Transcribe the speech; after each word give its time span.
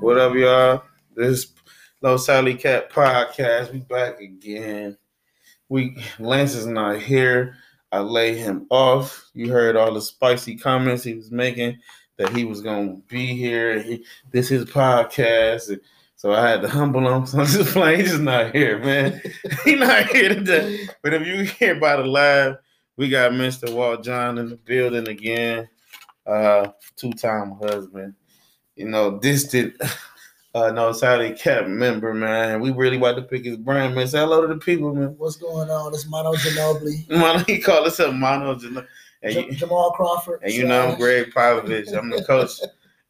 What 0.00 0.18
up, 0.18 0.34
y'all? 0.34 0.82
This 1.14 1.28
is 1.28 1.52
Low 2.02 2.16
Sally 2.16 2.54
Cat 2.54 2.90
podcast. 2.90 3.72
We 3.72 3.78
back 3.78 4.20
again. 4.20 4.98
We 5.68 5.96
Lance 6.18 6.56
is 6.56 6.66
not 6.66 7.00
here. 7.00 7.54
I 7.92 8.00
lay 8.00 8.36
him 8.36 8.66
off. 8.70 9.30
You 9.32 9.52
heard 9.52 9.76
all 9.76 9.94
the 9.94 10.00
spicy 10.00 10.56
comments 10.56 11.04
he 11.04 11.14
was 11.14 11.30
making 11.30 11.78
that 12.16 12.34
he 12.36 12.44
was 12.44 12.62
gonna 12.62 12.94
be 13.06 13.26
here. 13.26 13.80
He, 13.80 14.04
this 14.32 14.50
is 14.50 14.64
podcast. 14.64 15.78
So 16.16 16.32
I 16.32 16.48
had 16.48 16.62
to 16.62 16.68
humble 16.68 17.08
him. 17.08 17.26
So 17.26 17.38
I'm 17.38 17.46
just 17.46 17.74
playing. 17.74 18.00
He's 18.00 18.10
just 18.10 18.22
not 18.22 18.52
here, 18.52 18.80
man. 18.80 19.22
He's 19.64 19.78
not 19.78 20.06
here 20.08 20.30
today. 20.30 20.88
But 21.00 21.14
if 21.14 21.24
you 21.28 21.42
hear 21.42 21.76
about 21.76 21.98
the 21.98 22.06
live, 22.06 22.56
we 22.96 23.08
got 23.08 23.30
Mr. 23.30 23.72
Walt 23.72 24.02
John 24.02 24.38
in 24.38 24.48
the 24.48 24.56
building 24.56 25.06
again. 25.06 25.68
Uh, 26.26 26.72
two-time 26.96 27.52
husband. 27.62 28.14
You 28.74 28.88
know, 28.88 29.18
distant 29.18 29.74
uh 30.54 30.70
no 30.70 30.92
Sally 30.92 31.32
Cat 31.34 31.68
member, 31.68 32.12
man. 32.12 32.60
We 32.60 32.72
really 32.72 32.98
want 32.98 33.16
to 33.16 33.22
pick 33.22 33.44
his 33.44 33.56
brain, 33.56 33.94
man. 33.94 34.08
Say 34.08 34.18
hello 34.18 34.42
to 34.42 34.48
the 34.48 34.58
people, 34.58 34.94
man. 34.94 35.14
What's 35.18 35.36
going 35.36 35.70
on? 35.70 35.94
It's 35.94 36.08
Manu 36.08 36.32
Ginobili. 36.36 37.08
Manu, 37.16 37.44
he 37.46 37.58
called 37.60 37.86
us 37.86 38.00
up 38.00 38.14
Manu 38.14 38.54
Ginobili. 38.58 38.86
And, 39.22 39.32
J- 39.32 39.46
you, 39.46 39.52
Jamal 39.52 39.92
Crawford. 39.92 40.40
and 40.42 40.52
you 40.52 40.66
know 40.66 40.88
I'm 40.88 40.98
Gregg 40.98 41.32
Popovich. 41.32 41.96
I'm 41.96 42.10
the 42.10 42.22
coach. 42.24 42.60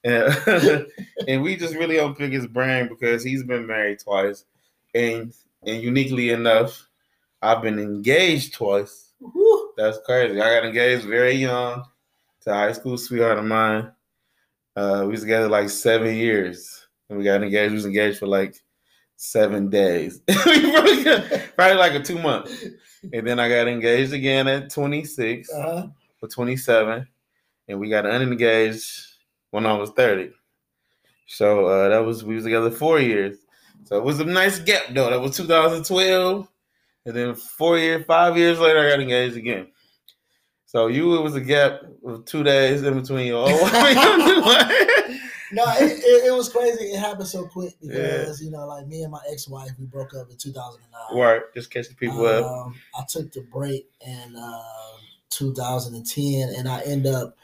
And, 0.04 0.86
and 1.28 1.42
we 1.42 1.56
just 1.56 1.74
really 1.74 1.96
don't 1.96 2.16
pick 2.16 2.32
his 2.32 2.46
brain 2.46 2.88
because 2.88 3.24
he's 3.24 3.42
been 3.42 3.66
married 3.66 3.98
twice. 3.98 4.44
And 4.94 5.32
and 5.66 5.82
uniquely 5.82 6.30
enough, 6.30 6.86
I've 7.42 7.62
been 7.62 7.78
engaged 7.78 8.54
twice. 8.54 9.12
Woo. 9.20 9.70
That's 9.76 9.98
crazy. 10.06 10.40
I 10.40 10.54
got 10.54 10.66
engaged 10.66 11.04
very 11.04 11.32
young 11.32 11.84
a 12.46 12.54
high 12.54 12.72
school 12.72 12.96
sweetheart 12.98 13.38
of 13.38 13.44
mine. 13.44 13.90
Uh, 14.74 15.00
we 15.04 15.12
was 15.12 15.20
together 15.22 15.48
like 15.48 15.68
seven 15.70 16.14
years. 16.14 16.86
And 17.08 17.18
we 17.18 17.24
got 17.24 17.42
engaged. 17.42 17.70
We 17.70 17.76
was 17.76 17.86
engaged 17.86 18.18
for 18.18 18.26
like 18.26 18.56
seven 19.16 19.70
days. 19.70 20.20
Probably, 20.28 21.04
probably 21.56 21.76
like 21.76 21.94
a 21.94 22.02
two 22.02 22.18
month. 22.18 22.50
And 23.12 23.26
then 23.26 23.38
I 23.38 23.48
got 23.48 23.68
engaged 23.68 24.12
again 24.12 24.48
at 24.48 24.70
26 24.70 25.50
Uh-huh. 25.52 25.86
for 26.18 26.28
27. 26.28 27.06
And 27.68 27.80
we 27.80 27.88
got 27.88 28.04
unengaged 28.06 29.06
when 29.50 29.64
I 29.66 29.72
was 29.74 29.90
30. 29.90 30.30
So 31.28 31.66
uh, 31.66 31.88
that 31.88 32.04
was 32.04 32.24
we 32.24 32.34
was 32.34 32.44
together 32.44 32.70
four 32.70 33.00
years. 33.00 33.38
So 33.84 33.96
it 33.96 34.04
was 34.04 34.20
a 34.20 34.24
nice 34.24 34.58
gap 34.58 34.82
though. 34.90 35.10
That 35.10 35.20
was 35.20 35.36
2012. 35.36 36.48
And 37.06 37.14
then 37.16 37.34
four 37.36 37.78
years, 37.78 38.04
five 38.04 38.36
years 38.36 38.58
later, 38.58 38.80
I 38.80 38.90
got 38.90 39.00
engaged 39.00 39.36
again. 39.36 39.68
So 40.76 40.88
you, 40.88 41.16
it 41.16 41.22
was 41.22 41.34
a 41.34 41.40
gap 41.40 41.80
of 42.04 42.26
two 42.26 42.42
days 42.42 42.82
in 42.82 43.00
between 43.00 43.28
your 43.28 43.48
old 43.48 43.62
wife. 43.62 43.96
No, 45.50 45.64
it, 45.78 45.90
it, 46.04 46.26
it 46.26 46.34
was 46.36 46.50
crazy. 46.50 46.84
It 46.84 46.98
happened 46.98 47.28
so 47.28 47.46
quick 47.46 47.72
because 47.80 48.42
you 48.42 48.50
know, 48.50 48.66
like 48.66 48.86
me 48.86 49.00
and 49.00 49.10
my 49.10 49.22
ex-wife, 49.32 49.70
we 49.78 49.86
broke 49.86 50.14
up 50.14 50.28
in 50.30 50.36
2009. 50.36 51.18
Work, 51.18 51.54
just 51.54 51.70
catch 51.70 51.88
the 51.88 51.94
people 51.94 52.26
up. 52.26 52.44
Um, 52.44 52.74
I 52.94 53.04
took 53.08 53.32
the 53.32 53.40
break 53.50 53.88
in 54.06 54.36
um 54.36 55.00
2010, 55.30 56.50
and 56.58 56.68
I 56.68 56.82
end 56.82 57.06
up 57.06 57.38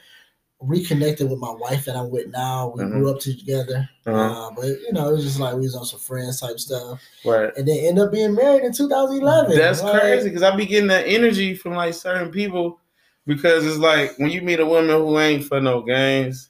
reconnecting 0.63 1.27
with 1.27 1.39
my 1.39 1.53
wife 1.53 1.85
that 1.85 1.95
I'm 1.95 2.11
with 2.11 2.27
now. 2.27 2.71
We 2.75 2.83
Mhm. 2.83 2.91
grew 2.91 3.09
up 3.09 3.19
together, 3.19 3.89
Uh-huh. 4.05 4.47
uh, 4.47 4.51
but 4.55 4.65
you 4.67 4.93
know, 4.93 5.09
it 5.09 5.13
was 5.13 5.23
just 5.23 5.39
like 5.39 5.55
we 5.55 5.61
was 5.61 5.75
on 5.75 5.85
some 5.85 5.99
friends 5.99 6.39
type 6.39 6.59
stuff, 6.59 7.01
Right. 7.25 7.51
and 7.57 7.67
then 7.67 7.77
end 7.79 7.97
up 7.97 8.11
being 8.11 8.35
married 8.35 8.63
in 8.63 8.73
2011. 8.73 9.55
That's 9.57 9.81
Like, 9.81 9.99
crazy 9.99 10.29
because 10.29 10.43
I 10.43 10.55
be 10.55 10.67
getting 10.67 10.89
that 10.89 11.07
energy 11.07 11.55
from 11.55 11.73
like 11.73 11.95
certain 11.95 12.29
people 12.29 12.79
because 13.25 13.65
it's 13.65 13.77
like 13.77 14.17
when 14.19 14.29
you 14.31 14.41
meet 14.41 14.59
a 14.59 14.65
woman 14.65 14.89
who 14.89 15.19
ain't 15.19 15.45
for 15.45 15.59
no 15.61 15.81
games, 15.81 16.49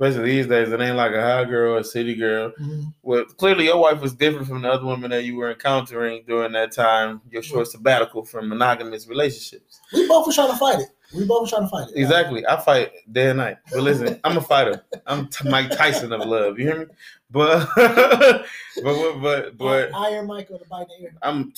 especially 0.00 0.30
these 0.30 0.46
days, 0.46 0.70
it 0.72 0.80
ain't 0.80 0.96
like 0.96 1.12
a 1.12 1.20
high 1.20 1.44
girl 1.44 1.74
or 1.74 1.78
a 1.78 1.84
city 1.84 2.14
girl. 2.14 2.52
mhm. 2.60 2.92
Well, 3.02 3.24
clearly 3.24 3.66
your 3.66 3.78
wife 3.78 4.00
was 4.00 4.14
different 4.14 4.46
from 4.48 4.62
the 4.62 4.70
other 4.70 4.86
women 4.86 5.10
that 5.10 5.24
you 5.24 5.36
were 5.36 5.50
encountering 5.50 6.24
during 6.26 6.52
that 6.52 6.72
time, 6.72 7.20
your 7.30 7.42
short 7.42 7.68
sabbatical 7.68 8.24
from 8.24 8.48
monogamous 8.48 9.06
relationships. 9.08 9.80
We 9.92 10.06
both 10.08 10.26
were 10.26 10.32
trying 10.32 10.52
to 10.52 10.56
fight 10.56 10.80
it. 10.80 10.88
We 11.14 11.24
both 11.26 11.42
were 11.42 11.48
trying 11.48 11.62
to 11.62 11.68
fight 11.68 11.88
it. 11.90 11.98
Exactly. 11.98 12.46
I 12.46 12.60
fight 12.60 12.92
day 13.12 13.30
and 13.30 13.38
night. 13.38 13.56
But 13.72 13.82
listen, 13.82 14.20
I'm 14.24 14.36
a 14.38 14.40
fighter. 14.40 14.84
I'm 15.06 15.26
t- 15.28 15.48
Mike 15.50 15.70
Tyson 15.70 16.12
of 16.12 16.24
love. 16.24 16.58
You 16.58 16.66
hear 16.66 16.78
me? 16.80 16.86
But 17.30 17.68
but 17.76 18.44
but 18.82 19.20
but, 19.20 19.58
but 19.58 19.94
Iron 19.94 20.26
Mike 20.28 20.50
or 20.50 20.58
the 20.58 20.64
bite 20.66 20.86
the 20.88 21.02
ear. 21.04 21.14
I'm 21.22 21.52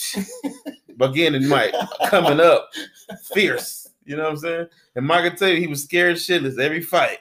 beginning 0.96 1.48
Mike 1.48 1.74
coming 2.06 2.40
up 2.40 2.70
fierce. 3.34 3.90
You 4.04 4.16
know 4.16 4.24
what 4.24 4.32
I'm 4.32 4.36
saying? 4.38 4.66
And 4.96 5.06
Mike 5.06 5.24
can 5.24 5.36
tell 5.36 5.48
you 5.48 5.60
he 5.60 5.66
was 5.66 5.84
scared 5.84 6.16
shitless 6.16 6.58
every 6.58 6.80
fight, 6.82 7.18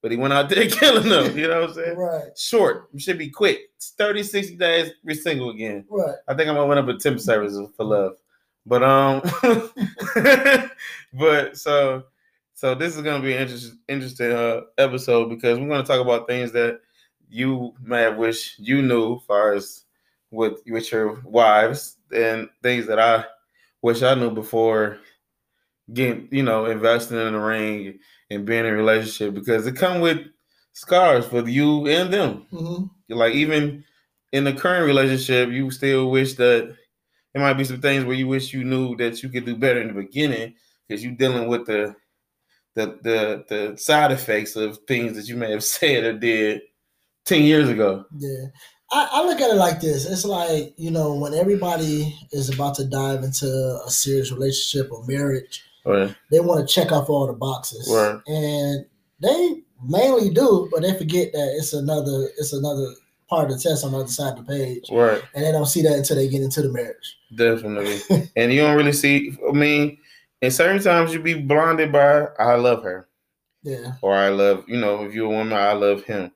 but 0.00 0.10
he 0.10 0.16
went 0.16 0.32
out 0.32 0.48
there 0.48 0.68
killing 0.70 1.08
them. 1.08 1.36
You 1.36 1.48
know 1.48 1.60
what 1.62 1.70
I'm 1.70 1.74
saying? 1.74 1.96
Right, 1.96 2.38
Short. 2.38 2.88
Should 2.98 3.18
be 3.18 3.30
quick. 3.30 3.70
It's 3.76 3.90
30, 3.90 4.22
60 4.22 4.56
days, 4.56 4.92
we're 5.04 5.14
single 5.14 5.50
again. 5.50 5.84
right. 5.88 6.14
I 6.28 6.34
think 6.34 6.48
I'm 6.48 6.54
gonna 6.56 6.66
went 6.66 6.80
up 6.80 6.88
a 6.88 6.98
temp 6.98 7.20
service 7.20 7.56
for 7.76 7.84
love. 7.84 8.12
But 8.64 8.82
um 8.82 9.20
but 11.12 11.56
so 11.56 12.04
so 12.54 12.74
this 12.74 12.94
is 12.96 13.02
gonna 13.02 13.22
be 13.22 13.32
an 13.34 13.42
interest, 13.42 13.74
interesting 13.88 14.30
uh, 14.32 14.60
episode 14.78 15.28
because 15.30 15.58
we're 15.58 15.68
gonna 15.68 15.82
talk 15.82 16.00
about 16.00 16.28
things 16.28 16.52
that 16.52 16.80
you 17.28 17.74
may 17.82 18.02
have 18.02 18.18
wished 18.18 18.58
you 18.58 18.82
knew 18.82 19.16
as 19.16 19.22
far 19.26 19.52
as 19.54 19.84
with 20.30 20.60
with 20.66 20.92
your 20.92 21.20
wives 21.24 21.96
and 22.14 22.48
things 22.62 22.86
that 22.86 23.00
I 23.00 23.24
wish 23.80 24.02
I 24.02 24.14
knew 24.14 24.30
before 24.30 24.98
getting 25.92 26.28
you 26.30 26.42
know 26.42 26.66
investing 26.66 27.18
in 27.18 27.32
the 27.32 27.38
ring 27.38 27.98
and 28.30 28.46
being 28.46 28.60
in 28.60 28.72
a 28.72 28.76
relationship 28.76 29.34
because 29.34 29.66
it 29.66 29.76
come 29.76 30.00
with 30.00 30.18
scars 30.72 31.26
for 31.26 31.46
you 31.48 31.86
and 31.86 32.12
them 32.12 32.46
hmm 32.50 32.84
like 33.08 33.34
even 33.34 33.84
in 34.32 34.44
the 34.44 34.52
current 34.52 34.86
relationship, 34.86 35.50
you 35.50 35.70
still 35.70 36.10
wish 36.10 36.34
that 36.34 36.74
there 37.32 37.42
might 37.42 37.54
be 37.54 37.64
some 37.64 37.80
things 37.80 38.04
where 38.04 38.16
you 38.16 38.26
wish 38.26 38.52
you 38.52 38.64
knew 38.64 38.96
that 38.96 39.22
you 39.22 39.28
could 39.28 39.44
do 39.44 39.56
better 39.56 39.80
in 39.80 39.88
the 39.88 40.02
beginning 40.02 40.54
because 40.88 41.04
you're 41.04 41.14
dealing 41.14 41.48
with 41.48 41.66
the 41.66 41.94
the 42.74 42.98
the 43.02 43.44
the 43.48 43.76
side 43.76 44.10
effects 44.10 44.56
of 44.56 44.78
things 44.88 45.14
that 45.14 45.28
you 45.28 45.36
may 45.36 45.50
have 45.50 45.64
said 45.78 46.04
or 46.04 46.18
did 46.18 46.62
ten 47.24 47.42
years 47.42 47.68
ago. 47.68 48.04
Yeah. 48.16 48.46
I, 48.90 49.08
I 49.12 49.24
look 49.24 49.40
at 49.40 49.50
it 49.50 49.56
like 49.56 49.80
this. 49.80 50.04
It's 50.04 50.26
like, 50.26 50.74
you 50.76 50.90
know, 50.90 51.14
when 51.14 51.32
everybody 51.32 52.14
is 52.30 52.50
about 52.50 52.74
to 52.74 52.84
dive 52.84 53.22
into 53.22 53.46
a 53.86 53.90
serious 53.90 54.30
relationship 54.30 54.92
or 54.92 55.06
marriage, 55.06 55.64
Right. 55.84 56.14
they 56.30 56.40
want 56.40 56.66
to 56.66 56.72
check 56.72 56.92
off 56.92 57.08
all 57.10 57.26
the 57.26 57.32
boxes. 57.32 57.88
Right. 57.92 58.20
And 58.26 58.86
they 59.20 59.62
mainly 59.88 60.30
do, 60.30 60.68
but 60.72 60.82
they 60.82 60.96
forget 60.96 61.32
that 61.32 61.54
it's 61.58 61.72
another 61.72 62.28
it's 62.38 62.52
another 62.52 62.86
part 63.28 63.50
of 63.50 63.56
the 63.56 63.62
test 63.62 63.84
on 63.84 63.92
the 63.92 63.98
other 63.98 64.08
side 64.08 64.38
of 64.38 64.46
the 64.46 64.52
page. 64.52 64.84
Right. 64.90 65.22
And 65.34 65.44
they 65.44 65.52
don't 65.52 65.66
see 65.66 65.82
that 65.82 65.92
until 65.96 66.16
they 66.16 66.28
get 66.28 66.42
into 66.42 66.62
the 66.62 66.70
marriage. 66.72 67.18
Definitely. 67.34 68.28
and 68.36 68.52
you 68.52 68.60
don't 68.62 68.76
really 68.76 68.92
see. 68.92 69.36
I 69.48 69.52
mean, 69.52 69.98
in 70.40 70.50
certain 70.50 70.82
times 70.82 71.12
you 71.12 71.20
be 71.20 71.34
blinded 71.34 71.92
by 71.92 72.26
"I 72.38 72.54
love 72.56 72.82
her" 72.82 73.08
Yeah. 73.62 73.92
or 74.02 74.14
"I 74.14 74.28
love," 74.28 74.64
you 74.68 74.78
know, 74.78 75.04
if 75.04 75.14
you're 75.14 75.26
a 75.26 75.36
woman, 75.36 75.52
"I 75.56 75.72
love 75.72 76.04
him." 76.04 76.30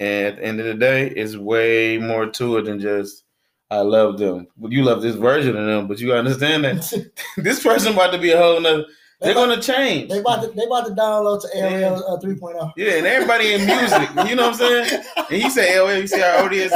And 0.00 0.26
at 0.26 0.36
the 0.36 0.44
end 0.44 0.60
of 0.60 0.66
the 0.66 0.74
day, 0.74 1.08
it's 1.08 1.36
way 1.36 1.98
more 1.98 2.26
to 2.26 2.58
it 2.58 2.62
than 2.66 2.78
just 2.78 3.24
"I 3.70 3.80
love 3.80 4.18
them." 4.18 4.48
But 4.56 4.72
you 4.72 4.82
love 4.82 5.02
this 5.02 5.16
version 5.16 5.56
of 5.56 5.66
them, 5.66 5.86
but 5.88 5.98
you 6.00 6.14
understand 6.14 6.64
that 6.64 7.10
this 7.36 7.62
person 7.62 7.92
about 7.94 8.12
to 8.12 8.18
be 8.18 8.32
a 8.32 8.38
whole 8.38 8.60
nother. 8.60 8.84
They're 9.20 9.34
gonna 9.34 9.60
change. 9.60 10.10
They 10.10 10.20
about 10.20 10.42
to 10.42 10.48
they 10.52 10.64
about 10.64 10.86
to 10.86 10.92
download 10.92 11.42
to 11.42 11.48
AOL 11.56 12.02
uh, 12.08 12.20
3.0. 12.20 12.72
Yeah, 12.76 12.92
and 12.98 13.06
everybody 13.06 13.52
in 13.54 13.66
music, 13.66 14.08
you 14.28 14.36
know 14.36 14.50
what 14.50 14.60
I'm 14.60 14.86
saying? 14.86 15.02
And 15.16 15.42
he 15.42 15.50
said 15.50 15.80
LL, 15.80 15.98
you 15.98 16.06
see 16.06 16.20
how 16.20 16.42
old 16.42 16.52
he 16.52 16.58
is? 16.60 16.72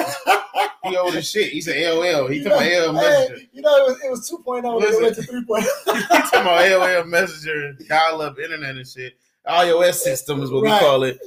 He 0.85 0.97
old 0.97 1.15
as 1.15 1.29
shit. 1.29 1.53
He 1.53 1.61
said 1.61 1.77
LL. 1.77 2.27
He 2.27 2.39
You 2.39 2.45
talking 2.45 2.69
know, 2.69 2.91
about 2.91 2.95
LL 2.95 2.99
hey, 2.99 3.09
Messenger. 3.09 3.43
you 3.53 3.63
know, 3.63 3.77
it 3.77 3.89
was, 3.89 4.01
it 4.05 4.11
was 4.11 4.31
2.0 4.45 4.81
when 4.81 4.93
it 4.93 5.03
went 5.03 5.15
to 5.15 5.23
3.0. 5.23 5.63
he 5.97 6.03
talking 6.31 6.41
about 6.41 7.05
LL 7.05 7.09
Messenger, 7.09 7.75
dial 7.89 8.21
up 8.23 8.39
internet 8.41 8.75
and 8.75 8.87
shit. 8.87 9.15
iOS 9.49 9.95
system 9.95 10.43
is 10.43 10.51
what 10.51 10.63
Right. 10.63 10.81
we 10.81 10.87
call 10.87 11.03
it. 11.05 11.19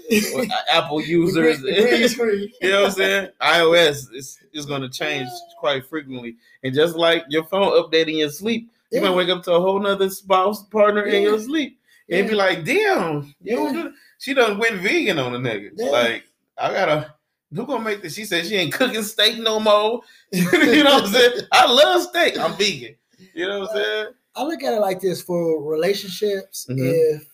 Uh, 0.50 0.56
Apple 0.72 1.02
users. 1.02 1.62
The 1.62 1.72
green- 1.72 1.84
the 1.84 1.90
green 1.90 2.10
screen. 2.10 2.52
You 2.62 2.70
know 2.70 2.82
what 2.84 2.90
I'm 2.92 2.96
saying? 2.96 3.30
iOS 3.42 4.14
is, 4.14 4.40
is 4.54 4.66
going 4.66 4.82
to 4.82 4.90
change 4.90 5.28
quite 5.60 5.86
frequently. 5.86 6.38
And 6.64 6.74
just 6.74 6.96
like 6.96 7.26
your 7.30 7.44
phone 7.44 7.72
updating 7.74 8.18
your 8.20 8.30
sleep, 8.30 8.70
you 8.92 9.02
Yeah. 9.02 9.10
might 9.10 9.16
wake 9.16 9.30
up 9.30 9.44
to 9.44 9.54
a 9.54 9.60
whole 9.60 9.80
nother 9.80 10.10
spouse 10.10 10.64
partner 10.64 11.04
in 11.04 11.24
your 11.24 11.38
Yeah. 11.38 11.44
sleep. 11.44 11.80
And 12.10 12.30
be 12.30 12.36
like, 12.36 12.64
damn, 12.64 13.34
you 13.42 13.56
don't 13.56 13.76
Yeah. 13.76 13.82
do 13.84 13.94
She 14.20 14.34
done 14.34 14.60
went 14.60 14.76
vegan 14.82 15.20
on 15.20 15.34
the 15.34 15.40
nigga. 15.40 15.72
Yeah. 15.76 15.90
Like, 15.90 16.24
I 16.58 16.72
gotta, 16.72 17.14
who 17.54 17.66
gonna 17.66 17.84
make 17.84 18.02
this? 18.02 18.14
She 18.16 18.24
said 18.26 18.46
she 18.46 18.56
ain't 18.56 18.74
cooking 18.74 19.04
steak 19.04 19.40
no 19.40 19.60
more. 19.60 20.02
you 20.32 20.84
know 20.84 20.94
what 20.96 21.04
I'm 21.06 21.10
saying? 21.12 21.42
I 21.52 21.66
love 21.70 22.02
steak. 22.04 22.40
I'm 22.40 22.54
vegan. 22.56 22.96
You 23.34 23.48
know 23.48 23.60
what 23.62 23.72
I'm 23.72 23.76
saying? 23.76 24.08
I 24.38 24.44
look 24.44 24.64
at 24.64 24.74
it 24.74 24.80
like 24.80 25.02
this 25.02 25.22
for 25.22 25.62
relationships. 25.64 26.66
Mhm. 26.70 26.78
If 26.80 27.28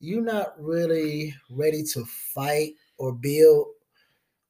you're 0.00 0.22
not 0.22 0.54
really 0.60 1.34
ready 1.50 1.82
to 1.94 2.04
fight 2.34 2.72
or 2.98 3.12
build 3.12 3.66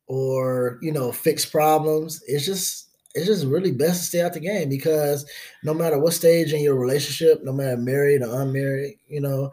or 0.06 0.78
you 0.82 0.92
know 0.92 1.12
fix 1.12 1.44
problems, 1.44 2.22
it's 2.26 2.46
just 2.46 2.86
it's 3.14 3.26
just 3.26 3.46
really 3.46 3.72
best 3.72 4.00
to 4.00 4.06
stay 4.06 4.20
out 4.22 4.32
the 4.34 4.40
game 4.40 4.68
because 4.68 5.28
no 5.64 5.74
matter 5.74 5.98
what 5.98 6.12
stage 6.12 6.52
in 6.52 6.60
your 6.62 6.76
relationship, 6.76 7.42
no 7.42 7.52
matter 7.52 7.76
married 7.76 8.22
or 8.22 8.42
unmarried, 8.42 8.94
you 9.08 9.20
know, 9.20 9.50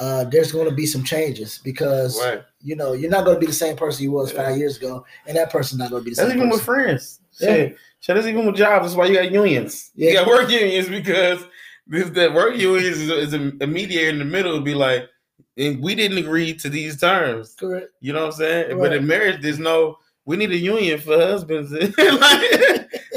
uh, 0.00 0.24
there's 0.24 0.52
going 0.52 0.68
to 0.68 0.74
be 0.74 0.84
some 0.86 1.02
changes 1.04 1.58
because 1.64 2.20
Right. 2.20 2.42
you 2.60 2.76
know 2.76 2.92
you're 2.92 3.10
not 3.10 3.24
going 3.24 3.36
to 3.36 3.40
be 3.40 3.46
the 3.46 3.52
same 3.52 3.76
person 3.76 4.04
you 4.04 4.12
was 4.12 4.32
Yeah. 4.32 4.48
five 4.48 4.58
years 4.58 4.76
ago, 4.76 5.04
and 5.26 5.36
that 5.36 5.50
person's 5.50 5.78
not 5.78 5.90
going 5.90 6.02
to 6.02 6.04
be 6.04 6.10
the 6.10 6.16
That's 6.16 6.28
same. 6.30 6.38
even 6.38 6.50
with 6.50 6.62
friends. 6.62 7.20
Yeah. 7.40 7.48
Shit. 7.54 7.76
Shit, 8.00 8.14
that's 8.16 8.26
even 8.28 8.46
with 8.46 8.56
jobs. 8.56 8.84
That's 8.86 8.96
why 8.96 9.06
you 9.06 9.14
got 9.14 9.30
unions. 9.32 9.90
Yeah. 9.94 10.10
You 10.10 10.16
got 10.16 10.26
work 10.28 10.50
unions 10.50 10.88
because 10.88 11.44
this 11.86 12.10
that 12.10 12.34
work 12.34 12.56
unions 12.56 12.98
is, 12.98 13.10
is 13.10 13.34
a, 13.34 13.52
a 13.60 13.66
mediator 13.66 14.10
in 14.10 14.18
the 14.18 14.24
middle. 14.24 14.52
Would 14.52 14.64
be 14.64 14.74
like, 14.74 15.08
and 15.56 15.80
we 15.80 15.94
didn't 15.94 16.18
agree 16.18 16.54
to 16.54 16.68
these 16.68 17.00
terms. 17.00 17.54
Correct. 17.54 17.88
You 18.00 18.12
know 18.12 18.26
what 18.26 18.34
I'm 18.34 18.38
saying? 18.38 18.68
Right. 18.70 18.78
But 18.78 18.92
in 18.96 19.06
marriage, 19.06 19.42
there's 19.42 19.58
no. 19.58 19.98
We 20.24 20.36
need 20.36 20.50
a 20.50 20.56
union 20.56 20.98
for 20.98 21.16
husbands. 21.16 21.70
like, 21.72 21.94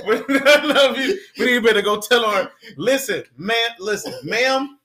we, 0.06 0.20
no, 0.30 0.94
we, 0.96 1.46
need 1.46 1.64
better 1.64 1.82
go 1.82 2.00
tell 2.00 2.30
her. 2.30 2.52
Listen, 2.78 3.24
man. 3.36 3.70
Listen, 3.80 4.14
ma'am. 4.24 4.78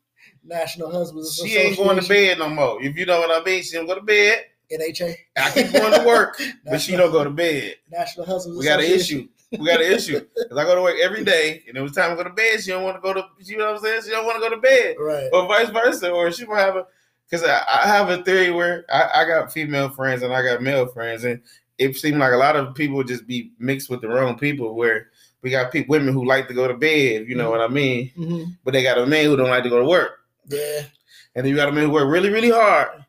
National 0.46 0.90
Husbands 0.90 1.36
She 1.36 1.56
ain't 1.56 1.76
going 1.76 1.98
to 2.00 2.06
bed 2.06 2.38
no 2.38 2.48
more. 2.48 2.82
If 2.82 2.96
you 2.96 3.06
know 3.06 3.20
what 3.20 3.30
I 3.30 3.44
mean, 3.44 3.62
she 3.62 3.76
don't 3.76 3.86
go 3.86 3.94
to 3.94 4.02
bed. 4.02 4.44
NHA. 4.72 5.14
I 5.36 5.50
keep 5.50 5.72
going 5.72 5.98
to 5.98 6.06
work, 6.06 6.40
but 6.64 6.80
she 6.80 6.96
don't 6.96 7.12
go 7.12 7.24
to 7.24 7.30
bed. 7.30 7.76
National 7.90 8.26
Husbands. 8.26 8.58
We 8.58 8.64
got 8.64 8.80
an 8.80 8.90
issue. 8.90 9.28
We 9.52 9.66
got 9.66 9.80
an 9.80 9.92
issue. 9.92 10.20
Because 10.20 10.58
I 10.58 10.64
go 10.64 10.74
to 10.74 10.82
work 10.82 10.96
every 11.00 11.24
day, 11.24 11.62
and 11.68 11.76
it 11.76 11.80
was 11.80 11.92
time 11.92 12.10
to 12.10 12.16
go 12.16 12.24
to 12.24 12.34
bed. 12.34 12.60
She 12.62 12.70
don't 12.70 12.82
want 12.82 12.96
to 12.96 13.00
go 13.00 13.12
to. 13.12 13.24
You 13.40 13.58
know 13.58 13.66
what 13.72 13.76
I'm 13.76 13.82
saying? 13.82 14.02
She 14.04 14.10
don't 14.10 14.24
want 14.24 14.36
to 14.36 14.48
go 14.48 14.54
to 14.54 14.60
bed, 14.60 14.96
Right. 14.98 15.28
or 15.32 15.46
vice 15.46 15.70
versa. 15.70 16.10
Or 16.10 16.30
she 16.32 16.46
might 16.46 16.60
have 16.60 16.76
a. 16.76 16.86
Because 17.34 17.48
I, 17.48 17.82
I 17.82 17.86
have 17.88 18.10
a 18.10 18.22
theory 18.22 18.52
where 18.52 18.84
I, 18.92 19.22
I 19.22 19.24
got 19.26 19.52
female 19.52 19.88
friends 19.90 20.22
and 20.22 20.32
I 20.32 20.40
got 20.42 20.62
male 20.62 20.86
friends, 20.86 21.24
and 21.24 21.40
it 21.78 21.96
seemed 21.96 22.18
like 22.18 22.32
a 22.32 22.36
lot 22.36 22.54
of 22.54 22.76
people 22.76 23.02
just 23.02 23.26
be 23.26 23.50
mixed 23.58 23.90
with 23.90 24.02
the 24.02 24.08
wrong 24.08 24.38
people. 24.38 24.74
Where 24.76 25.08
we 25.42 25.50
got 25.50 25.72
people, 25.72 25.92
women 25.92 26.14
who 26.14 26.24
like 26.24 26.46
to 26.46 26.54
go 26.54 26.68
to 26.68 26.74
bed, 26.74 27.26
you 27.28 27.34
know 27.34 27.50
what 27.50 27.60
I 27.60 27.66
mean, 27.66 28.10
hmm 28.10 28.44
but 28.64 28.72
they 28.72 28.84
got 28.84 28.98
a 28.98 29.06
man 29.06 29.24
who 29.24 29.36
don't 29.36 29.50
like 29.50 29.64
to 29.64 29.68
go 29.68 29.80
to 29.80 29.84
work, 29.88 30.12
Yeah. 30.48 30.82
and 31.34 31.44
then 31.44 31.46
you 31.46 31.56
got 31.56 31.68
a 31.68 31.72
man 31.72 31.84
who 31.86 31.90
work 31.90 32.08
really 32.08 32.30
really 32.30 32.50
hard, 32.50 33.04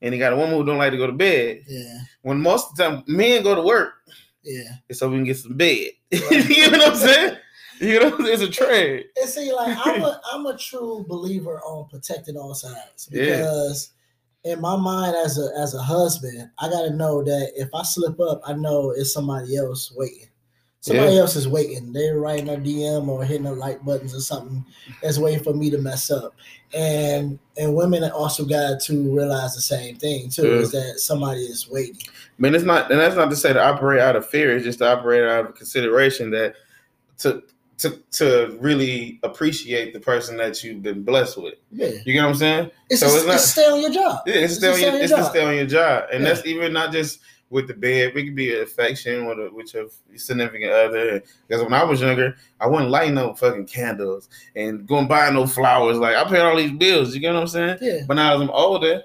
and 0.00 0.14
you 0.14 0.18
got 0.18 0.32
a 0.32 0.36
woman 0.36 0.54
who 0.56 0.64
don't 0.64 0.78
like 0.78 0.92
to 0.92 0.98
go 0.98 1.06
to 1.06 1.12
bed. 1.12 1.60
Yeah. 1.68 1.98
When 2.22 2.40
most 2.40 2.70
of 2.70 2.76
the 2.76 2.82
time 2.84 3.04
men 3.06 3.42
go 3.42 3.54
to 3.54 3.60
work, 3.62 3.92
Yeah. 4.42 4.70
and 4.88 4.96
so 4.96 5.10
we 5.10 5.16
can 5.18 5.24
get 5.24 5.36
some 5.36 5.54
bed. 5.54 5.90
you 6.10 6.70
know 6.70 6.78
what 6.78 6.92
I'm 6.92 6.96
saying? 6.96 7.36
You 7.80 8.00
know, 8.00 8.16
it's 8.20 8.42
a 8.42 8.48
trade. 8.50 9.06
And 9.20 9.28
see, 9.28 9.52
like 9.52 9.76
I'm 9.84 10.02
a 10.02 10.20
I'm 10.32 10.46
a 10.46 10.56
true 10.56 11.04
believer 11.08 11.60
on 11.60 11.88
protecting 11.88 12.36
all 12.36 12.54
sides 12.54 13.08
Yeah. 13.10 13.36
because 13.36 13.90
in 14.44 14.60
my 14.60 14.76
mind 14.76 15.16
as 15.16 15.38
a 15.38 15.50
as 15.60 15.74
a 15.74 15.82
husband, 15.82 16.50
I 16.58 16.68
gotta 16.68 16.90
know 16.90 17.22
that 17.22 17.52
if 17.56 17.68
I 17.74 17.82
slip 17.82 18.18
up, 18.20 18.40
I 18.46 18.52
know 18.54 18.90
it's 18.90 19.12
somebody 19.12 19.56
else 19.56 19.92
waiting. 19.94 20.28
Somebody 20.80 21.18
else 21.18 21.34
is 21.34 21.48
waiting. 21.48 21.92
They're 21.92 22.20
writing 22.20 22.48
a 22.48 22.52
DM 22.52 23.08
or 23.08 23.24
hitting 23.24 23.42
the 23.42 23.52
like 23.52 23.84
buttons 23.84 24.14
or 24.14 24.20
something 24.20 24.64
that's 25.02 25.18
waiting 25.18 25.42
for 25.42 25.52
me 25.52 25.68
to 25.70 25.78
mess 25.78 26.12
up. 26.12 26.32
And 26.72 27.40
and 27.56 27.74
women 27.74 28.08
also 28.12 28.44
got 28.44 28.80
to 28.82 29.12
realize 29.16 29.56
the 29.56 29.60
same 29.62 29.96
thing 29.96 30.30
too, 30.30 30.46
Yeah. 30.46 30.60
is 30.60 30.70
that 30.70 31.00
somebody 31.00 31.40
is 31.40 31.68
waiting. 31.68 31.98
I 32.06 32.10
mean, 32.38 32.54
it's 32.54 32.64
not, 32.64 32.90
and 32.92 33.00
that's 33.00 33.16
not 33.16 33.30
to 33.30 33.36
say 33.36 33.52
to 33.52 33.60
operate 33.60 34.00
out 34.00 34.14
of 34.14 34.28
fear. 34.28 34.54
It's 34.54 34.64
just 34.64 34.78
to 34.78 34.86
operate 34.92 35.24
out 35.24 35.46
of 35.46 35.54
consideration 35.56 36.30
that 36.30 36.54
to 37.18 37.42
to 37.78 38.02
to 38.12 38.56
really 38.60 39.18
appreciate 39.22 39.92
the 39.92 40.00
person 40.00 40.36
that 40.38 40.62
you've 40.64 40.82
been 40.82 41.02
blessed 41.02 41.36
with. 41.36 41.54
Yeah. 41.70 41.88
You 42.04 42.12
get 42.14 42.22
what 42.22 42.30
I'm 42.30 42.34
saying? 42.34 42.70
It's, 42.88 43.00
So 43.00 43.06
just, 43.06 43.16
it's 43.18 43.26
not- 43.26 43.34
it's 43.34 43.44
stay 43.50 43.66
on 43.66 43.80
your 43.80 43.90
job. 43.90 44.20
Yeah, 44.26 44.34
it's, 44.36 44.52
It's 44.52 44.60
stay 44.60 44.72
on 44.72 44.80
your, 44.94 45.02
it's 45.02 45.10
your 45.10 45.18
to 45.18 45.24
job. 45.24 45.30
stay 45.32 45.44
on 45.44 45.54
your 45.56 45.66
job, 45.66 46.04
and 46.12 46.22
Yeah. 46.22 46.32
that's 46.34 46.46
even 46.46 46.72
not 46.72 46.92
just 46.92 47.20
with 47.50 47.68
the 47.68 47.74
bed. 47.74 48.12
We 48.14 48.24
could 48.24 48.34
be 48.34 48.58
affection 48.58 49.26
with 49.26 49.38
a, 49.38 49.50
with 49.52 49.72
your 49.74 49.86
significant 50.16 50.72
other. 50.72 51.22
Because 51.46 51.62
when 51.62 51.74
I 51.74 51.84
was 51.84 52.00
younger, 52.00 52.34
I 52.58 52.66
wasn't 52.66 52.90
lighting 52.90 53.14
no 53.14 53.34
fucking 53.34 53.66
candles 53.66 54.28
and 54.56 54.84
going 54.86 55.06
buy 55.06 55.30
no 55.30 55.46
flowers. 55.46 55.96
Like 55.98 56.16
I 56.16 56.24
paid 56.28 56.40
all 56.40 56.56
these 56.56 56.72
bills. 56.72 57.14
You 57.14 57.20
get 57.20 57.34
what 57.34 57.40
I'm 57.42 57.46
saying? 57.46 57.78
Yeah. 57.80 57.98
But 58.08 58.14
now 58.14 58.34
as 58.34 58.40
I'm 58.40 58.50
older, 58.50 59.02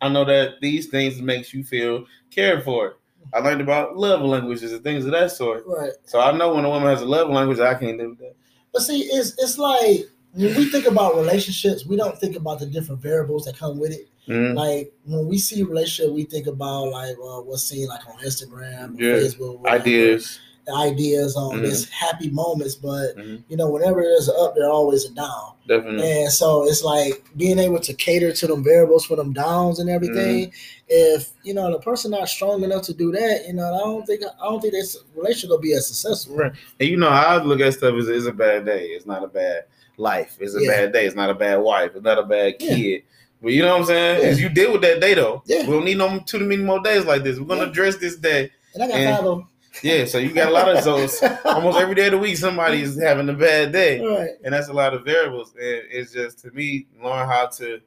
I 0.00 0.08
know 0.08 0.24
that 0.24 0.60
these 0.62 0.86
things 0.86 1.20
makes 1.20 1.52
you 1.52 1.62
feel 1.64 2.06
cared 2.30 2.64
for. 2.64 2.96
I 3.32 3.38
learned 3.40 3.60
about 3.60 3.96
love 3.96 4.20
languages 4.22 4.72
and 4.72 4.82
things 4.82 5.04
of 5.04 5.12
that 5.12 5.30
sort. 5.32 5.64
Right. 5.66 5.92
So 6.04 6.20
I 6.20 6.32
know 6.32 6.54
when 6.54 6.64
a 6.64 6.68
woman 6.70 6.88
has 6.88 7.00
a 7.02 7.06
love 7.06 7.30
language, 7.30 7.58
I 7.60 7.74
can't 7.74 7.98
do 7.98 8.16
that. 8.20 8.34
But 8.72 8.82
see, 8.82 9.02
it's 9.02 9.34
it's 9.38 9.58
like 9.58 10.08
when 10.32 10.54
we 10.56 10.66
think 10.66 10.86
about 10.86 11.16
relationships, 11.16 11.86
we 11.86 11.96
don't 11.96 12.18
think 12.18 12.36
about 12.36 12.58
the 12.58 12.66
different 12.66 13.00
variables 13.00 13.44
that 13.44 13.56
come 13.56 13.78
with 13.78 13.92
it. 13.92 14.08
Mhm. 14.28 14.54
Like 14.54 14.92
when 15.04 15.26
we 15.28 15.38
see 15.38 15.62
relationship, 15.62 16.12
we 16.12 16.24
think 16.24 16.46
about 16.46 16.86
like 16.90 17.16
uh, 17.22 17.40
what's 17.40 17.62
seen 17.62 17.88
like 17.88 18.06
on 18.08 18.16
Instagram, 18.24 18.98
or 18.98 19.02
Yeah. 19.02 19.14
Facebook, 19.16 19.58
whatever, 19.60 19.80
Ideas. 19.82 20.40
Ideas 20.68 21.36
on 21.36 21.58
Mhm. 21.58 21.62
this 21.62 21.88
happy 21.90 22.30
moments. 22.30 22.74
But 22.74 23.16
Mhm. 23.16 23.42
you 23.48 23.56
know, 23.56 23.68
whenever 23.68 24.00
there's 24.02 24.28
an 24.28 24.36
up, 24.38 24.54
there's 24.54 24.68
always 24.68 25.04
a 25.04 25.10
down. 25.10 25.52
Definitely. 25.68 26.10
And 26.22 26.32
so 26.32 26.64
it's 26.66 26.82
like 26.84 27.24
being 27.36 27.58
able 27.58 27.80
to 27.80 27.94
cater 27.94 28.32
to 28.32 28.46
them 28.46 28.62
variables 28.62 29.04
for 29.06 29.16
them 29.16 29.32
downs 29.32 29.78
and 29.78 29.88
everything. 29.88 30.52
If 30.88 31.30
you 31.42 31.54
know 31.54 31.70
the 31.70 31.78
person 31.78 32.10
not 32.10 32.28
strong 32.28 32.62
enough 32.62 32.82
to 32.82 32.92
do 32.94 33.10
that, 33.12 33.46
you 33.46 33.54
know, 33.54 33.74
I 33.74 33.78
don't 33.78 34.06
think 34.06 34.22
I 34.24 34.44
don't 34.44 34.60
think 34.60 34.74
this 34.74 34.96
relationship 35.14 35.50
gonna 35.50 35.60
be 35.62 35.72
as 35.74 35.86
successful. 35.86 36.36
Right. 36.36 36.52
And 36.80 36.88
you 36.88 36.96
know 36.96 37.10
how 37.10 37.38
I 37.38 37.42
look 37.42 37.60
at 37.60 37.74
stuff 37.74 37.94
is 37.98 38.08
it's 38.08 38.26
a 38.26 38.32
bad 38.32 38.66
day. 38.66 38.86
It's 38.88 39.06
not 39.06 39.24
a 39.24 39.28
bad 39.28 39.64
life. 39.96 40.36
It's 40.40 40.54
a 40.54 40.60
Yeah. 40.62 40.70
bad 40.70 40.92
day. 40.92 41.06
It's 41.06 41.16
not 41.16 41.30
a 41.30 41.34
bad 41.34 41.56
wife. 41.62 41.92
It's 41.94 42.04
not 42.04 42.18
a 42.18 42.22
bad 42.24 42.56
Yeah. 42.60 42.74
kid. 42.76 43.02
But 43.42 43.52
you 43.52 43.62
know 43.62 43.72
what 43.72 43.80
I'm 43.80 43.86
saying? 43.86 44.22
Yeah. 44.22 44.28
Is 44.28 44.40
you 44.40 44.48
deal 44.48 44.72
with 44.72 44.82
that 44.82 45.00
day 45.00 45.14
though. 45.14 45.42
Yeah. 45.46 45.66
We 45.66 45.72
don't 45.72 45.84
need 45.84 45.98
no 45.98 46.18
too 46.26 46.38
many 46.40 46.62
more 46.62 46.80
days 46.80 47.04
like 47.04 47.24
this. 47.24 47.38
We're 47.38 47.46
gonna 47.46 47.62
Yeah. 47.62 47.68
address 47.68 47.96
this 47.96 48.16
day. 48.16 48.50
And 48.74 48.82
I 48.82 48.88
got 48.88 48.96
And- 48.96 49.16
five 49.16 49.26
of 49.26 49.38
them. 49.38 49.48
Yeah. 49.84 50.04
So 50.06 50.18
you 50.18 50.32
got 50.32 50.48
a 50.48 50.52
lot 50.52 50.74
of 50.74 50.82
those. 50.84 51.22
Almost 51.44 51.78
every 51.78 51.94
day 51.94 52.06
of 52.06 52.12
the 52.12 52.18
week, 52.18 52.36
somebody 52.36 52.80
is 52.80 53.00
having 53.00 53.28
a 53.28 53.34
bad 53.34 53.72
day. 53.72 54.00
Right. 54.00 54.30
and 54.44 54.52
that's 54.54 54.68
a 54.68 54.72
lot 54.72 54.94
of 54.94 55.04
variables. 55.04 55.50
And 55.52 55.82
it's 55.90 56.12
just 56.12 56.38
to 56.40 56.50
me, 56.50 56.86
learn 57.02 57.28
how 57.28 57.46
to 57.58 57.80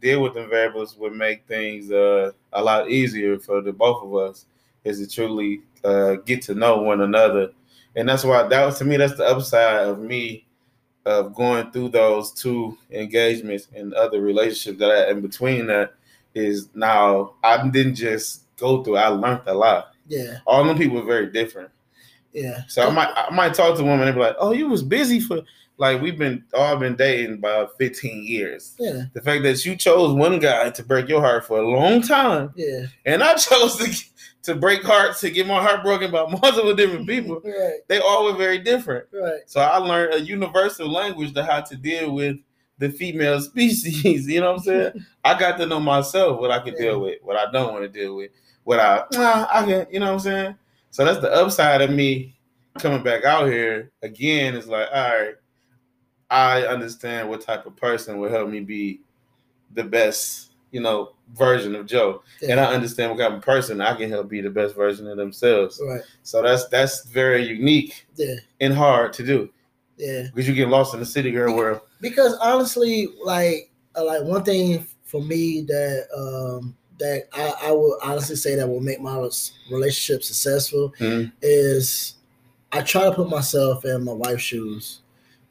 deal 0.00 0.22
with 0.22 0.34
them 0.34 0.48
variables 0.48 0.96
would 0.96 1.12
make 1.12 1.46
things 1.46 1.90
uh, 1.92 2.32
a 2.52 2.62
lot 2.62 2.90
easier 2.90 3.38
for 3.38 3.60
the 3.60 3.72
both 3.72 4.02
of 4.02 4.14
us. 4.14 4.46
Is 4.84 4.98
to 4.98 5.14
truly 5.14 5.60
uh, 5.84 6.14
get 6.26 6.42
to 6.42 6.56
know 6.56 6.82
one 6.82 7.02
another, 7.02 7.52
and 7.94 8.08
that's 8.08 8.24
why 8.24 8.42
that 8.42 8.64
was 8.64 8.78
to 8.78 8.84
me. 8.84 8.96
That's 8.96 9.16
the 9.16 9.24
upside 9.24 9.86
of 9.86 10.00
me 10.00 10.44
of 11.06 11.34
going 11.34 11.70
through 11.70 11.90
those 11.90 12.32
two 12.32 12.76
engagements 12.90 13.68
and 13.74 13.94
other 13.94 14.20
relationships 14.20 14.78
that 14.80 14.90
I 14.90 15.10
in 15.10 15.20
between 15.20 15.66
that 15.66 15.94
is 16.34 16.68
now 16.74 17.34
I 17.44 17.68
didn't 17.68 17.94
just 17.94 18.44
go 18.56 18.82
through. 18.82 18.96
I 18.96 19.08
learned 19.08 19.42
a 19.46 19.54
lot. 19.54 19.91
Yeah. 20.12 20.38
All 20.46 20.62
them 20.64 20.76
people 20.76 20.98
are 20.98 21.04
very 21.04 21.26
different. 21.30 21.70
Yeah. 22.32 22.62
So 22.68 22.86
I 22.86 22.90
might 22.90 23.10
I 23.16 23.30
might 23.34 23.54
talk 23.54 23.76
to 23.76 23.82
a 23.82 23.84
woman 23.84 24.06
and 24.08 24.14
be 24.14 24.20
like, 24.20 24.36
"Oh, 24.38 24.52
you 24.52 24.68
was 24.68 24.82
busy 24.82 25.20
for 25.20 25.42
like 25.78 26.00
we've 26.02 26.18
been 26.18 26.44
all 26.54 26.76
been 26.76 26.96
dating 26.96 27.34
about 27.38 27.76
15 27.78 28.24
years. 28.24 28.74
Yeah. 28.78 29.04
The 29.14 29.20
fact 29.22 29.42
that 29.44 29.64
you 29.64 29.74
chose 29.76 30.14
one 30.14 30.38
guy 30.38 30.70
to 30.70 30.82
break 30.82 31.08
your 31.08 31.20
heart 31.20 31.44
for 31.46 31.58
a 31.58 31.68
long 31.68 32.02
time, 32.02 32.52
Yeah. 32.56 32.86
and 33.06 33.22
I 33.22 33.34
chose 33.48 33.76
to 33.78 34.04
to 34.44 34.54
break 34.54 34.82
hearts 34.82 35.20
to 35.20 35.30
get 35.30 35.46
my 35.46 35.62
heart 35.62 35.82
broken 35.82 36.10
by 36.10 36.22
multiple 36.42 36.74
different 36.74 37.06
people. 37.08 37.40
Right. 37.44 37.80
They 37.88 38.00
all 38.00 38.24
were 38.24 38.34
very 38.36 38.58
different. 38.58 39.06
Right. 39.12 39.40
So 39.46 39.60
I 39.60 39.76
learned 39.78 40.14
a 40.14 40.20
universal 40.20 40.90
language 40.90 41.32
to 41.34 41.44
how 41.44 41.60
to 41.62 41.76
deal 41.76 42.12
with 42.14 42.36
the 42.78 42.90
female 42.90 43.40
species. 43.40 44.26
You 44.26 44.40
know 44.40 44.52
what 44.52 44.58
I'm 44.58 44.64
saying? 44.64 45.06
I 45.24 45.38
got 45.38 45.58
to 45.58 45.66
know 45.66 45.78
myself 45.80 46.40
what 46.40 46.50
I 46.50 46.58
can 46.58 46.74
deal 46.74 47.00
with, 47.00 47.18
what 47.22 47.36
I 47.36 47.50
don't 47.52 47.72
want 47.72 47.84
to 47.84 47.88
deal 48.00 48.16
with, 48.16 48.30
what 48.64 48.80
I 48.80 49.04
nah, 49.12 49.46
I 49.52 49.64
can. 49.64 49.86
You 49.90 50.00
know 50.00 50.06
what 50.06 50.12
I'm 50.14 50.18
saying? 50.20 50.54
So 50.90 51.04
that's 51.04 51.20
the 51.20 51.32
upside 51.32 51.80
of 51.80 51.90
me 51.90 52.34
coming 52.78 53.02
back 53.02 53.24
out 53.24 53.48
here 53.48 53.90
again. 54.02 54.54
Is 54.54 54.68
like, 54.68 54.88
all 54.92 55.08
right, 55.08 55.34
I 56.30 56.62
understand 56.66 57.28
what 57.28 57.40
type 57.40 57.66
of 57.66 57.76
person 57.76 58.18
will 58.18 58.30
help 58.30 58.48
me 58.48 58.60
be 58.60 59.00
the 59.74 59.84
best, 59.84 60.52
you 60.70 60.80
know, 60.80 61.14
version 61.34 61.74
of 61.74 61.86
Joe, 61.86 62.22
and 62.46 62.60
I 62.60 62.72
understand 62.74 63.10
what 63.10 63.18
kind 63.20 63.34
of 63.34 63.42
person 63.42 63.80
I 63.80 63.94
can 63.94 64.10
help 64.10 64.28
be 64.28 64.40
the 64.40 64.50
best 64.50 64.74
version 64.74 65.06
of 65.08 65.16
themselves. 65.16 65.80
Right. 65.84 66.02
So 66.22 66.42
that's 66.42 66.68
that's 66.68 67.04
very 67.06 67.46
unique 67.46 68.06
Yeah. 68.16 68.34
and 68.60 68.74
hard 68.74 69.12
to 69.14 69.24
do 69.24 69.50
Yeah. 69.96 70.24
because 70.34 70.46
you 70.48 70.54
get 70.54 70.68
lost 70.68 70.92
in 70.94 71.00
the 71.00 71.06
city 71.06 71.30
girl 71.30 71.56
world. 71.56 71.80
Because 72.00 72.34
honestly, 72.34 73.08
like 73.24 73.70
uh, 73.96 74.04
like 74.04 74.22
one 74.24 74.44
thing 74.44 74.86
for 75.04 75.22
me 75.22 75.62
that 75.62 76.06
um 76.16 76.76
that 77.02 77.28
I, 77.32 77.68
I 77.68 77.72
will 77.72 77.98
honestly 78.02 78.36
say 78.36 78.54
that 78.54 78.68
will 78.68 78.80
make 78.80 79.00
my 79.00 79.16
relationship 79.70 80.22
successful 80.22 80.94
Mhm. 81.00 81.32
is 81.42 82.14
I 82.72 82.80
try 82.82 83.04
to 83.04 83.12
put 83.12 83.28
myself 83.28 83.84
in 83.84 84.04
my 84.04 84.12
wife's 84.12 84.42
shoes. 84.42 85.00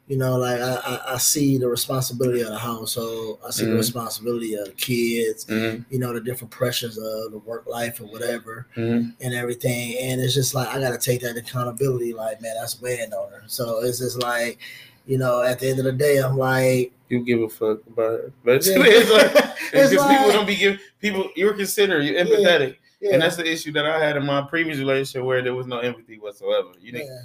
You 0.08 0.16
know, 0.18 0.36
like 0.36 0.60
I, 0.60 0.74
I, 0.74 1.14
I 1.14 1.18
see 1.18 1.56
the 1.58 1.68
responsibility 1.68 2.40
of 2.40 2.48
the 2.48 2.58
household. 2.58 3.38
I 3.46 3.50
see 3.50 3.64
the 3.66 3.72
Mhm. 3.72 3.76
responsibility 3.78 4.54
of 4.54 4.66
the 4.66 4.72
kids. 4.72 5.44
Mhm, 5.46 5.84
You 5.90 5.98
know, 6.00 6.12
the 6.12 6.20
different 6.20 6.50
pressures 6.50 6.98
of 6.98 7.30
the 7.32 7.40
work 7.46 7.66
life 7.66 8.00
or 8.00 8.04
whatever. 8.06 8.66
mhm. 8.76 9.12
and 9.20 9.34
everything. 9.34 9.96
And 9.98 10.20
it's 10.20 10.34
just 10.34 10.54
like 10.54 10.68
I 10.68 10.80
gotta 10.80 10.98
take 10.98 11.20
that 11.22 11.36
accountability. 11.36 12.12
Like, 12.12 12.42
man, 12.42 12.54
that's 12.58 12.80
weighing 12.82 13.12
on 13.12 13.30
her. 13.30 13.44
So 13.46 13.80
it's 13.84 13.98
just 14.00 14.20
like, 14.20 14.58
you 15.06 15.18
know, 15.18 15.42
at 15.42 15.58
the 15.58 15.68
end 15.68 15.78
of 15.78 15.84
the 15.84 15.92
day, 15.92 16.18
I'm 16.18 16.36
like, 16.38 16.92
You 17.08 17.24
give 17.24 17.40
a 17.42 17.48
fuck 17.48 17.80
about 17.86 18.20
it, 18.20 18.32
but 18.44 18.54
it's, 18.56 18.68
yeah. 18.68 18.76
it's 18.78 19.10
like 19.10 19.56
It's 19.72 19.90
because 19.90 19.90
people 19.90 20.06
like- 20.26 20.32
don't 20.32 20.46
be 20.46 20.56
giving 20.56 20.78
people. 21.00 21.28
You're 21.36 21.54
considerate, 21.54 22.04
you're 22.04 22.24
empathetic, 22.24 22.76
yeah, 23.00 23.14
and 23.14 23.22
that's 23.22 23.36
the 23.36 23.50
issue 23.50 23.72
that 23.72 23.84
I 23.86 23.98
had 24.04 24.16
in 24.16 24.24
my 24.26 24.42
previous 24.42 24.78
relationship 24.78 25.24
where 25.24 25.42
there 25.42 25.54
was 25.54 25.66
no 25.66 25.78
empathy 25.80 26.18
whatsoever. 26.18 26.68
You 26.80 26.92
didn't. 26.92 27.06
yeah, 27.08 27.22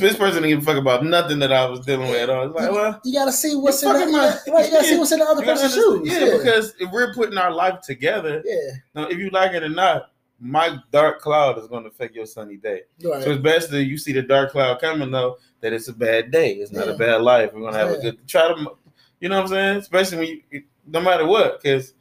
this 0.00 0.16
person 0.16 0.42
didn't 0.42 0.58
give 0.60 0.68
a 0.68 0.72
fuck 0.72 0.80
about 0.80 1.04
nothing 1.04 1.38
that 1.40 1.52
I 1.52 1.66
was 1.66 1.80
dealing 1.80 2.08
with 2.08 2.18
at 2.22 2.30
all. 2.30 2.46
It's 2.46 2.54
like, 2.54 2.70
well, 2.72 3.00
you 3.04 3.12
gotta 3.14 3.32
see 3.32 3.54
what's 3.54 3.82
in 3.82 3.92
the, 3.92 4.06
my- 4.06 4.18
right, 4.52 4.64
you 4.66 4.72
gotta 4.72 4.84
see 4.84 4.96
what's 4.98 5.12
in 5.12 5.18
the 5.18 5.24
other 5.28 5.42
person's 5.44 5.74
shoes. 5.74 6.00
yeah, 6.10 6.36
because 6.38 6.74
if 6.80 6.90
we're 6.90 7.12
putting 7.14 7.36
our 7.38 7.50
life 7.52 7.80
together, 7.82 8.42
yeah, 8.46 8.56
now, 8.94 9.08
if 9.08 9.18
you 9.18 9.28
like 9.30 9.52
it 9.52 9.62
or 9.62 9.68
not, 9.68 10.10
my 10.40 10.76
dark 10.90 11.20
cloud 11.20 11.58
is 11.58 11.66
going 11.68 11.84
to 11.84 11.88
affect 11.88 12.14
your 12.14 12.26
sunny 12.26 12.56
day. 12.56 12.82
right. 13.04 13.22
So 13.22 13.30
it's 13.30 13.42
best 13.42 13.70
that 13.70 13.84
you 13.84 13.96
see 13.96 14.12
the 14.12 14.20
dark 14.22 14.50
cloud 14.50 14.80
coming, 14.80 15.10
though, 15.10 15.36
that 15.64 15.72
it's 15.72 15.88
a 15.88 15.92
bad 15.94 16.30
day. 16.30 16.52
It's 16.52 16.70
not 16.70 16.86
Yeah. 16.86 16.92
a 16.92 16.96
bad 16.96 17.22
life. 17.22 17.50
We're 17.54 17.62
gonna 17.62 17.76
have 17.78 17.90
Yeah. 17.90 17.96
a 17.96 18.00
good 18.02 18.28
try 18.28 18.48
to, 18.48 18.70
you 19.18 19.28
know 19.30 19.36
what 19.36 19.42
I'm 19.44 19.48
saying? 19.48 19.76
Especially 19.78 20.18
when 20.18 20.42
you, 20.50 20.62
no 20.86 21.00
matter 21.00 21.24
what, 21.26 21.60
because 21.62 21.94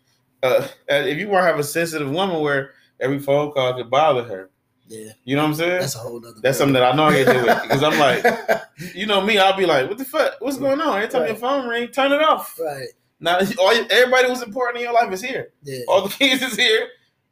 uh, 0.44 0.68
if 0.90 1.18
you 1.18 1.30
want 1.30 1.44
to 1.44 1.48
have 1.48 1.58
a 1.60 1.64
sensitive 1.64 2.10
woman 2.12 2.42
where 2.42 2.72
every 3.00 3.20
phone 3.20 3.52
call 3.54 3.74
could 3.74 3.90
bother 3.90 4.24
her, 4.24 4.50
yeah, 4.90 5.14
you 5.24 5.38
know 5.38 5.44
what 5.44 5.48
I'm 5.50 5.56
saying? 5.56 5.80
that's 5.80 5.96
a 5.96 6.00
whole 6.00 6.20
nother. 6.20 6.42
That's 6.42 6.58
something 6.58 6.74
that 6.74 6.84
I 6.84 6.94
know 6.94 7.06
I 7.06 7.24
can 7.24 7.34
do 7.34 7.46
with 7.46 7.62
because 7.64 7.82
I'm 7.84 7.98
like, 7.98 8.62
you 8.94 9.06
know 9.06 9.22
me, 9.22 9.38
I'll 9.38 9.56
be 9.56 9.66
like, 9.66 9.88
what 9.88 9.98
the 9.98 10.04
fuck? 10.06 10.34
What's 10.42 10.58
going 10.58 10.82
on? 10.82 10.98
Every 10.98 11.08
time 11.08 11.22
Right. 11.22 11.30
your 11.30 11.38
phone 11.38 11.68
ring, 11.70 11.88
turn 11.88 12.12
it 12.12 12.22
off. 12.22 12.60
right. 12.60 12.90
Now, 13.22 13.40
all, 13.60 13.72
everybody 13.90 14.28
who's 14.28 14.42
important 14.42 14.78
in 14.80 14.84
your 14.84 14.94
life 14.94 15.12
is 15.14 15.22
here. 15.22 15.54
Yeah, 15.64 15.80
All 15.88 16.02
the 16.02 16.10
kids 16.20 16.42
is 16.44 16.58
here. 16.58 16.90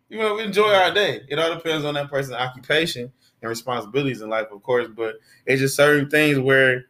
You 0.07 0.19
know, 0.19 0.35
we 0.35 0.43
enjoy 0.43 0.73
our 0.73 0.93
day. 0.93 1.21
It 1.27 1.37
all 1.37 1.53
depends 1.53 1.83
on 1.83 1.93
that 1.95 2.09
person's 2.09 2.37
occupation 2.37 3.11
and 3.41 3.49
responsibilities 3.49 4.21
in 4.21 4.29
life, 4.29 4.47
of 4.51 4.61
course. 4.63 4.87
But 4.95 5.15
it's 5.45 5.61
just 5.61 5.75
certain 5.75 6.09
things 6.09 6.39
where 6.39 6.85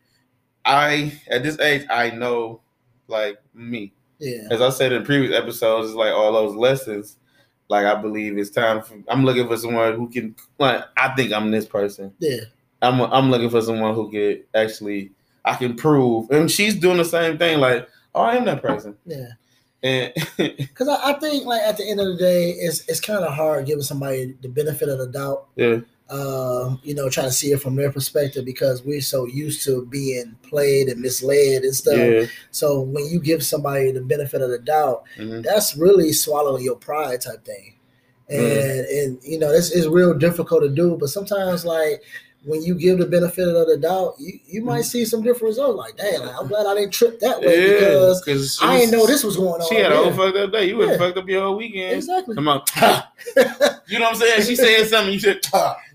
I, 0.65 1.19
at 1.29 1.43
this 1.43 1.59
age, 1.59 1.85
I 1.89 2.11
know, 2.11 2.61
like 3.07 3.37
me. 3.53 3.93
yeah, 4.19 4.47
As 4.51 4.61
I 4.61 4.69
said 4.69 4.91
in 4.91 5.03
previous 5.03 5.35
episodes, 5.35 5.89
it's 5.89 5.95
like 5.95 6.11
all 6.13 6.31
those 6.33 6.55
lessons. 6.55 7.17
Like 7.69 7.85
I 7.85 7.95
believe 7.95 8.37
it's 8.37 8.49
time 8.49 8.81
for. 8.81 8.95
I'm 9.07 9.23
looking 9.23 9.47
for 9.47 9.55
someone 9.57 9.95
who 9.95 10.09
can. 10.09 10.35
Like 10.59 10.83
I 10.97 11.15
think 11.15 11.31
I'm 11.31 11.51
this 11.51 11.65
person. 11.65 12.13
yeah, 12.19 12.41
I'm. 12.81 12.99
I'm 13.01 13.31
looking 13.31 13.49
for 13.49 13.61
someone 13.61 13.95
who 13.95 14.11
could 14.11 14.43
actually. 14.53 15.11
I 15.43 15.55
can 15.55 15.75
prove, 15.75 16.29
and 16.29 16.51
she's 16.51 16.75
doing 16.75 16.97
the 16.97 17.05
same 17.05 17.37
thing. 17.37 17.59
Like, 17.59 17.87
oh, 18.13 18.21
I 18.21 18.35
am 18.35 18.45
that 18.45 18.61
person. 18.61 18.95
yeah. 19.05 19.29
And 19.83 20.13
Because 20.37 20.87
I, 20.87 21.11
I 21.11 21.13
think, 21.13 21.45
like 21.45 21.61
at 21.63 21.77
the 21.77 21.89
end 21.89 21.99
of 21.99 22.07
the 22.07 22.17
day, 22.17 22.51
it's 22.51 22.87
it's 22.89 22.99
kind 22.99 23.23
of 23.23 23.33
hard 23.33 23.65
giving 23.65 23.81
somebody 23.81 24.35
the 24.41 24.49
benefit 24.49 24.89
of 24.89 24.99
the 24.99 25.07
doubt. 25.07 25.47
yeah, 25.55 25.79
Um, 26.11 26.79
you 26.83 26.93
know, 26.93 27.09
trying 27.09 27.27
to 27.27 27.31
see 27.31 27.51
it 27.53 27.61
from 27.61 27.77
their 27.77 27.89
perspective 27.91 28.43
because 28.43 28.83
we're 28.83 28.99
so 28.99 29.25
used 29.25 29.63
to 29.63 29.85
being 29.85 30.35
played 30.43 30.89
and 30.89 30.99
misled 30.99 31.63
and 31.63 31.73
stuff. 31.73 31.95
yeah, 31.95 32.25
So 32.51 32.81
when 32.81 33.05
you 33.07 33.19
give 33.21 33.41
somebody 33.43 33.91
the 33.93 34.01
benefit 34.01 34.41
of 34.41 34.49
the 34.49 34.59
doubt, 34.59 35.03
mhm, 35.17 35.41
that's 35.41 35.77
really 35.77 36.11
swallowing 36.11 36.65
your 36.65 36.75
pride 36.75 37.21
type 37.21 37.45
thing. 37.45 37.75
And 38.29 38.39
Mm. 38.41 39.03
and 39.03 39.19
you 39.23 39.39
know, 39.39 39.51
this 39.53 39.71
is 39.71 39.87
real 39.87 40.13
difficult 40.13 40.63
to 40.63 40.69
do, 40.69 40.97
but 40.99 41.07
sometimes 41.09 41.63
like 41.63 42.03
when 42.43 42.61
you 42.63 42.73
give 42.73 42.97
the 42.97 43.05
benefit 43.05 43.47
of 43.47 43.67
the 43.67 43.77
doubt, 43.77 44.15
you, 44.17 44.33
you 44.47 44.61
might 44.63 44.81
see 44.81 45.05
some 45.05 45.21
different 45.21 45.43
results. 45.43 45.77
Like, 45.77 45.95
damn, 45.95 46.25
like, 46.25 46.35
I'm 46.39 46.47
glad 46.47 46.65
I 46.65 46.73
didn't 46.73 46.91
trip 46.91 47.19
that 47.19 47.39
way 47.39 47.67
yeah. 47.67 47.73
because 47.75 48.21
Because 48.25 48.59
I 48.61 48.77
didn't 48.79 48.91
know 48.97 49.05
this 49.05 49.23
was 49.23 49.37
going 49.37 49.61
on. 49.61 49.69
She 49.69 49.75
had 49.75 49.91
a 49.91 49.95
whole 49.97 50.11
fucked 50.11 50.35
up 50.37 50.51
day. 50.51 50.65
You 50.65 50.77
would 50.77 50.89
have 50.89 50.99
Yeah. 50.99 51.05
fucked 51.05 51.19
up 51.19 51.29
your 51.29 51.43
whole 51.43 51.55
weekend. 51.55 51.93
exactly. 51.97 52.33
Come 52.35 52.47
on. 52.47 52.63
you 53.87 53.99
know 53.99 54.05
what 54.05 54.13
I'm 54.13 54.15
saying? 54.15 54.41
She 54.43 54.55
said 54.55 54.87
something, 54.87 55.13
you 55.13 55.19
said, 55.19 55.39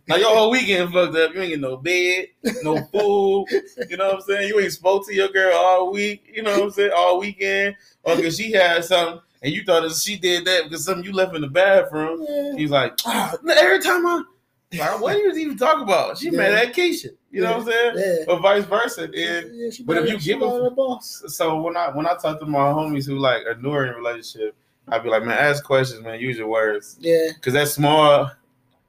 now 0.09 0.17
your 0.17 0.35
whole 0.35 0.51
weekend 0.51 0.93
fucked 0.93 1.17
up. 1.17 1.35
You 1.35 1.41
ain't 1.43 1.51
get 1.51 1.61
no 1.61 1.77
bed, 1.77 2.27
no 2.63 2.77
food. 2.93 3.47
You 3.89 3.97
know 3.97 4.07
what 4.09 4.15
I'm 4.17 4.21
saying? 4.23 4.49
You 4.49 4.61
ain't 4.61 4.73
spoke 4.73 5.07
to 5.07 5.15
your 5.15 5.29
girl 5.29 5.55
all 5.57 5.93
week. 5.93 6.25
You 6.33 6.43
know 6.43 6.53
what 6.53 6.63
I'm 6.65 6.71
saying? 6.71 6.93
All 6.97 7.19
weekend. 7.21 7.77
Or 8.05 8.17
because 8.17 8.37
she 8.37 8.53
had 8.53 8.85
something 8.85 9.21
and 9.43 9.53
you 9.53 9.65
thought 9.65 9.83
that 9.83 9.93
she 9.95 10.17
did 10.17 10.45
that 10.47 10.65
because 10.65 10.85
something 10.85 11.05
you 11.05 11.13
left 11.13 11.35
in 11.35 11.43
the 11.43 11.49
bathroom. 11.49 12.25
Yeah. 12.29 12.55
He's 12.57 12.71
like, 12.71 12.99
ah, 13.05 13.37
every 13.59 13.81
time 13.81 14.07
I, 14.07 14.23
like, 14.79 15.01
what 15.01 15.13
do 15.15 15.19
you 15.21 15.33
even 15.33 15.57
talk 15.59 15.81
about? 15.83 16.19
She 16.19 16.27
Yeah. 16.27 16.39
mad 16.39 16.53
at 16.55 16.75
Keisha. 16.75 17.09
You 17.31 17.43
know 17.43 17.59
what 17.59 17.61
I'm 17.61 17.67
saying? 17.67 17.93
Yeah. 18.29 18.33
Or 18.33 18.41
vice 18.41 18.65
versa. 18.65 19.03
And 19.05 19.13
Yeah, 19.15 19.71
but 19.85 19.99
if 19.99 20.09
you 20.11 20.19
give 20.19 20.43
a- 20.43 20.71
boss. 20.71 21.23
so 21.29 21.61
when 21.61 21.77
I 21.77 21.91
when 21.91 22.07
I 22.07 22.15
talk 22.15 22.39
to 22.41 22.47
my 22.47 22.59
homies 22.61 23.07
who 23.07 23.19
like 23.19 23.45
are 23.47 23.57
newer 23.57 23.87
in 23.87 23.93
a 23.93 23.97
relationship, 23.97 24.57
I'd 24.89 25.03
be 25.03 25.09
like, 25.11 25.25
man, 25.25 25.37
ask 25.39 25.65
questions, 25.65 26.01
man. 26.03 26.21
Use 26.21 26.39
your 26.39 26.49
words, 26.49 26.97
Yeah, 27.01 27.29
cause 27.43 27.53
that 27.55 27.69
small. 27.69 28.31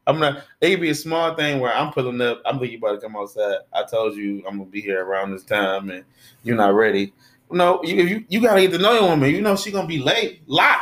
I'm 0.07 0.19
not. 0.19 0.43
It 0.61 0.71
could 0.71 0.81
be 0.81 0.89
a 0.89 0.95
small 0.95 1.35
thing 1.35 1.59
where 1.59 1.73
I'm 1.73 1.91
pulling 1.91 2.21
up. 2.21 2.41
I'm 2.45 2.59
thinking 2.59 2.79
about 2.79 2.93
to 2.93 3.01
come 3.01 3.17
outside. 3.17 3.57
I 3.73 3.83
told 3.83 4.15
you 4.15 4.41
I'm 4.47 4.57
gonna 4.57 4.69
be 4.69 4.81
here 4.81 5.03
around 5.05 5.31
this 5.31 5.43
time, 5.43 5.89
and 5.89 6.05
you're 6.43 6.55
not 6.55 6.73
ready. 6.73 7.13
No, 7.51 7.83
you 7.83 8.03
you, 8.03 8.25
you 8.29 8.41
gotta 8.41 8.61
get 8.61 8.71
to 8.71 8.77
know 8.77 8.93
your 8.93 9.03
woman. 9.09 9.29
You 9.29 9.41
know 9.41 9.55
she 9.57 9.69
gonna 9.71 9.87
be 9.87 9.99
late. 9.99 10.41
Lie. 10.47 10.81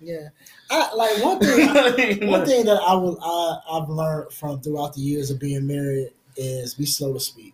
yeah. 0.00 0.28
I 0.70 0.94
like 0.94 1.22
one 1.22 1.38
thing. 1.38 2.28
One 2.30 2.46
thing 2.46 2.64
that 2.64 2.80
I 2.80 2.94
will 2.94 3.18
I, 3.22 3.76
I've 3.76 3.90
learned 3.90 4.32
from 4.32 4.60
throughout 4.62 4.94
the 4.94 5.00
years 5.00 5.30
of 5.30 5.38
being 5.38 5.66
married 5.66 6.12
is 6.36 6.74
be 6.74 6.86
slow 6.86 7.12
to 7.12 7.20
speak. 7.20 7.52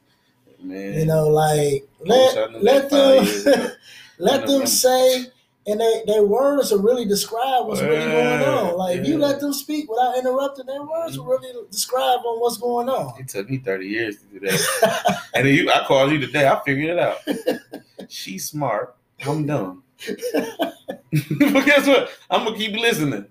man. 0.62 0.94
You 0.94 1.06
know, 1.06 1.26
like 1.28 1.88
let 2.00 2.62
let 2.62 2.90
that 2.90 2.90
five 2.90 3.24
years 3.24 3.46
ago. 3.46 3.56
them 3.56 3.70
let 4.18 4.46
them 4.46 4.66
say 4.66 5.26
and 5.68 5.80
they, 5.80 6.02
their 6.06 6.24
words 6.24 6.70
will 6.70 6.80
really 6.80 7.04
describe 7.04 7.66
what's 7.66 7.82
really 7.82 8.10
going 8.10 8.42
on. 8.42 8.76
Like 8.76 8.98
if 8.98 9.06
you 9.06 9.18
let 9.18 9.38
them 9.38 9.52
speak 9.52 9.88
without 9.90 10.16
interrupting, 10.18 10.66
their 10.66 10.82
words 10.82 11.18
will 11.18 11.26
really 11.26 11.52
describe 11.70 12.20
on 12.20 12.40
what's 12.40 12.56
going 12.56 12.88
on. 12.88 13.20
It 13.20 13.28
took 13.28 13.50
me 13.50 13.58
30 13.58 13.86
years 13.86 14.16
to 14.16 14.24
do 14.24 14.46
that. 14.46 15.20
and 15.34 15.46
then 15.46 15.54
you, 15.54 15.70
I 15.70 15.84
called 15.84 16.10
you 16.10 16.18
today. 16.18 16.48
I 16.48 16.58
figured 16.64 16.90
it 16.90 16.98
out. 16.98 17.18
She's 18.08 18.46
smart. 18.46 18.96
I'm 19.26 19.44
dumb. 19.46 19.82
but 20.06 21.66
guess 21.66 21.86
what? 21.86 22.10
I'm 22.30 22.44
gonna 22.44 22.56
keep 22.56 22.72
listening. 22.72 23.26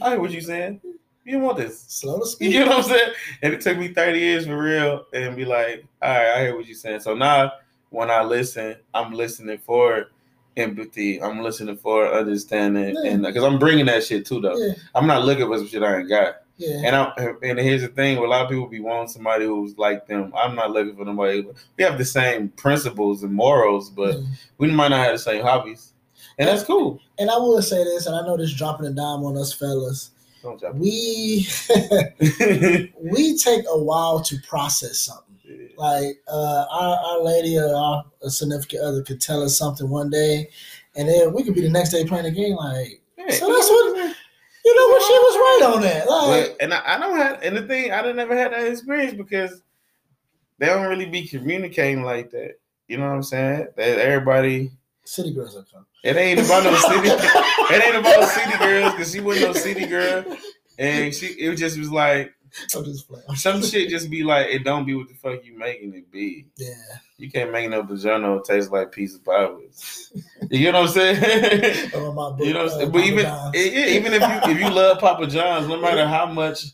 I 0.00 0.10
hear 0.10 0.20
what 0.20 0.30
you 0.30 0.40
saying. 0.40 0.80
You 1.24 1.34
don't 1.34 1.42
want 1.42 1.58
this. 1.58 1.84
Slow 1.86 2.18
to 2.18 2.26
speak. 2.26 2.52
You 2.52 2.60
know 2.60 2.78
what 2.78 2.78
I'm 2.78 2.90
saying? 2.90 3.12
And 3.42 3.54
it 3.54 3.60
took 3.60 3.78
me 3.78 3.88
30 3.88 4.18
years 4.18 4.46
for 4.46 4.60
real, 4.60 5.04
and 5.12 5.36
be 5.36 5.44
like, 5.44 5.84
all 6.00 6.10
right, 6.10 6.28
I 6.28 6.40
hear 6.40 6.56
what 6.56 6.66
you're 6.66 6.74
saying. 6.74 7.00
So 7.00 7.14
now, 7.14 7.52
when 7.90 8.10
I 8.10 8.22
listen, 8.22 8.76
I'm 8.94 9.12
listening 9.12 9.58
for 9.58 10.08
empathy. 10.56 11.22
I'm 11.22 11.40
listening 11.40 11.76
for 11.76 12.12
understanding, 12.12 12.94
Yeah. 13.02 13.12
and 13.12 13.22
because 13.22 13.44
I'm 13.44 13.58
bringing 13.58 13.86
that 13.86 14.04
shit 14.04 14.26
too, 14.26 14.40
though. 14.40 14.56
Yeah, 14.56 14.74
I'm 14.94 15.06
not 15.06 15.24
looking 15.24 15.46
for 15.46 15.58
some 15.58 15.66
shit 15.68 15.82
I 15.82 15.98
ain't 16.00 16.08
got. 16.08 16.36
yeah. 16.58 16.82
And 16.84 16.96
I 16.96 17.12
and 17.42 17.58
here's 17.58 17.82
the 17.82 17.88
thing: 17.88 18.18
a 18.18 18.20
lot 18.22 18.44
of 18.44 18.50
people 18.50 18.66
be 18.66 18.80
wanting 18.80 19.08
somebody 19.08 19.46
who's 19.46 19.76
like 19.78 20.06
them. 20.06 20.32
I'm 20.36 20.54
not 20.54 20.70
looking 20.70 20.96
for 20.96 21.04
nobody. 21.04 21.42
But 21.42 21.54
we 21.76 21.84
have 21.84 21.98
the 21.98 22.04
same 22.04 22.48
principles 22.50 23.22
and 23.22 23.32
morals, 23.32 23.90
but 23.90 24.14
yeah. 24.18 24.26
we 24.58 24.70
might 24.70 24.88
not 24.88 25.04
have 25.04 25.14
the 25.14 25.18
same 25.18 25.42
hobbies, 25.42 25.94
and 26.38 26.48
that's 26.48 26.62
cool. 26.64 27.00
And 27.18 27.30
I 27.30 27.36
will 27.36 27.62
say 27.62 27.82
this, 27.84 28.06
and 28.06 28.14
I 28.14 28.20
know 28.26 28.36
this 28.36 28.52
dropping 28.52 28.86
a 28.86 28.90
dime 28.90 29.24
on 29.24 29.36
us 29.36 29.52
fellas. 29.52 30.10
We 30.74 31.46
we 33.00 33.38
take 33.38 33.64
a 33.68 33.78
while 33.78 34.20
to 34.22 34.36
process 34.46 34.98
something. 34.98 35.31
Like 35.76 36.20
uh, 36.28 36.64
our 36.70 36.96
our 36.98 37.22
lady 37.22 37.58
or 37.58 37.74
our 37.74 38.04
significant 38.28 38.82
other 38.82 39.02
could 39.02 39.20
tell 39.20 39.42
us 39.42 39.56
something 39.58 39.88
one 39.88 40.10
day, 40.10 40.48
and 40.96 41.08
then 41.08 41.32
we 41.32 41.42
could 41.44 41.54
be 41.54 41.62
the 41.62 41.70
next 41.70 41.90
day 41.90 42.04
playing 42.04 42.24
the 42.24 42.30
game. 42.30 42.56
Like 42.56 43.00
Hey, 43.16 43.30
So 43.32 43.46
that's 43.52 43.68
what- 43.68 44.16
you 44.64 44.76
know 44.76 44.88
what 44.88 45.02
she 45.02 45.12
was 45.12 45.36
right 45.36 45.74
on 45.74 45.82
that. 45.82 46.08
Like 46.08 46.50
But, 46.50 46.62
and 46.62 46.72
I, 46.74 46.94
I 46.94 46.98
don't 47.00 47.16
have, 47.16 47.42
and 47.42 47.56
the 47.56 47.62
thing 47.62 47.90
I 47.90 48.00
didn't 48.00 48.16
never 48.16 48.36
had 48.36 48.52
that 48.52 48.64
experience 48.66 49.12
because 49.14 49.60
they 50.58 50.66
don't 50.66 50.86
really 50.86 51.06
be 51.06 51.26
communicating 51.26 52.04
like 52.04 52.30
that. 52.30 52.54
You 52.86 52.98
know 52.98 53.08
what 53.08 53.14
I'm 53.14 53.22
saying? 53.24 53.66
That 53.76 53.98
everybody, 53.98 54.70
city 55.04 55.32
girls 55.34 55.56
are 55.56 55.64
coming. 55.64 55.86
it 56.04 56.16
ain't 56.16 56.38
about 56.38 56.62
no 56.62 56.74
city, 56.76 57.08
it 57.08 57.84
ain't 57.84 57.96
about 57.96 58.28
city 58.28 58.56
girls 58.58 58.92
because 58.92 59.12
she 59.12 59.20
wasn't 59.20 59.46
no 59.46 59.52
city 59.52 59.86
girl, 59.86 60.24
and 60.78 61.12
she 61.12 61.26
it 61.26 61.56
just 61.56 61.76
was 61.78 61.90
like 61.90 62.32
I'm 62.76 62.84
just 62.84 63.08
playing. 63.08 63.24
some 63.36 63.62
shit 63.62 63.88
just 63.88 64.10
be 64.10 64.22
like 64.22 64.46
it 64.48 64.64
don't 64.64 64.84
be 64.84 64.94
what 64.94 65.08
the 65.08 65.14
fuck 65.14 65.44
you 65.44 65.56
making 65.56 65.94
it 65.94 66.10
be. 66.10 66.46
Yeah, 66.56 66.74
You 67.16 67.30
can't 67.30 67.52
make 67.52 67.70
no 67.70 67.82
vagina 67.82 68.40
taste 68.44 68.70
like 68.70 68.92
piece 68.92 69.14
of 69.14 69.24
pirates. 69.24 70.12
You 70.50 70.72
know 70.72 70.82
what 70.82 70.88
I'm 70.88 70.94
saying? 70.94 71.90
My 71.94 72.30
book, 72.30 72.40
you 72.40 72.52
know, 72.52 72.64
what 72.64 72.72
I'm 72.72 72.76
uh, 72.76 72.78
saying? 72.78 72.90
but 72.92 73.04
even 73.04 73.24
yeah, 73.24 73.96
even 73.96 74.12
if 74.12 74.22
you 74.22 74.52
if 74.52 74.60
you 74.60 74.70
love 74.70 74.98
Papa 74.98 75.26
John's, 75.26 75.68
no 75.68 75.80
matter 75.80 76.06
how 76.06 76.26
much 76.26 76.64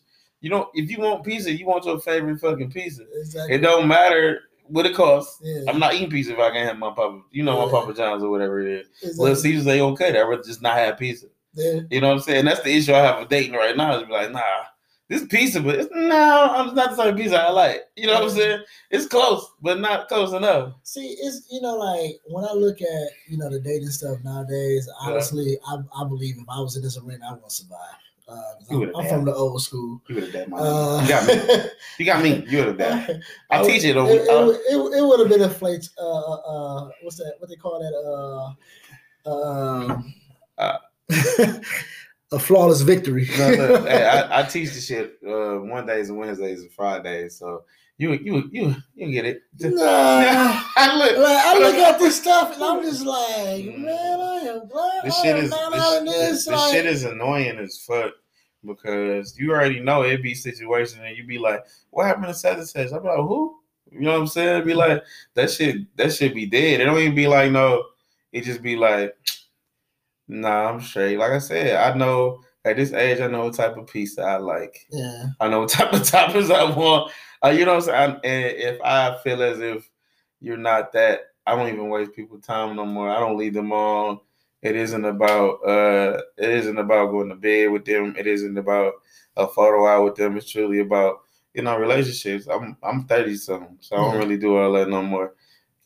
you 0.40 0.50
don't, 0.50 0.68
if 0.74 0.90
you 0.90 0.98
want 0.98 1.24
pizza, 1.24 1.52
you 1.52 1.66
want 1.66 1.84
your 1.84 1.98
favorite 2.00 2.40
fucking 2.40 2.70
pizza. 2.70 3.04
exactly. 3.14 3.54
It 3.56 3.58
don't 3.58 3.88
matter 3.88 4.42
what 4.68 4.86
it 4.86 4.94
costs. 4.94 5.40
yeah, 5.42 5.62
I'm 5.68 5.78
not 5.78 5.94
eating 5.94 6.10
pizza 6.10 6.32
if 6.32 6.38
I 6.38 6.50
can't 6.50 6.68
have 6.68 6.78
my 6.78 6.90
Papa, 6.90 7.20
you 7.30 7.42
know, 7.42 7.64
my 7.64 7.70
Papa 7.70 7.94
John's 7.94 8.22
or 8.22 8.30
whatever 8.30 8.60
it 8.60 8.80
is. 8.80 8.88
exactly. 9.02 9.22
Little 9.22 9.36
Caesars 9.36 9.66
ain't 9.66 9.82
okay. 9.82 10.08
I'd 10.08 10.22
rather 10.22 10.42
just 10.42 10.62
not 10.62 10.76
have 10.76 10.98
pizza. 10.98 11.26
yeah. 11.54 11.80
You 11.90 12.00
know 12.00 12.08
what 12.08 12.14
I'm 12.14 12.20
saying? 12.20 12.44
That's 12.44 12.62
the 12.62 12.76
issue 12.76 12.94
I 12.94 12.98
have 12.98 13.20
with 13.20 13.28
dating 13.28 13.54
right 13.54 13.76
now. 13.76 13.98
Is 13.98 14.06
be 14.06 14.12
like, 14.12 14.30
nah, 14.30 14.40
this 15.08 15.24
pizza, 15.26 15.60
but 15.60 15.74
it's, 15.76 15.88
no, 15.94 16.50
I'm 16.54 16.74
not 16.74 16.90
the 16.90 16.96
type 16.96 17.12
of 17.12 17.16
pizza 17.16 17.40
I 17.40 17.50
like. 17.50 17.82
You 17.96 18.06
know 18.08 18.14
what 18.14 18.24
I'm 18.24 18.30
saying? 18.30 18.60
It's 18.90 19.06
close, 19.06 19.50
but 19.62 19.80
not 19.80 20.08
close 20.08 20.32
enough. 20.32 20.74
See, 20.82 21.16
it's 21.20 21.46
you 21.50 21.60
know, 21.60 21.76
like 21.76 22.20
when 22.26 22.44
I 22.44 22.52
look 22.52 22.80
at 22.82 23.08
you 23.26 23.38
know 23.38 23.48
the 23.50 23.60
dating 23.60 23.88
stuff 23.90 24.18
nowadays. 24.24 24.88
Honestly, 25.00 25.58
I, 25.66 25.76
I 25.96 26.04
believe 26.04 26.36
if 26.38 26.44
I 26.48 26.60
was 26.60 26.76
in 26.76 26.82
this 26.82 26.98
arena, 26.98 27.26
I 27.28 27.32
wouldn't 27.32 27.52
survive. 27.52 27.78
Uh, 28.28 28.42
I'm, 28.70 28.94
I'm 28.94 29.08
from 29.08 29.24
the 29.24 29.34
old 29.34 29.62
school. 29.62 30.02
You 30.08 30.16
would 30.16 30.34
have 30.34 30.48
my. 30.48 30.58
Uh, 30.58 31.00
you 31.02 31.08
got 31.08 31.26
me. 31.26 31.64
You 31.98 32.04
got 32.04 32.22
me. 32.22 32.44
You 32.46 32.58
would 32.58 32.66
have 32.66 32.78
done. 33.08 33.22
I 33.48 33.62
teach 33.66 33.84
it 33.84 33.90
It, 33.90 33.96
over. 33.96 34.10
it, 34.12 34.28
uh, 34.28 34.44
would- 34.44 34.56
it, 34.56 34.98
it 34.98 35.02
would 35.02 35.20
have 35.20 35.28
been 35.30 35.40
a 35.40 35.48
flake. 35.48 35.80
Uh, 35.98 36.32
uh, 36.32 36.90
what's 37.00 37.16
that? 37.16 37.36
What 37.38 37.48
they 37.48 37.56
call 37.56 37.80
that? 37.80 38.54
Uh, 39.24 39.30
um, 39.30 40.14
Uh. 40.58 40.76
a 42.32 42.38
flawless 42.38 42.82
victory. 42.82 43.28
No, 43.38 43.50
look, 43.50 43.88
hey, 43.88 44.04
I, 44.04 44.40
I 44.40 44.42
teach 44.44 44.74
the 44.74 44.80
shit 44.80 45.18
uh, 45.26 45.58
Mondays 45.64 46.10
and 46.10 46.18
Wednesdays 46.18 46.62
and 46.62 46.70
Fridays. 46.72 47.38
So 47.38 47.64
You 47.98 48.12
you 48.12 48.48
you 48.52 48.76
you 48.94 49.10
get 49.10 49.24
it. 49.24 49.42
Nah, 49.60 50.62
I 50.76 50.96
look, 50.96 51.18
like, 51.18 51.46
I 51.46 51.58
look 51.58 51.74
at 51.74 51.98
this 51.98 52.20
stuff 52.20 52.54
and 52.54 52.62
I'm 52.62 52.82
just 52.82 53.04
like, 53.04 53.64
mm. 53.64 53.78
man, 53.78 54.20
I 54.20 54.36
am 54.46 54.68
glad 54.68 55.02
this 55.04 55.20
shit 55.20 55.36
is 55.36 55.50
this, 55.50 56.00
this, 56.04 56.44
this 56.44 56.46
like, 56.46 56.72
shit 56.72 56.86
is 56.86 57.04
annoying 57.04 57.58
as 57.58 57.78
fuck 57.78 58.12
because 58.64 59.36
you 59.38 59.50
already 59.50 59.80
know 59.80 60.04
it'd 60.04 60.22
be 60.22 60.34
situation 60.34 61.04
and 61.04 61.16
you'd 61.16 61.26
be 61.26 61.38
like, 61.38 61.64
what 61.90 62.06
happened 62.06 62.26
to 62.26 62.34
such 62.34 62.58
and 62.58 62.68
such? 62.68 62.92
I'm 62.92 63.02
like, 63.04 63.16
who? 63.16 63.58
You 63.90 64.00
know 64.00 64.12
what 64.12 64.20
I'm 64.20 64.26
saying? 64.28 64.64
Be 64.64 64.74
like, 64.74 65.02
that 65.34 65.50
shit, 65.50 65.96
that 65.96 66.12
shit 66.12 66.34
be 66.34 66.46
dead. 66.46 66.80
It 66.80 66.84
don't 66.84 66.98
even 66.98 67.14
be 67.14 67.26
like, 67.26 67.50
no, 67.50 67.84
it 68.32 68.44
just 68.44 68.62
be 68.62 68.76
like, 68.76 69.16
nah, 70.28 70.70
I'm 70.70 70.80
straight. 70.80 71.18
Like 71.18 71.32
I 71.32 71.38
said, 71.38 71.76
I 71.76 71.96
know 71.96 72.42
at 72.64 72.76
this 72.76 72.92
age, 72.92 73.20
I 73.20 73.26
know 73.26 73.46
what 73.46 73.54
type 73.54 73.76
of 73.76 73.86
piece 73.86 74.16
that 74.16 74.26
I 74.28 74.36
like. 74.36 74.86
Yeah. 74.90 75.26
I 75.40 75.48
know 75.48 75.60
what 75.60 75.68
type 75.70 75.92
of 75.92 76.04
toppers 76.04 76.50
I 76.50 76.64
want. 76.64 77.10
Uh, 77.44 77.48
you 77.48 77.64
know 77.64 77.76
what 77.76 77.88
I'm 77.88 78.20
saying? 78.20 78.20
and 78.24 78.56
if 78.56 78.80
I 78.82 79.16
feel 79.22 79.42
as 79.42 79.60
if 79.60 79.88
you're 80.40 80.56
not 80.56 80.92
that, 80.92 81.20
I 81.46 81.56
don't 81.56 81.68
even 81.68 81.88
waste 81.88 82.14
people's 82.14 82.44
time 82.44 82.76
no 82.76 82.84
more. 82.84 83.10
I 83.10 83.20
don't 83.20 83.38
leave 83.38 83.54
them 83.54 83.72
on. 83.72 84.20
It 84.60 84.74
isn't 84.74 85.04
about 85.04 85.64
uh 85.64 86.20
it 86.36 86.50
isn't 86.50 86.78
about 86.78 87.12
going 87.12 87.28
to 87.28 87.36
bed 87.36 87.70
with 87.70 87.84
them. 87.84 88.14
It 88.18 88.26
isn't 88.26 88.58
about 88.58 88.94
a 89.36 89.46
photo 89.46 89.86
out 89.86 90.04
with 90.04 90.16
them. 90.16 90.36
It's 90.36 90.50
truly 90.50 90.80
about, 90.80 91.20
you 91.54 91.62
know, 91.62 91.78
relationships. 91.78 92.48
I'm 92.48 92.76
I'm 92.82 93.04
30 93.04 93.36
something, 93.36 93.78
so 93.80 93.96
I 93.96 93.98
don't 94.00 94.18
really 94.18 94.36
do 94.36 94.56
all 94.56 94.72
that 94.72 94.88
no 94.88 95.00
more. 95.00 95.34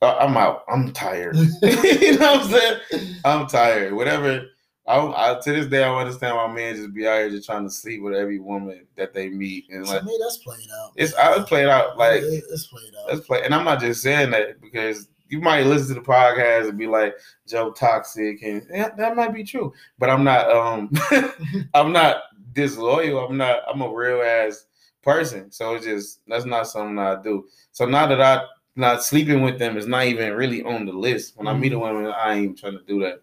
I'm 0.02 0.37
out. 0.37 0.64
I'm 0.68 0.92
tired. 0.92 1.37
you 1.62 2.18
know 2.18 2.32
what 2.32 2.44
I'm 2.44 2.50
saying? 2.50 3.16
I'm 3.25 3.47
tired. 3.47 3.92
Whatever 3.92 4.47
I, 4.87 4.99
I, 4.99 5.40
to 5.40 5.52
this 5.52 5.66
day 5.66 5.85
I 5.85 5.94
understand 5.94 6.37
why 6.37 6.52
men 6.52 6.75
just 6.75 6.92
be 6.92 7.06
out 7.06 7.18
here 7.18 7.30
just 7.30 7.47
trying 7.47 7.64
to 7.64 7.71
sleep 7.71 8.02
with 8.02 8.14
every 8.14 8.40
woman 8.40 8.87
that 8.97 9.14
they 9.14 9.28
meet 9.28 9.66
and 9.71 9.87
like 9.87 10.00
to 10.00 10.04
me 10.04 10.18
that's 10.21 10.38
played 10.38 10.66
out. 10.80 10.92
It's 10.97 11.14
I 11.14 11.40
played 11.44 11.68
out 11.68 11.97
like 11.97 12.23
it's 12.23 12.66
played 12.66 12.92
out. 12.99 13.16
It's 13.16 13.26
played, 13.26 13.44
and 13.44 13.54
I'm 13.54 13.64
not 13.64 13.80
just 13.80 14.02
saying 14.02 14.30
that 14.32 14.61
because 14.61 15.09
you 15.28 15.40
might 15.40 15.66
listen 15.66 15.94
to 15.94 15.94
the 15.94 16.06
podcast 16.06 16.68
and 16.68 16.78
be 16.78 16.88
like 16.88 17.14
Joe 17.47 17.71
toxic 17.71 18.42
and 18.42 18.66
yeah, 18.71 18.90
that 18.97 19.14
might 19.14 19.32
be 19.32 19.44
true, 19.44 19.73
but 19.99 20.11
I'm 20.11 20.25
not 20.25 20.50
um 20.50 20.90
I'm 21.75 21.92
not 21.92 22.23
disloyal. 22.52 23.25
I'm 23.25 23.37
not 23.37 23.61
I'm 23.73 23.82
a 23.82 23.88
real 23.88 24.21
ass 24.21 24.66
person, 25.02 25.52
so 25.52 25.76
it's 25.76 25.87
just 25.87 26.21
that's 26.26 26.44
not 26.44 26.66
something 26.66 26.99
I 26.99 27.23
do. 27.23 27.47
So 27.71 27.87
now 27.87 28.09
that 28.09 28.21
I 28.21 28.42
not 28.76 29.05
sleeping 29.05 29.43
with 29.43 29.59
them 29.59 29.76
is 29.76 29.87
not 29.87 30.07
even 30.07 30.33
really 30.35 30.62
on 30.62 30.87
the 30.87 30.93
list. 30.93 31.37
When. 31.37 31.47
I 31.47 31.55
meet 31.55 31.73
a 31.73 31.76
mm-hmm. 31.76 31.95
woman, 31.95 32.12
I 32.12 32.35
ain't 32.35 32.59
trying 32.59 32.79
to 32.79 32.85
do 32.85 33.00
that. 33.00 33.23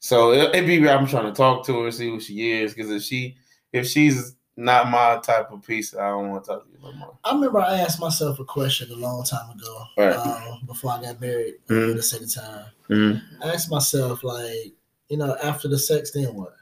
So 0.00 0.32
it, 0.32 0.54
would 0.54 0.66
be 0.66 0.88
I'm 0.88 1.06
trying 1.06 1.26
to 1.26 1.32
talk 1.32 1.66
to 1.66 1.82
her, 1.82 1.90
see 1.90 2.08
who 2.08 2.20
she 2.20 2.52
is, 2.52 2.74
because 2.74 2.90
if 2.90 3.02
she 3.02 3.36
if 3.72 3.86
she's 3.86 4.36
not 4.56 4.90
my 4.90 5.18
type 5.22 5.50
of 5.52 5.64
piece, 5.64 5.94
I 5.94 6.08
don't 6.08 6.30
want 6.30 6.44
to 6.44 6.50
talk 6.50 6.64
to 6.64 6.70
you 6.72 6.78
no 6.82 6.92
more. 6.92 7.18
I 7.24 7.32
remember 7.34 7.60
I 7.60 7.78
asked 7.78 8.00
myself 8.00 8.38
a 8.40 8.44
question 8.44 8.90
a 8.90 8.96
long 8.96 9.24
time 9.24 9.50
ago, 9.50 9.84
right. 9.96 10.16
um, 10.16 10.60
before 10.66 10.92
I 10.92 11.02
got 11.02 11.20
married 11.20 11.54
mm-hmm. 11.68 11.96
the 11.96 12.02
second 12.02 12.28
time. 12.28 12.64
Mm-hmm. 12.88 13.42
I 13.42 13.52
asked 13.52 13.70
myself, 13.70 14.24
like, 14.24 14.72
you 15.08 15.16
know, 15.16 15.36
after 15.42 15.68
the 15.68 15.78
sex, 15.78 16.10
then 16.10 16.34
what? 16.34 16.54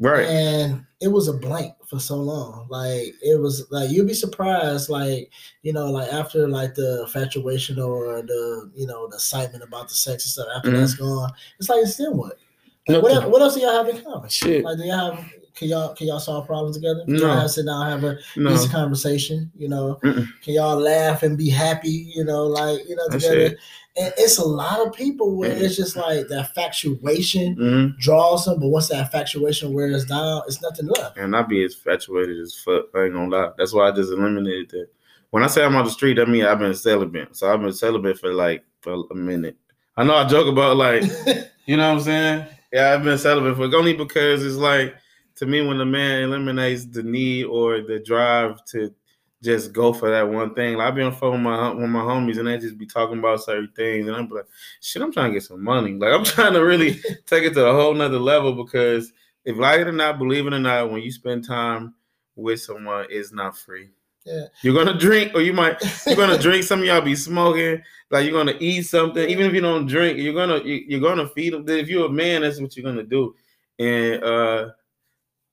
Right. 0.00 0.26
And 0.26 0.84
it 1.00 1.08
was 1.08 1.28
a 1.28 1.32
blank 1.32 1.74
for 1.90 1.98
so 1.98 2.14
long. 2.16 2.66
Like 2.70 3.14
it 3.20 3.40
was 3.40 3.66
like 3.70 3.90
you'd 3.90 4.06
be 4.06 4.14
surprised, 4.14 4.88
like, 4.88 5.30
you 5.62 5.72
know, 5.72 5.90
like 5.90 6.10
after 6.12 6.46
like 6.46 6.74
the 6.76 7.02
infatuation 7.02 7.80
or 7.80 8.22
the, 8.22 8.70
you 8.76 8.86
know, 8.86 9.08
the 9.08 9.16
excitement 9.16 9.64
about 9.64 9.88
the 9.88 9.94
sex 9.94 10.24
and 10.24 10.30
stuff, 10.30 10.46
after 10.56 10.70
mm-hmm. 10.70 10.80
that's 10.80 10.94
gone, 10.94 11.32
it's 11.58 11.68
like 11.68 11.80
it's 11.82 11.96
then 11.96 12.16
what? 12.16 12.38
what, 12.86 13.30
what 13.30 13.42
else 13.42 13.54
do 13.56 13.60
y'all 13.60 13.84
have 13.84 13.94
in 13.94 14.02
common? 14.02 14.28
Shit. 14.28 14.64
Like, 14.64 14.78
do 14.78 14.84
y'all 14.84 15.12
have 15.12 15.32
can 15.56 15.68
y'all 15.68 15.94
can 15.94 16.06
y'all 16.06 16.20
solve 16.20 16.46
problems 16.46 16.76
together? 16.76 17.04
Can 17.04 17.14
no. 17.14 17.26
y'all 17.26 17.40
have 17.40 17.50
sit 17.50 17.66
down 17.66 17.90
have 17.90 18.04
a 18.04 18.18
no. 18.36 18.52
easy 18.52 18.68
conversation? 18.68 19.50
You 19.56 19.68
know, 19.68 19.98
Mm-mm. 20.02 20.26
can 20.42 20.54
y'all 20.54 20.78
laugh 20.78 21.24
and 21.24 21.36
be 21.36 21.50
happy? 21.50 22.12
You 22.14 22.24
know, 22.24 22.46
like 22.46 22.88
you 22.88 22.94
know 22.94 23.08
together. 23.08 23.58
And 23.96 24.12
it's 24.16 24.38
a 24.38 24.44
lot 24.44 24.86
of 24.86 24.94
people 24.94 25.36
where 25.36 25.50
mm-hmm. 25.50 25.64
it's 25.64 25.76
just 25.76 25.96
like 25.96 26.28
that 26.28 26.54
factuation 26.54 27.56
mm-hmm. 27.56 27.98
draws 27.98 28.44
them, 28.44 28.60
but 28.60 28.68
once 28.68 28.88
that 28.88 29.10
factuation 29.10 29.72
wears 29.72 30.04
down, 30.04 30.42
it's 30.46 30.62
nothing 30.62 30.86
left. 30.86 31.16
And 31.16 31.34
I 31.34 31.42
be 31.42 31.64
infatuated 31.64 32.38
as 32.38 32.54
fuck. 32.54 32.86
I 32.94 33.04
ain't 33.04 33.14
gonna 33.14 33.28
lie. 33.28 33.50
That's 33.58 33.72
why 33.72 33.88
I 33.88 33.92
just 33.92 34.12
eliminated 34.12 34.70
that. 34.70 34.86
When 35.30 35.42
I 35.42 35.48
say 35.48 35.64
I'm 35.64 35.76
on 35.76 35.84
the 35.84 35.90
street, 35.90 36.20
I 36.20 36.24
mean 36.24 36.44
I've 36.44 36.58
been 36.58 36.74
celibate. 36.74 37.36
So 37.36 37.52
I've 37.52 37.60
been 37.60 37.72
celibate 37.72 38.18
for 38.18 38.32
like 38.32 38.64
for 38.80 39.04
a 39.10 39.14
minute. 39.14 39.56
I 39.96 40.04
know 40.04 40.14
I 40.14 40.26
joke 40.26 40.46
about 40.46 40.76
like, 40.76 41.02
you 41.66 41.76
know 41.76 41.88
what 41.88 41.98
I'm 41.98 42.00
saying? 42.00 42.46
Yeah, 42.72 42.92
I've 42.92 43.02
been 43.02 43.18
celibate 43.18 43.56
for 43.56 43.76
only 43.76 43.94
because 43.94 44.44
it's 44.44 44.56
like 44.56 44.94
to 45.36 45.46
me 45.46 45.66
when 45.66 45.80
a 45.80 45.86
man 45.86 46.22
eliminates 46.22 46.84
the 46.84 47.02
need 47.02 47.44
or 47.44 47.80
the 47.80 47.98
drive 47.98 48.64
to 48.66 48.94
just 49.42 49.72
go 49.72 49.92
for 49.92 50.10
that 50.10 50.28
one 50.28 50.54
thing. 50.54 50.76
Like, 50.76 50.88
I 50.88 50.90
be 50.90 51.02
on 51.02 51.12
phone 51.12 51.32
with 51.32 51.40
my 51.40 51.70
with 51.70 51.88
my 51.88 52.00
homies 52.00 52.38
and 52.38 52.46
they 52.46 52.58
just 52.58 52.78
be 52.78 52.86
talking 52.86 53.18
about 53.18 53.42
certain 53.42 53.70
things, 53.74 54.06
and 54.06 54.16
I'm 54.16 54.28
like, 54.28 54.46
shit, 54.80 55.02
I'm 55.02 55.12
trying 55.12 55.30
to 55.30 55.34
get 55.34 55.44
some 55.44 55.62
money. 55.62 55.94
Like 55.94 56.12
I'm 56.12 56.24
trying 56.24 56.52
to 56.52 56.64
really 56.64 57.00
take 57.26 57.44
it 57.44 57.54
to 57.54 57.66
a 57.66 57.72
whole 57.72 57.94
nother 57.94 58.18
level 58.18 58.52
because 58.52 59.12
if 59.44 59.56
like 59.56 59.80
it 59.80 59.88
or 59.88 59.92
not, 59.92 60.18
believe 60.18 60.46
it 60.46 60.52
or 60.52 60.58
not, 60.58 60.90
when 60.90 61.02
you 61.02 61.10
spend 61.10 61.46
time 61.46 61.94
with 62.36 62.60
someone, 62.60 63.06
it's 63.08 63.32
not 63.32 63.56
free. 63.56 63.88
Yeah. 64.24 64.46
You're 64.62 64.74
gonna 64.74 64.98
drink, 64.98 65.32
or 65.34 65.40
you 65.40 65.54
might 65.54 65.80
you're 66.06 66.16
gonna 66.16 66.38
drink. 66.38 66.64
Some 66.64 66.80
of 66.80 66.86
y'all 66.86 67.00
be 67.00 67.16
smoking. 67.16 67.82
Like 68.10 68.24
you're 68.24 68.34
gonna 68.34 68.56
eat 68.60 68.82
something. 68.82 69.28
Even 69.28 69.46
if 69.46 69.54
you 69.54 69.62
don't 69.62 69.86
drink, 69.86 70.18
you're 70.18 70.34
gonna 70.34 70.60
you're 70.64 71.00
gonna 71.00 71.28
feed 71.28 71.54
them. 71.54 71.66
If 71.66 71.88
you're 71.88 72.06
a 72.06 72.10
man, 72.10 72.42
that's 72.42 72.60
what 72.60 72.76
you're 72.76 72.84
gonna 72.84 73.02
do. 73.04 73.34
And 73.78 74.22
uh 74.22 74.70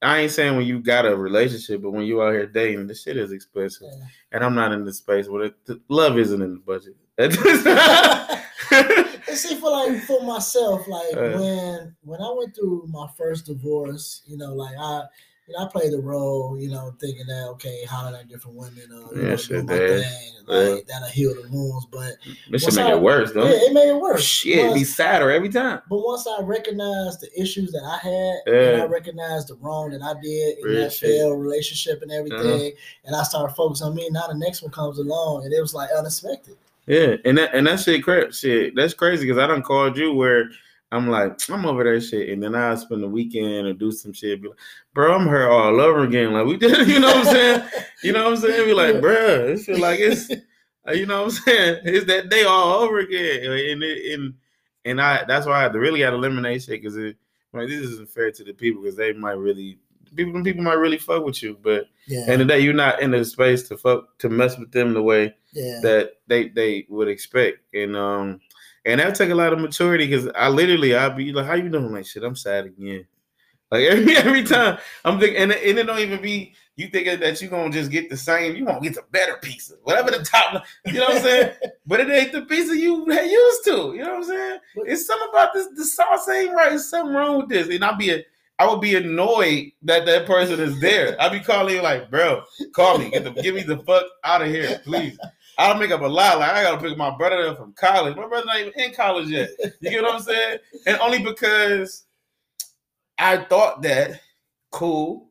I 0.01 0.19
ain't 0.19 0.31
saying 0.31 0.55
when 0.55 0.67
you 0.67 0.79
got 0.79 1.05
a 1.05 1.15
relationship, 1.15 1.81
but 1.81 1.91
when 1.91 2.05
you 2.05 2.21
out 2.21 2.33
here 2.33 2.45
dating, 2.45 2.87
the 2.87 2.93
shit 2.93 3.17
is 3.17 3.31
expensive. 3.31 3.87
Yeah. 3.91 4.05
And 4.33 4.43
I'm 4.43 4.53
not 4.53 4.71
in 4.71 4.85
the 4.85 4.93
space 4.93 5.27
where 5.27 5.45
it, 5.45 5.55
love 5.89 6.19
isn't 6.19 6.41
in 6.41 6.53
the 6.53 6.59
budget. 6.59 6.95
see, 9.37 9.55
for 9.55 9.71
like 9.71 10.01
for 10.01 10.23
myself, 10.23 10.87
like 10.87 11.15
uh, 11.15 11.37
when 11.37 11.95
when 12.03 12.21
I 12.21 12.31
went 12.31 12.55
through 12.55 12.87
my 12.89 13.07
first 13.17 13.45
divorce, 13.45 14.23
you 14.25 14.37
know, 14.37 14.53
like 14.53 14.75
I 14.79 15.03
you 15.47 15.53
know, 15.53 15.65
I 15.65 15.69
played 15.69 15.93
the 15.93 15.99
role, 15.99 16.57
you 16.59 16.69
know, 16.69 16.93
thinking 16.99 17.25
that 17.27 17.47
okay, 17.51 17.85
hollering 17.85 18.15
at 18.15 18.27
different 18.27 18.57
women, 18.57 18.83
uh, 18.91 19.15
you 19.15 19.21
yeah, 19.21 19.29
know, 19.29 19.35
do 19.37 19.63
my 19.63 19.77
thing, 19.77 20.31
like 20.45 20.67
yeah. 20.67 20.75
that'll 20.87 21.07
heal 21.07 21.33
the 21.33 21.47
wounds. 21.49 21.87
But 21.89 22.15
this 22.51 22.63
should 22.63 22.75
make 22.75 22.85
I, 22.85 22.93
it 22.93 23.01
worse, 23.01 23.31
though. 23.31 23.45
Yeah, 23.45 23.51
it 23.53 23.73
made 23.73 23.89
it 23.89 23.99
worse. 23.99 24.23
Shit, 24.23 24.65
once, 24.65 24.79
be 24.79 24.83
sadder 24.83 25.31
every 25.31 25.47
time. 25.49 25.81
But 25.89 25.99
once 25.99 26.27
I 26.27 26.41
recognized 26.41 27.21
the 27.21 27.29
issues 27.39 27.71
that 27.71 27.83
I 27.83 27.97
had, 27.97 28.53
yeah. 28.53 28.69
and 28.71 28.81
I 28.81 28.85
recognized 28.85 29.47
the 29.47 29.55
wrong 29.55 29.91
that 29.91 30.01
I 30.01 30.19
did 30.21 30.59
in 30.59 30.65
Real 30.65 30.81
that 30.81 30.93
shit. 30.93 31.11
failed 31.11 31.39
relationship 31.39 32.01
and 32.01 32.11
everything, 32.11 32.73
uh-huh. 32.73 33.05
and 33.05 33.15
I 33.15 33.23
started 33.23 33.55
focusing 33.55 33.87
on 33.87 33.95
me. 33.95 34.09
Now 34.09 34.27
the 34.27 34.35
next 34.35 34.61
one 34.61 34.71
comes 34.71 34.99
along, 34.99 35.45
and 35.45 35.53
it 35.53 35.61
was 35.61 35.73
like 35.73 35.89
unexpected. 35.97 36.57
Yeah, 36.87 37.15
and 37.23 37.37
that 37.37 37.53
and 37.53 37.67
that 37.67 37.79
shit, 37.79 38.03
crap, 38.03 38.33
shit, 38.33 38.75
that's 38.75 38.93
crazy 38.93 39.25
because 39.25 39.37
I 39.41 39.47
don't 39.47 39.63
called 39.63 39.97
you 39.97 40.13
where 40.13 40.49
I'm 40.91 41.09
like, 41.09 41.37
I'm 41.49 41.65
over 41.65 41.83
that 41.83 42.01
shit. 42.01 42.29
And 42.29 42.41
then 42.41 42.55
I 42.55 42.75
spend 42.75 43.03
the 43.03 43.09
weekend 43.09 43.67
or 43.67 43.73
do 43.73 43.91
some 43.91 44.13
shit. 44.13 44.41
Be 44.41 44.47
like, 44.47 44.57
bro, 44.93 45.15
I'm 45.15 45.27
her 45.27 45.49
all 45.49 45.81
over 45.81 46.03
again. 46.03 46.33
Like 46.33 46.45
we 46.45 46.57
did, 46.57 46.87
you 46.87 46.99
know 46.99 47.07
what 47.07 47.27
I'm 47.27 47.33
saying? 47.33 47.69
you 48.03 48.13
know 48.13 48.23
what 48.23 48.33
I'm 48.33 48.37
saying? 48.37 48.65
Be 48.65 48.73
like, 48.73 49.01
bro, 49.01 49.47
it 49.49 49.59
feel 49.59 49.79
like 49.79 49.99
it's, 49.99 50.31
uh, 50.87 50.93
you 50.93 51.05
know 51.05 51.23
what 51.23 51.33
I'm 51.33 51.43
saying? 51.43 51.81
It's 51.83 52.05
that 52.05 52.29
day 52.29 52.43
all 52.43 52.81
over 52.81 52.99
again. 52.99 53.43
And 53.43 53.83
it, 53.83 54.13
and 54.13 54.33
and 54.85 55.01
I 55.01 55.25
that's 55.25 55.45
why 55.45 55.59
I 55.59 55.63
had 55.63 55.73
to 55.73 55.79
really 55.79 56.01
had 56.01 56.11
to 56.11 56.15
eliminate 56.15 56.63
shit 56.63 56.81
because 56.81 56.95
it 56.95 57.17
like 57.53 57.67
this 57.67 57.81
isn't 57.81 58.09
fair 58.09 58.31
to 58.31 58.43
the 58.43 58.53
people 58.53 58.81
because 58.81 58.95
they 58.95 59.13
might 59.13 59.33
really 59.33 59.79
people 60.15 60.41
people 60.43 60.63
might 60.63 60.73
really 60.73 60.97
fuck 60.97 61.23
with 61.23 61.43
you, 61.43 61.57
but 61.61 61.87
yeah. 62.07 62.25
and 62.27 62.41
the 62.41 62.45
day 62.45 62.59
you're 62.59 62.73
not 62.73 63.01
in 63.01 63.11
the 63.11 63.25
space 63.25 63.67
to 63.67 63.77
fuck 63.77 64.17
to 64.19 64.29
mess 64.29 64.57
with 64.57 64.71
them 64.71 64.93
the 64.93 65.01
way 65.01 65.35
yeah. 65.51 65.79
that 65.83 66.13
they 66.27 66.49
they 66.49 66.85
would 66.89 67.07
expect. 67.07 67.59
And 67.73 67.95
um 67.95 68.39
and 68.87 68.99
that 68.99 69.15
take 69.15 69.29
a 69.29 69.35
lot 69.35 69.53
of 69.53 69.59
maturity 69.59 70.07
because 70.07 70.29
I 70.35 70.49
literally 70.49 70.95
I'll 70.95 71.13
be 71.13 71.31
like, 71.33 71.45
"How 71.45 71.55
you 71.55 71.69
doing?" 71.69 71.91
Like, 71.91 72.05
shit, 72.05 72.23
I'm 72.23 72.35
sad 72.35 72.65
again. 72.65 73.05
Like 73.69 73.83
every 73.89 74.15
every 74.15 74.43
time 74.43 74.77
I'm 75.03 75.19
thinking, 75.19 75.41
and, 75.41 75.51
and 75.51 75.77
it 75.77 75.85
don't 75.85 75.99
even 75.99 76.21
be 76.21 76.53
you 76.77 76.87
thinking 76.87 77.19
that 77.19 77.41
you 77.41 77.49
gonna 77.49 77.71
just 77.71 77.91
get 77.91 78.09
the 78.09 78.17
same. 78.17 78.55
You 78.55 78.65
won't 78.65 78.83
get 78.83 78.95
the 78.95 79.03
better 79.11 79.37
pizza, 79.41 79.75
whatever 79.83 80.11
the 80.11 80.23
top. 80.23 80.63
You 80.85 80.93
know 80.93 81.01
what 81.01 81.17
I'm 81.17 81.21
saying? 81.21 81.53
but 81.85 81.99
it 81.99 82.09
ain't 82.09 82.31
the 82.31 82.43
pizza 82.43 82.77
you 82.77 83.11
used 83.11 83.63
to. 83.65 83.93
You 83.93 84.03
know 84.03 84.11
what 84.11 84.17
I'm 84.17 84.23
saying? 84.23 84.59
It's 84.85 85.05
something 85.05 85.29
about 85.29 85.53
this. 85.53 85.67
The 85.75 85.85
sauce 85.85 86.29
ain't 86.29 86.53
right. 86.53 86.69
There's 86.69 86.89
something 86.89 87.13
wrong 87.13 87.39
with 87.39 87.49
this. 87.49 87.67
And 87.67 87.83
I'll 87.83 87.97
be 87.97 88.11
a, 88.11 88.23
I 88.59 88.67
would 88.67 88.81
be 88.81 88.95
annoyed 88.95 89.71
that 89.83 90.05
that 90.05 90.25
person 90.25 90.59
is 90.59 90.79
there. 90.79 91.19
I'd 91.21 91.31
be 91.31 91.39
calling 91.39 91.75
you 91.75 91.81
like, 91.81 92.09
bro, 92.09 92.43
call 92.73 92.97
me, 92.99 93.09
get 93.09 93.23
the, 93.23 93.31
get 93.31 93.53
me 93.53 93.63
the 93.63 93.77
fuck 93.79 94.05
out 94.23 94.41
of 94.41 94.47
here, 94.47 94.79
please. 94.83 95.17
I'll 95.57 95.77
make 95.77 95.91
up 95.91 96.01
a 96.01 96.05
lie. 96.05 96.35
Like 96.35 96.51
I 96.51 96.63
gotta 96.63 96.81
pick 96.81 96.97
my 96.97 97.15
brother 97.17 97.47
up 97.47 97.57
from 97.57 97.73
college. 97.73 98.15
My 98.15 98.27
brother's 98.27 98.45
not 98.45 98.59
even 98.59 98.73
in 98.75 98.93
college 98.93 99.29
yet. 99.29 99.49
You 99.81 99.89
get 99.89 100.03
what 100.03 100.15
I'm 100.15 100.21
saying? 100.21 100.59
And 100.85 100.99
only 100.99 101.23
because 101.23 102.05
I 103.17 103.37
thought 103.37 103.81
that 103.81 104.21
cool. 104.71 105.25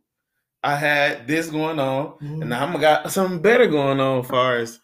I 0.64 0.74
had 0.74 1.28
this 1.28 1.48
going 1.48 1.78
on, 1.78 2.06
mm-hmm. 2.14 2.40
and 2.40 2.50
now 2.50 2.64
I'm 2.64 2.72
gonna 2.72 2.80
got 2.80 3.12
something 3.12 3.40
better 3.40 3.68
going 3.68 4.00
on 4.00 4.20
as 4.20 4.26
far 4.26 4.56
as 4.56 4.80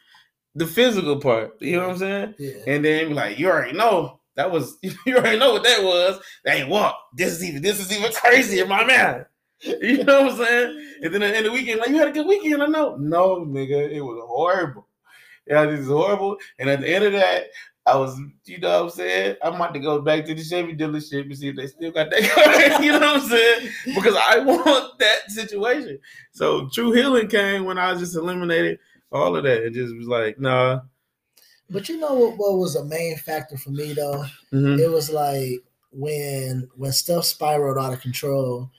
the 0.55 0.67
physical 0.67 1.19
part. 1.19 1.61
You 1.61 1.77
know 1.77 1.89
what 1.89 1.95
I'm 1.95 1.99
saying? 1.99 2.35
Yeah. 2.39 2.53
And 2.69 2.85
then 2.85 3.15
like 3.15 3.39
you 3.39 3.49
already 3.49 3.77
know 3.77 4.21
that 4.37 4.51
was 4.51 4.79
you 4.83 5.17
already 5.17 5.39
know 5.39 5.53
what 5.53 5.65
that 5.65 5.83
was. 5.83 6.21
Hey, 6.45 6.65
what? 6.65 6.97
This 7.17 7.33
is 7.33 7.45
even 7.45 7.63
this 7.63 7.81
is 7.81 7.93
even 7.93 8.13
crazier, 8.13 8.67
my 8.67 8.85
man. 8.85 9.27
You 9.65 10.03
know 10.05 10.23
what 10.23 10.33
I'm 10.33 10.39
saying? 10.39 10.87
And 11.03 11.15
then 11.15 11.23
in 11.23 11.45
the 11.45 11.53
weekend, 11.53 11.81
like 11.81 11.89
you 11.89 11.97
had 11.97 12.09
a 12.09 12.13
good 12.13 12.27
weekend. 12.27 12.63
I 12.63 12.67
know. 12.67 12.97
No, 12.97 13.45
nigga, 13.45 13.91
it 13.91 14.01
was 14.01 14.21
horrible. 14.27 14.89
Yeah, 15.47 15.67
this 15.67 15.81
is 15.81 15.89
horrible. 15.89 16.37
And 16.59 16.71
at 16.71 16.81
the 16.81 16.89
end 16.89 17.05
of 17.05 17.13
that, 17.13 17.47
I 17.85 17.97
was, 17.97 18.17
you 18.45 18.59
know 18.59 18.85
what 18.85 18.85
I'm 18.85 18.91
saying? 18.91 19.37
I'm 19.43 19.55
about 19.55 19.75
to 19.75 19.81
go 19.81 20.01
back 20.01 20.25
to 20.27 20.35
the 20.35 20.43
Chevy 20.43 20.77
dealership 20.77 21.23
and 21.23 21.37
see 21.37 21.49
if 21.49 21.57
they 21.57 21.67
still 21.67 21.91
got 21.91 22.11
that 22.11 22.23
car. 22.71 22.83
you 22.83 22.93
know 22.93 23.01
what 23.01 23.23
I'm 23.23 23.29
saying? 23.29 23.71
Because 23.95 24.15
I 24.17 24.39
want 24.39 24.99
that 25.01 25.31
situation. 25.31 25.99
So 26.33 26.69
true 26.69 26.93
healing 26.93 27.29
came 27.29 27.65
when 27.65 27.79
I 27.79 27.91
was 27.91 28.01
just 28.01 28.17
eliminated 28.17 28.79
all 29.11 29.37
of 29.37 29.43
that. 29.43 29.65
It 29.65 29.73
just 29.73 29.97
was 29.97 30.07
like, 30.07 30.39
nah. 30.39 30.81
But 31.71 31.89
you 31.89 31.99
know 31.99 32.15
what, 32.15 32.37
what 32.37 32.59
was 32.59 32.77
a 32.77 32.85
main 32.85 33.17
factor 33.17 33.57
for 33.57 33.71
me 33.71 33.95
though? 33.95 34.25
Mm-hmm. 34.53 34.79
It 34.79 34.91
was 34.91 35.11
like 35.11 35.63
when 35.91 36.69
when 36.77 36.93
stuff 36.93 37.25
spiraled 37.25 37.79
out 37.79 37.93
of 37.93 38.01
control, 38.01 38.71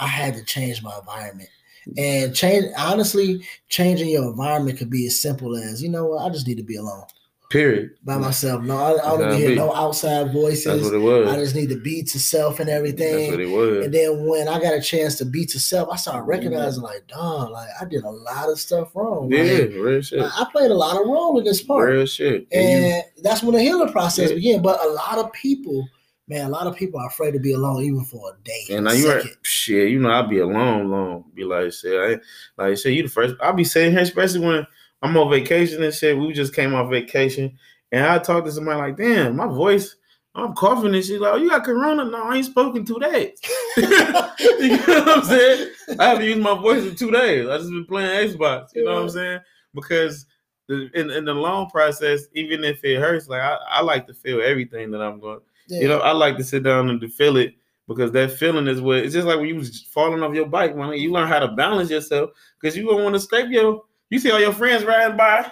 I 0.00 0.06
had 0.06 0.34
to 0.34 0.44
change 0.44 0.82
my 0.82 0.96
environment. 0.98 1.50
And 1.96 2.34
change 2.34 2.66
honestly, 2.76 3.46
changing 3.68 4.10
your 4.10 4.30
environment 4.30 4.78
could 4.78 4.90
be 4.90 5.06
as 5.06 5.20
simple 5.20 5.56
as, 5.56 5.82
you 5.82 5.88
know 5.88 6.06
what, 6.06 6.24
I 6.24 6.28
just 6.28 6.46
need 6.46 6.58
to 6.58 6.62
be 6.62 6.76
alone. 6.76 7.04
Period. 7.50 7.92
By 8.04 8.18
myself. 8.18 8.62
No, 8.62 8.76
I, 8.76 9.14
I 9.14 9.16
don't 9.16 9.38
hear 9.38 9.56
no 9.56 9.74
outside 9.74 10.34
voices. 10.34 10.66
That's 10.66 10.84
what 10.84 10.92
it 10.92 10.98
was. 10.98 11.28
I 11.32 11.36
just 11.36 11.54
need 11.54 11.70
to 11.70 11.80
be 11.80 12.02
to 12.02 12.18
self 12.18 12.60
and 12.60 12.68
everything. 12.68 13.16
That's 13.16 13.30
what 13.30 13.40
it 13.40 13.48
was. 13.48 13.86
And 13.86 13.94
then 13.94 14.26
when 14.26 14.48
I 14.48 14.60
got 14.60 14.74
a 14.74 14.82
chance 14.82 15.16
to 15.16 15.24
be 15.24 15.46
to 15.46 15.58
self, 15.58 15.88
I 15.90 15.96
started 15.96 16.20
mm-hmm. 16.20 16.30
recognizing 16.30 16.82
like, 16.82 17.06
dog, 17.06 17.50
like 17.50 17.70
I 17.80 17.86
did 17.86 18.04
a 18.04 18.10
lot 18.10 18.50
of 18.50 18.58
stuff 18.58 18.94
wrong. 18.94 19.32
Yeah, 19.32 19.44
like, 19.44 19.70
real 19.70 20.02
shit. 20.02 20.20
I 20.20 20.46
played 20.52 20.70
a 20.70 20.74
lot 20.74 21.00
of 21.00 21.06
role 21.06 21.38
in 21.38 21.44
this 21.46 21.62
part. 21.62 21.90
Real 21.90 22.04
shit. 22.04 22.46
And, 22.52 22.84
and 22.84 23.04
you, 23.16 23.22
that's 23.22 23.42
when 23.42 23.54
the 23.54 23.62
healing 23.62 23.92
process 23.92 24.28
yeah. 24.28 24.34
began. 24.34 24.60
But 24.60 24.84
a 24.84 24.88
lot 24.90 25.16
of 25.16 25.32
people 25.32 25.88
man, 26.28 26.46
a 26.46 26.48
lot 26.48 26.66
of 26.66 26.76
people 26.76 27.00
are 27.00 27.08
afraid 27.08 27.32
to 27.32 27.40
be 27.40 27.52
alone 27.52 27.82
even 27.82 28.04
for 28.04 28.32
a 28.32 28.44
day. 28.44 28.66
And 28.70 28.84
now 28.84 28.92
you 28.92 29.08
are 29.10 29.22
shit, 29.42 29.90
you 29.90 29.98
know, 29.98 30.10
I'll 30.10 30.26
be 30.26 30.38
alone, 30.38 30.86
alone. 30.86 31.24
Be 31.34 31.44
like, 31.44 31.72
shit, 31.72 32.20
I 32.58 32.62
like 32.62 32.78
shit, 32.78 32.92
you 32.92 33.02
the 33.02 33.08
first. 33.08 33.34
I'll 33.40 33.52
be 33.52 33.64
sitting 33.64 33.92
here, 33.92 34.02
especially 34.02 34.40
when 34.40 34.66
I'm 35.02 35.16
on 35.16 35.30
vacation 35.30 35.82
and 35.82 35.94
shit. 35.94 36.16
We 36.16 36.32
just 36.32 36.54
came 36.54 36.74
off 36.74 36.90
vacation, 36.90 37.58
and 37.92 38.06
I 38.06 38.18
talk 38.18 38.44
to 38.44 38.52
somebody 38.52 38.78
like, 38.78 38.96
damn, 38.96 39.36
my 39.36 39.46
voice. 39.46 39.96
I'm 40.34 40.54
coughing 40.54 40.94
and 40.94 41.04
she's 41.04 41.18
like, 41.18 41.32
oh, 41.32 41.36
you 41.36 41.50
got 41.50 41.64
corona? 41.64 42.04
No, 42.04 42.22
I 42.22 42.36
ain't 42.36 42.46
spoken 42.46 42.84
two 42.84 43.00
days. 43.00 43.40
you 43.76 43.88
know 43.88 44.84
what 44.86 45.08
I'm 45.08 45.24
saying? 45.24 45.72
I 45.98 46.10
haven't 46.10 46.26
used 46.26 46.38
my 46.40 46.54
voice 46.54 46.84
in 46.84 46.94
two 46.94 47.10
days. 47.10 47.48
I 47.48 47.58
just 47.58 47.70
been 47.70 47.86
playing 47.86 48.30
Xbox. 48.30 48.68
You 48.72 48.84
know 48.84 48.94
what 48.94 49.02
I'm 49.02 49.08
saying? 49.08 49.40
Because 49.74 50.26
in, 50.68 51.10
in 51.10 51.24
the 51.24 51.34
long 51.34 51.68
process, 51.70 52.26
even 52.34 52.62
if 52.62 52.84
it 52.84 53.00
hurts, 53.00 53.28
like 53.28 53.40
I, 53.40 53.56
I 53.68 53.82
like 53.82 54.06
to 54.06 54.14
feel 54.14 54.40
everything 54.40 54.92
that 54.92 55.02
I'm 55.02 55.18
going. 55.18 55.40
Yeah. 55.68 55.80
You 55.80 55.88
know, 55.88 55.98
I 55.98 56.12
like 56.12 56.36
to 56.38 56.44
sit 56.44 56.62
down 56.62 56.90
and 56.90 57.00
to 57.00 57.08
feel 57.08 57.36
it 57.36 57.54
because 57.86 58.12
that 58.12 58.32
feeling 58.32 58.66
is 58.66 58.80
what 58.80 58.98
it's 58.98 59.14
just 59.14 59.26
like 59.26 59.38
when 59.38 59.48
you 59.48 59.56
was 59.56 59.82
falling 59.82 60.22
off 60.22 60.34
your 60.34 60.46
bike. 60.46 60.76
man. 60.76 60.92
you 60.94 61.10
learn 61.10 61.28
how 61.28 61.38
to 61.38 61.48
balance 61.48 61.90
yourself 61.90 62.30
because 62.60 62.76
you 62.76 62.86
don't 62.86 63.02
want 63.02 63.14
to 63.14 63.20
scrape 63.20 63.50
your. 63.50 63.82
You 64.10 64.18
see 64.18 64.30
all 64.30 64.40
your 64.40 64.54
friends 64.54 64.84
riding 64.84 65.18
by, 65.18 65.50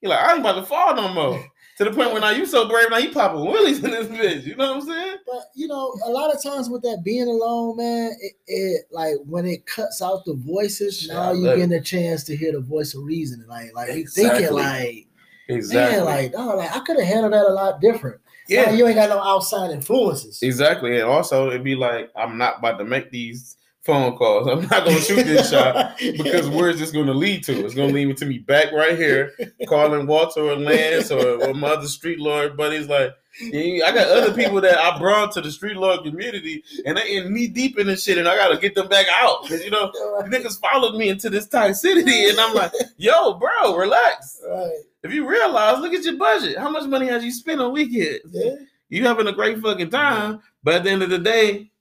you're 0.00 0.10
like, 0.10 0.18
I 0.18 0.32
ain't 0.32 0.40
about 0.40 0.56
to 0.56 0.62
fall 0.64 0.96
no 0.96 1.08
more. 1.12 1.44
to 1.78 1.84
the 1.84 1.90
point 1.90 2.12
where 2.12 2.20
now 2.20 2.30
you 2.30 2.44
so 2.44 2.68
brave 2.68 2.90
now 2.90 2.98
you 2.98 3.10
popping 3.10 3.46
willies 3.46 3.82
in 3.82 3.90
this 3.90 4.06
bitch. 4.06 4.44
You 4.44 4.56
know 4.56 4.74
what 4.74 4.82
I'm 4.82 4.88
saying? 4.88 5.16
But 5.26 5.44
you 5.54 5.68
know, 5.68 5.94
a 6.04 6.10
lot 6.10 6.34
of 6.34 6.42
times 6.42 6.68
with 6.68 6.82
that 6.82 7.02
being 7.04 7.28
alone, 7.28 7.76
man, 7.76 8.12
it, 8.20 8.32
it 8.46 8.86
like 8.90 9.16
when 9.24 9.46
it 9.46 9.66
cuts 9.66 10.02
out 10.02 10.24
the 10.24 10.34
voices, 10.34 11.08
now 11.08 11.32
you 11.32 11.56
get 11.56 11.72
a 11.72 11.80
chance 11.80 12.24
to 12.24 12.36
hear 12.36 12.52
the 12.52 12.60
voice 12.60 12.94
of 12.94 13.04
reason. 13.04 13.44
Like, 13.48 13.74
like 13.74 13.88
exactly. 13.90 14.40
thinking 14.40 14.56
like, 14.56 15.06
exactly, 15.48 15.96
man, 15.96 16.04
like, 16.04 16.32
oh, 16.36 16.56
like 16.56 16.74
I 16.74 16.80
could 16.80 16.98
have 16.98 17.08
handled 17.08 17.32
that 17.32 17.46
a 17.46 17.52
lot 17.52 17.80
different. 17.80 18.20
Yeah, 18.52 18.70
you 18.72 18.86
ain't 18.86 18.96
got 18.96 19.08
no 19.08 19.20
outside 19.20 19.70
influences. 19.70 20.40
Exactly, 20.42 20.96
and 20.96 21.04
also 21.04 21.48
it'd 21.48 21.64
be 21.64 21.74
like 21.74 22.10
I'm 22.16 22.38
not 22.38 22.58
about 22.58 22.78
to 22.78 22.84
make 22.84 23.10
these 23.10 23.56
phone 23.82 24.16
calls. 24.16 24.46
I'm 24.48 24.62
not 24.62 24.84
gonna 24.84 25.00
shoot 25.00 25.24
this 25.24 25.50
shot 25.50 25.98
because 25.98 26.48
where's 26.48 26.78
this 26.78 26.92
gonna 26.92 27.14
lead 27.14 27.44
to? 27.44 27.64
It's 27.64 27.74
gonna 27.74 27.92
lead 27.92 28.06
me 28.06 28.14
to 28.14 28.26
me 28.26 28.38
back 28.38 28.72
right 28.72 28.96
here, 28.96 29.32
calling 29.68 30.06
Walter 30.06 30.40
or 30.40 30.56
Lance 30.56 31.10
or, 31.10 31.44
or 31.44 31.54
my 31.54 31.68
other 31.68 31.88
street 31.88 32.18
lord 32.18 32.56
buddies. 32.56 32.88
Like, 32.88 33.14
I 33.40 33.92
got 33.94 34.08
other 34.08 34.34
people 34.34 34.60
that 34.60 34.78
I 34.78 34.98
brought 34.98 35.32
to 35.32 35.40
the 35.40 35.50
street 35.50 35.76
lord 35.76 36.04
community, 36.04 36.62
and 36.84 36.96
they 36.96 37.16
in 37.16 37.32
knee 37.32 37.48
deep 37.48 37.78
in 37.78 37.86
this 37.86 38.04
shit, 38.04 38.18
and 38.18 38.28
I 38.28 38.36
gotta 38.36 38.58
get 38.58 38.74
them 38.74 38.88
back 38.88 39.06
out 39.10 39.42
because 39.42 39.64
you 39.64 39.70
know 39.70 39.90
niggas 40.22 40.60
followed 40.60 40.96
me 40.96 41.08
into 41.08 41.30
this 41.30 41.48
toxicity, 41.48 42.30
and 42.30 42.38
I'm 42.38 42.54
like, 42.54 42.72
yo, 42.96 43.34
bro, 43.34 43.76
relax. 43.76 44.40
Right. 44.48 44.72
If 45.02 45.12
you 45.12 45.28
realize, 45.28 45.80
look 45.80 45.94
at 45.94 46.04
your 46.04 46.16
budget. 46.16 46.58
How 46.58 46.70
much 46.70 46.88
money 46.88 47.06
have 47.08 47.24
you 47.24 47.32
spent 47.32 47.60
on 47.60 47.72
weekends? 47.72 48.20
Yeah. 48.30 48.56
You 48.88 49.06
having 49.06 49.26
a 49.26 49.32
great 49.32 49.58
fucking 49.58 49.90
time, 49.90 50.40
but 50.62 50.74
at 50.74 50.84
the 50.84 50.90
end 50.90 51.02
of 51.02 51.10
the 51.10 51.18
day, 51.18 51.72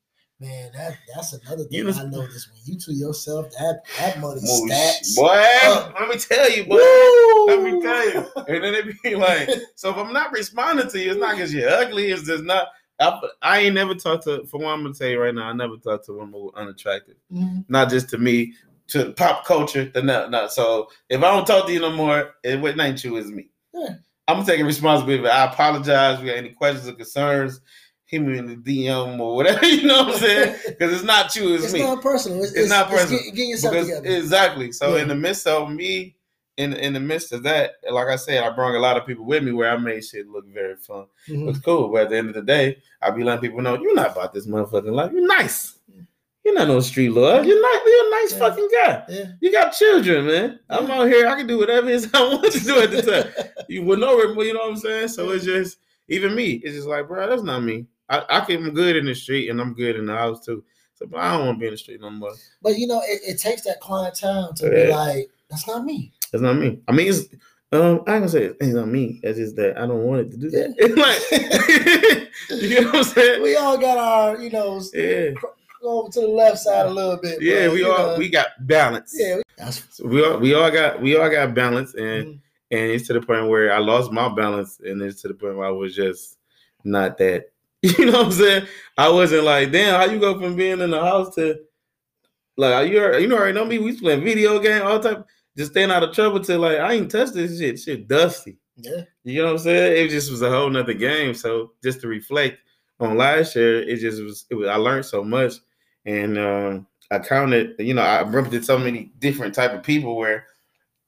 Man, 0.42 0.72
that 0.74 0.98
that's 1.14 1.34
another 1.34 1.66
thing 1.66 1.72
you 1.72 1.84
know, 1.84 1.92
I 1.92 2.06
noticed 2.06 2.50
when 2.52 2.62
you 2.66 2.80
to 2.80 2.94
yourself 2.94 3.52
that 3.52 3.84
that 4.00 4.20
money 4.20 4.40
stacks. 4.40 5.16
Boy, 5.16 5.46
up. 5.66 5.94
let 6.00 6.10
me 6.10 6.18
tell 6.18 6.50
you, 6.50 6.66
boy. 6.66 6.78
Woo! 6.78 7.46
Let 7.46 7.62
me 7.62 7.80
tell 7.80 8.10
you. 8.10 8.26
And 8.48 8.64
then 8.64 8.74
it 8.74 9.04
be 9.04 9.16
like, 9.16 9.48
so 9.76 9.92
if 9.92 9.98
I'm 9.98 10.12
not 10.12 10.32
responding 10.32 10.90
to 10.90 11.00
you, 11.00 11.12
it's 11.12 11.20
not 11.20 11.36
because 11.36 11.54
you're 11.54 11.70
ugly. 11.70 12.10
It's 12.10 12.26
just 12.26 12.44
not. 12.44 12.70
I, 13.00 13.22
I, 13.44 13.60
ain't 13.60 13.76
never 13.76 13.94
talked 13.94 14.24
to. 14.24 14.48
For 14.48 14.60
one, 14.60 14.74
I'm 14.74 14.82
gonna 14.82 14.96
tell 14.96 15.10
you 15.10 15.22
right 15.22 15.34
now, 15.34 15.48
I 15.48 15.54
never 15.54 15.78
talked 15.78 16.08
to 16.08 16.14
women 16.14 16.34
who 16.34 16.46
were 16.46 16.58
unattractive. 16.58 17.18
Mm-hmm. 17.32 17.60
Not 17.70 17.92
just 17.92 18.10
to 18.10 18.18
me, 18.18 18.54
to 18.92 19.12
pop 19.14 19.46
culture. 19.46 19.86
The 19.86 20.02
not, 20.02 20.32
not. 20.32 20.54
So 20.54 20.90
if 21.10 21.24
I 21.24 21.32
don't 21.32 21.46
talk 21.46 21.68
to 21.68 21.74
you 21.74 21.80
no 21.80 21.92
more, 21.92 22.36
it 22.44 22.60
what 22.60 22.80
ain't 22.80 23.04
you 23.04 23.18
is 23.18 23.32
me. 23.32 23.50
Yeah. 23.74 23.96
I'm 24.28 24.46
taking 24.46 24.66
responsibility. 24.66 25.28
I 25.28 25.46
apologize. 25.46 26.20
If 26.20 26.26
you 26.26 26.32
got 26.32 26.38
any 26.38 26.50
questions 26.50 26.88
or 26.88 26.94
concerns, 26.94 27.62
hit 28.06 28.22
me 28.22 28.38
in 28.38 28.46
the 28.46 28.56
DM 28.56 29.20
or 29.20 29.36
whatever. 29.36 29.66
You 29.66 29.88
know 29.88 30.04
what 30.04 30.16
I'm 30.16 30.20
saying? 30.20 30.56
Because 30.68 30.94
it's 30.94 31.04
not 31.04 31.36
you, 31.36 31.56
it's, 31.56 31.66
it's 31.66 31.74
me. 31.74 31.82
Not 31.82 32.02
personal. 32.02 32.40
It's, 32.40 32.52
it's, 32.52 32.62
it's 32.62 32.70
not 32.70 32.90
personal. 32.90 33.20
It's 33.20 33.26
get, 33.26 33.36
get 33.36 33.48
yourself 33.48 33.74
because, 33.74 33.88
together. 33.88 34.18
Exactly. 34.18 34.72
So 34.72 34.96
yeah. 34.96 35.02
in 35.02 35.08
the 35.08 35.16
midst 35.16 35.48
of 35.48 35.72
me, 35.72 36.16
in 36.58 36.74
in 36.74 36.94
the 36.94 37.00
midst 37.00 37.32
of 37.32 37.44
that, 37.44 37.76
like 37.90 38.08
I 38.08 38.18
said, 38.18 38.44
I 38.44 38.50
brought 38.54 38.76
a 38.76 38.80
lot 38.80 38.98
of 38.98 39.08
people 39.08 39.26
with 39.26 39.44
me 39.44 39.54
where 39.54 39.72
I 39.72 39.78
made 39.78 40.04
shit 40.04 40.28
look 40.28 40.46
very 40.48 40.76
fun. 40.76 41.06
Mm-hmm. 41.28 41.50
It's 41.50 41.60
cool. 41.60 41.90
But 41.90 42.04
at 42.04 42.10
the 42.10 42.18
end 42.18 42.30
of 42.30 42.36
the 42.36 42.42
day, 42.42 42.78
I'll 43.02 43.14
be 43.14 43.24
letting 43.24 43.42
people 43.42 43.62
know 43.62 43.82
you're 43.82 43.96
not 43.96 44.12
about 44.12 44.34
this 44.34 44.48
motherfucking 44.48 44.92
life. 44.92 45.12
You're 45.14 45.28
nice. 45.28 45.80
You're 46.44 46.56
not 46.56 46.68
no 46.68 46.80
street 46.80 47.10
lord. 47.10 47.46
You're 47.46 47.62
not. 47.62 47.86
You're 47.86 48.08
a 48.08 48.10
nice 48.10 48.34
yeah. 48.34 48.40
fucking 48.40 48.70
guy. 48.74 49.04
Yeah. 49.10 49.26
You 49.42 49.52
got 49.52 49.74
children, 49.74 50.26
man. 50.26 50.60
I'm 50.70 50.90
out 50.90 51.08
here. 51.08 51.28
I 51.28 51.36
can 51.36 51.46
do 51.46 51.60
whatever 51.60 51.90
it 51.90 51.96
is 51.96 52.10
I 52.14 52.22
want 52.24 52.52
to 52.52 52.60
do 52.60 52.80
at 52.80 52.92
the 52.92 53.02
time. 53.02 53.46
you 53.70 53.84
would 53.84 54.00
know, 54.00 54.20
it, 54.20 54.46
you 54.46 54.54
know 54.54 54.62
what 54.62 54.72
I'm 54.72 54.78
saying? 54.78 55.10
So 55.10 55.30
it's 55.32 55.46
just 55.46 55.78
even 56.08 56.34
me. 56.34 56.54
It's 56.64 56.76
just 56.76 56.88
like, 56.88 57.08
bro, 57.08 57.30
that's 57.30 57.44
not 57.44 57.62
me. 57.62 57.86
I, 58.10 58.20
I 58.30 58.52
am 58.52 58.72
good 58.72 58.96
in 58.96 59.06
the 59.06 59.14
street 59.14 59.50
and 59.50 59.62
I'm 59.62 59.74
good 59.74 59.96
in 59.96 60.06
the 60.06 60.16
house 60.16 60.44
too. 60.44 60.64
So 60.96 61.06
but 61.06 61.20
I 61.20 61.38
don't 61.38 61.46
want 61.46 61.58
to 61.58 61.60
be 61.60 61.68
in 61.68 61.74
the 61.74 61.78
street 61.78 62.02
no 62.02 62.10
more. 62.10 62.34
But 62.62 62.78
you 62.78 62.88
know, 62.88 63.02
it, 63.06 63.22
it 63.24 63.40
takes 63.40 63.62
that 63.64 63.80
client 63.80 64.16
time 64.16 64.54
to 64.56 64.66
yeah. 64.66 64.86
be 64.86 64.92
like, 64.92 65.30
that's 65.50 65.68
not 65.68 65.86
me. 65.86 66.12
That's 66.32 66.42
not 66.42 66.58
me. 66.58 66.80
I 66.88 66.92
mean, 66.92 67.08
it's 67.08 67.28
um, 67.74 68.04
I 68.06 68.20
can 68.20 68.28
say 68.28 68.52
it's 68.60 68.74
not 68.74 68.90
me. 68.90 69.22
It's 69.24 69.38
just 69.38 69.56
that 69.56 69.78
I 69.78 69.88
don't 69.88 70.04
want 70.04 70.22
it 70.22 70.32
to 70.32 70.38
do 70.38 70.50
that. 70.50 70.76
It's 70.78 72.30
like 72.52 72.62
you 72.62 72.82
know 72.82 72.88
what 72.88 72.96
I'm 72.96 73.04
saying. 73.04 73.42
We 73.42 73.56
all 73.56 73.78
got 73.78 73.98
our, 73.98 74.42
you 74.42 74.50
know, 74.50 74.82
yeah. 74.94 75.32
Over 75.84 76.12
to 76.12 76.22
the 76.22 76.28
left 76.28 76.60
side 76.60 76.86
a 76.86 76.90
little 76.90 77.18
bit. 77.18 77.42
Yeah, 77.42 77.68
but, 77.68 77.74
we 77.74 77.84
all 77.84 77.98
know. 77.98 78.18
we 78.18 78.30
got 78.30 78.48
balance. 78.62 79.16
Yeah, 79.18 79.42
we, 80.04 80.08
we 80.10 80.26
all 80.26 80.40
we 80.40 80.54
all 80.54 80.72
got 80.72 81.02
we 81.02 81.18
all 81.18 81.30
got 81.30 81.54
balance, 81.54 81.94
and 81.94 82.26
mm-hmm. 82.26 82.32
and 82.72 82.92
it's 82.92 83.08
to 83.08 83.14
the 83.14 83.22
point 83.22 83.48
where 83.48 83.74
I 83.74 83.80
lost 83.80 84.12
my 84.12 84.30
balance, 84.30 84.80
and 84.84 85.02
it's 85.02 85.22
to 85.22 85.28
the 85.28 85.34
point 85.34 85.58
where 85.58 85.68
I 85.68 85.72
was 85.72 85.96
just 85.96 86.38
not 86.84 87.18
that 87.20 87.52
You 87.82 88.06
know 88.06 88.20
what 88.20 88.26
I'm 88.28 88.32
saying? 88.32 88.68
I 88.98 89.10
wasn't 89.10 89.44
like, 89.44 89.72
damn, 89.72 90.00
how 90.00 90.06
you 90.06 90.20
go 90.20 90.40
from 90.40 90.56
being 90.56 90.82
in 90.82 90.92
the 90.92 91.02
house 91.02 91.34
to 91.36 91.60
like 92.58 92.92
you 92.92 93.18
you 93.18 93.28
know 93.28 93.38
already 93.38 93.54
know 93.54 93.66
me. 93.66 93.80
We 93.80 94.00
playing 94.00 94.24
video 94.24 94.60
game 94.60 94.84
all 94.84 95.00
the 95.00 95.14
time, 95.14 95.26
just 95.58 95.72
staying 95.72 95.90
out 95.90 96.04
of 96.04 96.14
trouble 96.14 96.40
to 96.42 96.58
like 96.60 96.78
I 96.78 96.94
ain't 96.94 97.10
touched 97.10 97.34
this 97.34 97.58
shit. 97.58 97.80
Shit 97.80 98.08
dusty. 98.08 98.58
Yeah. 98.76 99.04
You 99.24 99.42
know 99.42 99.46
what 99.46 99.54
I'm 99.54 99.60
saying? 99.60 100.06
It 100.06 100.10
just 100.10 100.30
was 100.30 100.44
a 100.44 100.50
whole 100.50 100.70
nother 100.70 100.94
game. 100.94 101.34
So 101.34 101.74
just 101.84 102.02
to 102.02 102.08
reflect 102.08 102.60
on 103.00 103.18
last 103.18 103.56
year, 103.56 103.82
it 103.82 103.98
just 103.98 104.22
was, 104.22 104.46
it 104.52 104.56
was 104.56 104.68
I 104.68 104.76
learned 104.76 105.06
so 105.06 105.24
much. 105.24 105.54
And 106.06 106.38
um, 106.38 106.88
I 107.12 107.20
counted, 107.20 107.76
you 107.80 107.94
know, 107.94 108.02
I 108.02 108.24
bumped 108.24 108.54
into 108.54 108.66
so 108.66 108.78
many 108.78 109.12
different 109.20 109.54
type 109.54 109.74
of 109.74 109.84
people 109.84 110.16
where 110.16 110.46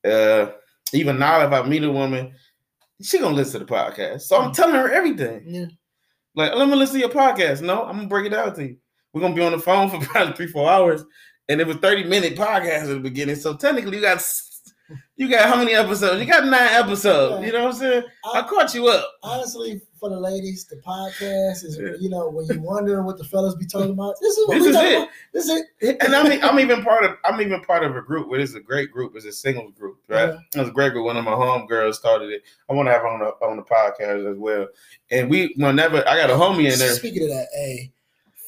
uh 0.06 0.48
even 0.94 1.18
now 1.18 1.46
if 1.46 1.52
I 1.52 1.68
meet 1.68 1.84
a 1.84 1.92
woman, 1.92 2.34
she 3.02 3.20
gonna 3.20 3.36
listen 3.36 3.60
to 3.60 3.66
the 3.66 3.72
podcast. 3.72 4.22
So 4.22 4.38
I'm 4.38 4.52
mm. 4.52 4.56
telling 4.56 4.76
her 4.76 4.92
everything. 4.92 5.44
Yeah. 5.46 5.66
Like, 6.36 6.56
let 6.56 6.68
me 6.68 6.76
listen 6.76 6.96
to 6.96 7.00
your 7.00 7.10
podcast. 7.10 7.62
No, 7.62 7.84
I'm 7.84 7.98
gonna 7.98 8.08
break 8.08 8.26
it 8.26 8.30
down 8.30 8.56
to 8.56 8.64
you. 8.64 8.78
We're 9.14 9.22
gonna 9.22 9.36
be 9.36 9.44
on 9.44 9.52
the 9.52 9.60
phone 9.60 9.90
for 9.90 10.00
probably 10.06 10.34
three, 10.34 10.48
four 10.48 10.70
hours, 10.70 11.04
and 11.50 11.62
it 11.62 11.68
was 11.68 11.78
30 11.78 12.06
minute 12.06 12.36
podcast 12.36 12.84
at 12.84 12.88
the 12.88 13.00
beginning. 13.00 13.36
So 13.36 13.56
technically, 13.56 13.98
you 13.98 14.02
got 14.02 14.22
you 15.16 15.30
got 15.30 15.48
how 15.48 15.56
many 15.56 15.74
episodes? 15.74 16.20
You 16.20 16.28
got 16.28 16.46
nine 16.46 16.70
episodes. 16.74 17.46
You 17.46 17.54
know 17.54 17.66
what 17.66 17.74
I'm 17.74 17.80
saying? 17.80 18.04
I, 18.26 18.40
I 18.40 18.42
caught 18.44 18.74
you 18.74 18.88
up. 18.88 19.06
Honestly, 19.24 19.82
for 20.00 20.10
the 20.10 20.20
ladies, 20.20 20.66
the 20.66 20.76
podcast 20.78 21.64
is 21.64 21.78
you 22.02 22.10
know 22.10 22.30
when 22.30 22.46
you 22.48 22.60
wondering 22.62 23.06
what 23.06 23.18
the 23.18 23.24
fellas 23.24 23.56
be 23.56 23.66
talking 23.66 23.92
about. 23.92 24.16
This 24.22 24.38
is 24.38 24.48
what 24.48 24.54
this 24.56 24.64
we 24.64 24.70
is 24.70 24.76
it. 24.76 24.98
About. 24.98 25.10
This 25.34 25.50
is 25.50 25.64
it. 25.80 25.98
And 26.02 26.16
I 26.16 26.28
mean, 26.28 26.44
I'm 26.44 26.60
even 26.60 26.84
part 26.84 27.06
of 27.06 27.16
I'm 27.24 27.40
even 27.40 27.62
part 27.62 27.84
of 27.84 27.96
a 27.96 28.02
group 28.02 28.28
where 28.28 28.40
it's 28.40 28.56
a 28.56 28.60
great 28.60 28.92
group. 28.92 29.14
It's 29.16 29.26
a 29.26 29.32
singles 29.32 29.74
group, 29.78 30.00
right? 30.10 30.34
Yeah. 30.34 30.62
It's 30.62 30.70
a 30.70 30.74
great 30.74 30.92
group. 30.92 31.06
One 31.06 31.18
of 31.18 31.24
my 31.24 31.32
home 31.32 31.68
girls 31.68 31.98
started 31.98 32.32
it. 32.32 32.44
I 32.70 32.74
want 32.74 32.88
to 32.88 32.94
have 32.94 33.06
on 33.06 33.20
the 33.20 33.28
on 33.46 33.56
the 33.56 33.64
podcast 33.64 34.30
as 34.30 34.38
well. 34.38 34.68
And 35.10 35.30
we 35.30 35.54
whenever 35.58 35.98
I 36.08 36.18
got 36.18 36.30
a 36.30 36.34
homie 36.34 36.72
in 36.72 36.78
there. 36.78 36.94
Speaking 36.96 37.24
of 37.24 37.30
that, 37.30 37.48
hey 37.54 37.93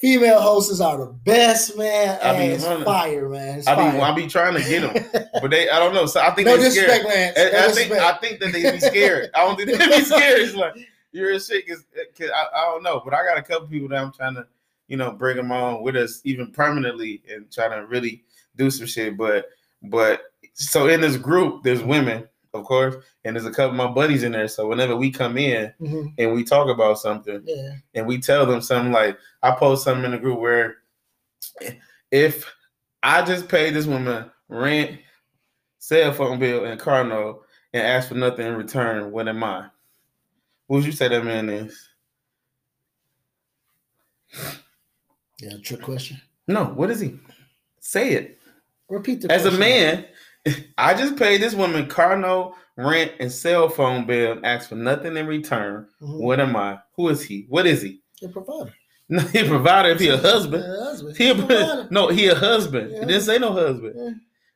Female 0.06 0.40
hosts 0.40 0.80
are 0.80 1.00
the 1.00 1.08
best, 1.08 1.76
man. 1.80 2.20
I 2.22 2.38
be 2.38 2.54
it's 2.54 2.64
fire, 2.64 3.28
man. 3.28 3.58
It's 3.58 3.68
I 3.68 3.74
fire. 3.74 3.92
be 3.92 4.00
I 4.00 4.12
be 4.14 4.28
trying 4.28 4.54
to 4.54 4.60
get 4.60 4.82
them, 5.12 5.32
but 5.42 5.50
they 5.50 5.68
I 5.68 5.80
don't 5.80 5.96
know. 5.96 6.06
So 6.06 6.22
I 6.22 6.30
think 6.30 6.46
no 6.46 6.58
they 6.58 6.70
scared. 6.70 6.92
I, 6.92 6.98
No 7.00 7.66
I 7.66 7.72
think. 7.72 7.92
I 7.92 8.14
think 8.18 8.40
that 8.40 8.54
they 8.54 8.72
be 8.72 8.80
scared. 8.80 9.32
I 9.34 9.40
don't 9.40 9.56
think 9.56 9.76
they 9.76 9.84
be 9.84 10.02
scared. 10.06 10.42
It's 10.42 10.54
like 10.54 10.76
you're 11.12 11.32
a 11.32 11.40
shit 11.40 11.66
because 11.66 11.84
I, 12.22 12.46
I 12.56 12.66
don't 12.66 12.84
know, 12.84 13.02
but 13.04 13.16
I 13.16 13.26
got 13.26 13.40
a 13.40 13.42
couple 13.42 13.68
people 13.68 13.88
that 13.88 13.98
I'm 13.98 14.12
trying 14.12 14.36
to 14.36 14.46
you 14.90 14.96
know 14.96 15.12
bring 15.12 15.38
them 15.38 15.52
on 15.52 15.82
with 15.82 15.96
us 15.96 16.22
even 16.24 16.52
permanently 16.52 17.24
and 17.28 17.52
try 17.52 17.68
to 17.68 17.88
really 17.88 18.24
do 18.58 18.70
some 18.70 18.86
shit. 18.86 19.18
But 19.18 19.50
but 19.82 20.22
so 20.54 20.88
in 20.88 21.02
this 21.02 21.18
group, 21.18 21.64
there's 21.64 21.82
women, 21.82 22.30
of 22.56 22.66
course, 22.66 22.96
and 23.24 23.36
there's 23.36 23.46
a 23.46 23.52
couple 23.52 23.72
of 23.72 23.76
my 23.76 23.88
buddies 23.88 24.24
in 24.24 24.32
there. 24.32 24.48
So 24.48 24.68
whenever 24.68 24.96
we 24.96 25.12
come 25.12 25.38
in 25.38 25.72
Mhm. 25.82 26.14
and 26.18 26.34
we 26.34 26.44
talk 26.44 26.70
about 26.70 27.00
something, 27.00 27.42
Yeah. 27.46 27.74
and 27.94 28.08
we 28.08 28.20
tell 28.20 28.46
them 28.46 28.62
something 28.62 28.92
like 28.92 29.18
I 29.44 29.52
post 29.52 29.84
something 29.84 30.06
in 30.06 30.12
the 30.12 30.18
group 30.18 30.40
where 30.40 30.78
if 32.12 32.52
I 33.04 33.24
just 33.24 33.48
pay 33.50 33.70
this 33.70 33.86
woman 33.86 34.32
rent, 34.48 35.00
cell 35.80 36.14
phone 36.14 36.40
bill, 36.40 36.66
and 36.66 36.80
car 36.80 37.04
note 37.04 37.46
and 37.74 37.84
ask 37.86 38.08
for 38.08 38.16
nothing 38.16 38.48
in 38.48 38.56
return, 38.56 39.12
what 39.12 39.28
am 39.28 39.44
I? 39.44 39.68
What 40.68 40.78
would 40.78 40.86
you 40.86 40.92
say 40.92 41.08
that 41.10 41.24
man 41.24 41.50
is? 41.50 41.90
Yeah, 45.40 45.58
trick 45.64 45.82
question. 45.82 46.20
No, 46.48 46.66
what 46.66 46.90
is 46.90 47.00
he? 47.00 47.20
Say 47.80 48.14
it. 48.14 48.40
Repeat 48.88 49.22
the 49.22 49.32
As 49.32 49.46
a 49.46 49.52
man, 49.52 50.06
I 50.78 50.94
just 50.94 51.16
paid 51.18 51.42
this 51.42 51.54
woman 51.56 51.88
car 51.88 52.18
note, 52.18 52.54
rent, 52.78 53.14
and 53.20 53.32
cell 53.32 53.68
phone 53.70 54.06
bill 54.06 54.34
and 54.34 54.46
asked 54.46 54.70
for 54.70 54.76
nothing 54.76 55.18
in 55.18 55.26
return. 55.28 55.88
Mhm. 56.02 56.20
What 56.20 56.40
am 56.40 56.56
I? 56.56 56.80
Who 56.96 57.10
is 57.10 57.24
he? 57.24 57.46
What 57.50 57.66
is 57.66 57.82
he? 57.82 58.02
Your 58.22 58.32
provider. 58.32 58.74
No, 59.10 59.20
he 59.34 59.40
a 59.40 59.46
provider 59.46 59.90
if 59.90 60.00
he 60.00 60.10
a 60.10 60.18
husband. 60.18 60.64
Husband. 60.64 61.18
He 61.18 61.30
a, 61.30 61.88
no, 61.92 62.10
he 62.10 62.28
a 62.28 62.36
husband. 62.36 62.92
Yeah. 62.92 63.06
Didn't 63.06 63.22
say 63.22 63.38
no 63.40 63.52
husband. 63.54 63.94
Yeah. 63.98 64.10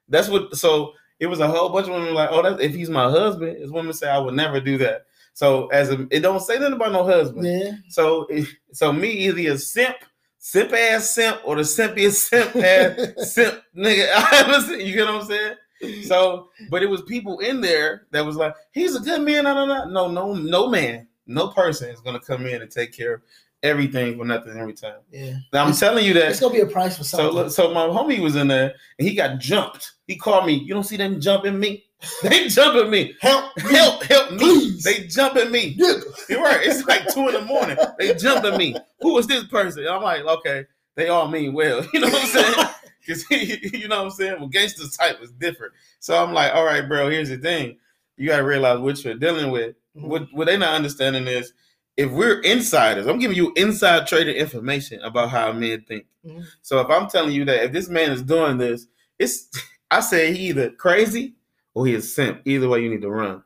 That's 0.08 0.30
what. 0.30 0.56
So 0.56 0.94
it 1.20 1.28
was 1.28 1.40
a 1.40 1.48
whole 1.48 1.70
bunch 1.70 1.88
of 1.88 1.94
women 1.94 2.14
like, 2.14 2.30
oh, 2.32 2.42
that's, 2.42 2.62
if 2.62 2.74
he's 2.74 2.90
my 2.90 3.10
husband, 3.10 3.62
this 3.62 3.72
woman 3.72 3.94
say 3.94 4.10
I 4.10 4.18
would 4.20 4.34
never 4.36 4.60
do 4.60 4.78
that. 4.80 5.06
So 5.34 5.68
as 5.68 5.90
a, 5.92 6.08
it 6.12 6.20
don't 6.22 6.40
say 6.42 6.58
nothing 6.60 6.74
about 6.74 6.92
no 6.92 7.04
husband. 7.04 7.46
Yeah. 7.48 7.72
So 7.90 8.28
so 8.74 8.92
me 8.92 9.10
either 9.10 9.54
a 9.54 9.58
simp, 9.58 9.96
simp 10.38 10.74
ass 10.74 11.10
simp, 11.12 11.40
or 11.46 11.56
the 11.56 11.62
simpiest 11.64 12.30
simp 12.30 12.56
ass 12.58 13.14
simp 13.34 13.62
nigga 13.76 14.08
I 14.14 14.44
ever 14.46 14.62
seen. 14.62 14.86
You 14.86 14.94
get 14.94 15.06
what 15.06 15.16
I'm 15.22 15.28
saying? 15.28 15.56
So, 16.04 16.50
but 16.70 16.84
it 16.84 16.90
was 16.90 17.02
people 17.04 17.40
in 17.40 17.62
there 17.62 18.08
that 18.12 18.26
was 18.26 18.36
like, 18.36 18.54
he's 18.72 18.96
a 18.96 19.00
good 19.00 19.22
man. 19.22 19.46
No, 19.46 19.54
no, 19.54 19.66
no, 19.66 19.86
no, 19.86 20.08
no, 20.08 20.34
no 20.34 20.68
man, 20.70 21.08
no 21.28 21.50
person 21.50 21.90
is 21.90 22.02
gonna 22.02 22.20
come 22.20 22.46
in 22.46 22.62
and 22.62 22.70
take 22.72 22.92
care 22.92 23.14
of 23.16 23.22
everything 23.64 24.18
for 24.18 24.26
nothing 24.26 24.58
every 24.58 24.74
time. 24.74 25.00
Yeah. 25.12 25.38
Now 25.54 25.66
I'm 25.66 25.74
telling 25.74 26.06
you 26.06 26.14
that 26.16 26.30
It's 26.32 26.40
gonna 26.40 26.54
be 26.54 26.62
a 26.62 26.66
price 26.66 26.98
for 26.98 27.04
something. 27.04 27.30
look, 27.36 27.52
so 27.52 27.74
my 27.74 27.82
homie 27.88 28.20
was 28.20 28.36
in 28.36 28.48
there 28.48 28.74
and 28.98 29.08
he 29.08 29.14
got 29.16 29.40
jumped. 29.40 29.94
He 30.08 30.16
called 30.16 30.46
me. 30.46 30.54
You 30.54 30.74
don't 30.74 30.84
see 30.86 30.98
them 30.98 31.20
jumping 31.22 31.60
me? 31.60 31.86
They 32.24 32.48
jumping 32.48 32.90
me. 32.90 33.14
help, 33.20 33.60
Help, 33.60 34.04
help 34.04 34.32
me. 34.32 34.38
Please. 34.38 34.84
They 34.84 35.06
jumping 35.08 35.52
me. 35.52 35.76
nigga. 35.76 36.02
You're 36.30 36.42
right. 36.42 36.62
It's 36.66 36.86
like 36.88 37.14
two 37.14 37.28
in 37.28 37.34
the 37.34 37.42
morning. 37.42 37.78
They 37.98 38.14
jumping 38.14 38.56
me. 38.58 38.76
Who 39.02 39.18
is 39.18 39.28
this 39.28 39.44
person? 39.46 39.86
I'm 39.86 40.02
like, 40.02 40.24
okay, 40.24 40.64
they 40.96 41.10
all 41.10 41.28
mean 41.28 41.52
well. 41.54 41.86
You 41.94 42.00
know 42.00 42.08
what 42.08 42.22
I'm 42.24 42.28
saying? 42.30 42.68
Because 43.06 43.24
he, 43.28 43.60
you 43.78 43.88
know 43.88 43.98
what 44.04 44.06
I'm 44.06 44.12
saying? 44.12 44.36
Well, 44.40 44.50
gangster's 44.50 44.96
type 44.96 45.22
is 45.22 45.32
different. 45.32 45.74
So 46.00 46.22
I'm 46.22 46.34
like, 46.34 46.54
all 46.54 46.66
right, 46.66 46.88
bro. 46.88 47.10
Here's 47.10 47.30
the 47.30 47.38
thing. 47.38 47.78
You 48.18 48.28
gotta 48.28 48.44
realize 48.44 48.80
what 48.80 49.04
you're 49.04 49.16
dealing 49.16 49.52
with. 49.52 49.76
What 49.94 50.28
what 50.34 50.48
they 50.48 50.58
not 50.58 50.76
understanding 50.76 51.28
is 51.28 51.54
if 51.98 52.12
we're 52.12 52.42
insiders, 52.42 53.08
I'm 53.08 53.20
giving 53.20 53.36
you 53.38 53.52
inside 53.56 54.06
trader 54.08 54.32
information 54.32 55.02
about 55.02 55.30
how 55.30 55.52
men 55.54 55.84
think. 55.88 56.06
Mhm. 56.26 56.46
So 56.62 56.80
if 56.82 56.90
I'm 56.90 57.10
telling 57.10 57.32
you 57.34 57.46
that 57.46 57.64
if 57.64 57.72
this 57.72 57.90
man 57.90 58.12
is 58.12 58.22
doing 58.22 58.58
this, 58.58 58.88
it's 59.18 59.50
I 59.92 60.02
say 60.02 60.34
he 60.34 60.50
either 60.50 60.70
crazy 60.72 61.36
or 61.74 61.88
he 61.88 61.94
is 61.96 62.14
simp. 62.14 62.42
Either 62.46 62.70
way, 62.70 62.82
you 62.84 62.90
need 62.90 63.02
to 63.02 63.10
run. 63.10 63.44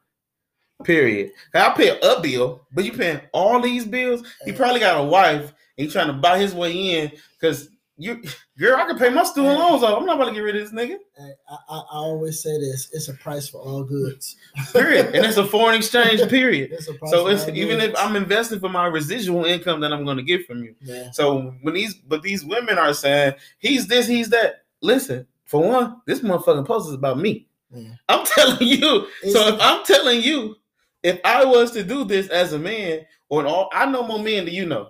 Period. 0.83 1.31
Now, 1.53 1.69
I 1.69 1.73
pay 1.73 1.97
a 1.99 2.19
bill, 2.19 2.67
but 2.73 2.83
you 2.83 2.91
paying 2.91 3.21
all 3.31 3.61
these 3.61 3.85
bills. 3.85 4.23
He 4.43 4.51
probably 4.51 4.81
got 4.81 4.99
a 4.99 5.03
wife 5.03 5.53
and 5.77 5.87
he 5.87 5.87
trying 5.87 6.07
to 6.07 6.13
buy 6.13 6.37
his 6.39 6.53
way 6.53 6.73
in 6.73 7.11
because 7.39 7.69
you, 7.97 8.21
girl, 8.57 8.77
I 8.77 8.85
can 8.87 8.97
pay 8.97 9.09
my 9.09 9.23
student 9.23 9.59
loans 9.59 9.83
off. 9.83 9.99
I'm 9.99 10.05
not 10.05 10.15
about 10.15 10.29
to 10.29 10.33
get 10.33 10.39
rid 10.39 10.55
of 10.55 10.63
this 10.63 10.71
nigga. 10.73 10.97
I, 11.19 11.23
I, 11.49 11.55
I 11.77 11.83
always 11.91 12.41
say 12.41 12.57
this: 12.59 12.89
it's 12.91 13.07
a 13.07 13.13
price 13.13 13.47
for 13.47 13.59
all 13.59 13.83
goods. 13.83 14.35
Period. 14.73 15.13
and 15.15 15.25
it's 15.25 15.37
a 15.37 15.45
foreign 15.45 15.75
exchange. 15.75 16.21
Period. 16.29 16.71
It's 16.71 16.87
So 17.11 17.27
it's 17.27 17.47
even 17.49 17.79
if. 17.81 17.93
I'm 17.97 18.15
investing 18.15 18.59
for 18.59 18.69
my 18.69 18.87
residual 18.87 19.45
income 19.45 19.79
that 19.81 19.93
I'm 19.93 20.05
going 20.05 20.17
to 20.17 20.23
get 20.23 20.45
from 20.47 20.63
you. 20.63 20.75
yeah. 20.81 21.11
So 21.11 21.53
when 21.61 21.73
these 21.75 21.93
but 21.93 22.23
these 22.23 22.43
women 22.43 22.77
are 22.79 22.93
saying 22.93 23.33
he's 23.59 23.87
this, 23.87 24.07
he's 24.07 24.29
that. 24.29 24.63
Listen, 24.81 25.27
for 25.45 25.61
one, 25.67 26.01
this 26.07 26.19
motherfucking 26.21 26.65
post 26.65 26.87
is 26.89 26.93
about 26.95 27.19
me. 27.19 27.47
Yeah. 27.71 27.89
I'm 28.09 28.25
telling 28.25 28.67
you. 28.67 29.07
It's- 29.23 29.33
so 29.33 29.47
if 29.53 29.59
I'm 29.61 29.85
telling 29.85 30.21
you, 30.23 30.55
if 31.03 31.19
I 31.23 31.45
was 31.45 31.71
to 31.71 31.83
do 31.83 32.05
this 32.05 32.27
as 32.29 32.53
a 32.53 32.59
man, 32.59 33.01
or 33.29 33.45
all 33.45 33.69
I 33.71 33.85
know 33.85 34.01
more 34.03 34.19
men 34.19 34.45
than 34.45 34.53
you 34.53 34.65
know. 34.65 34.89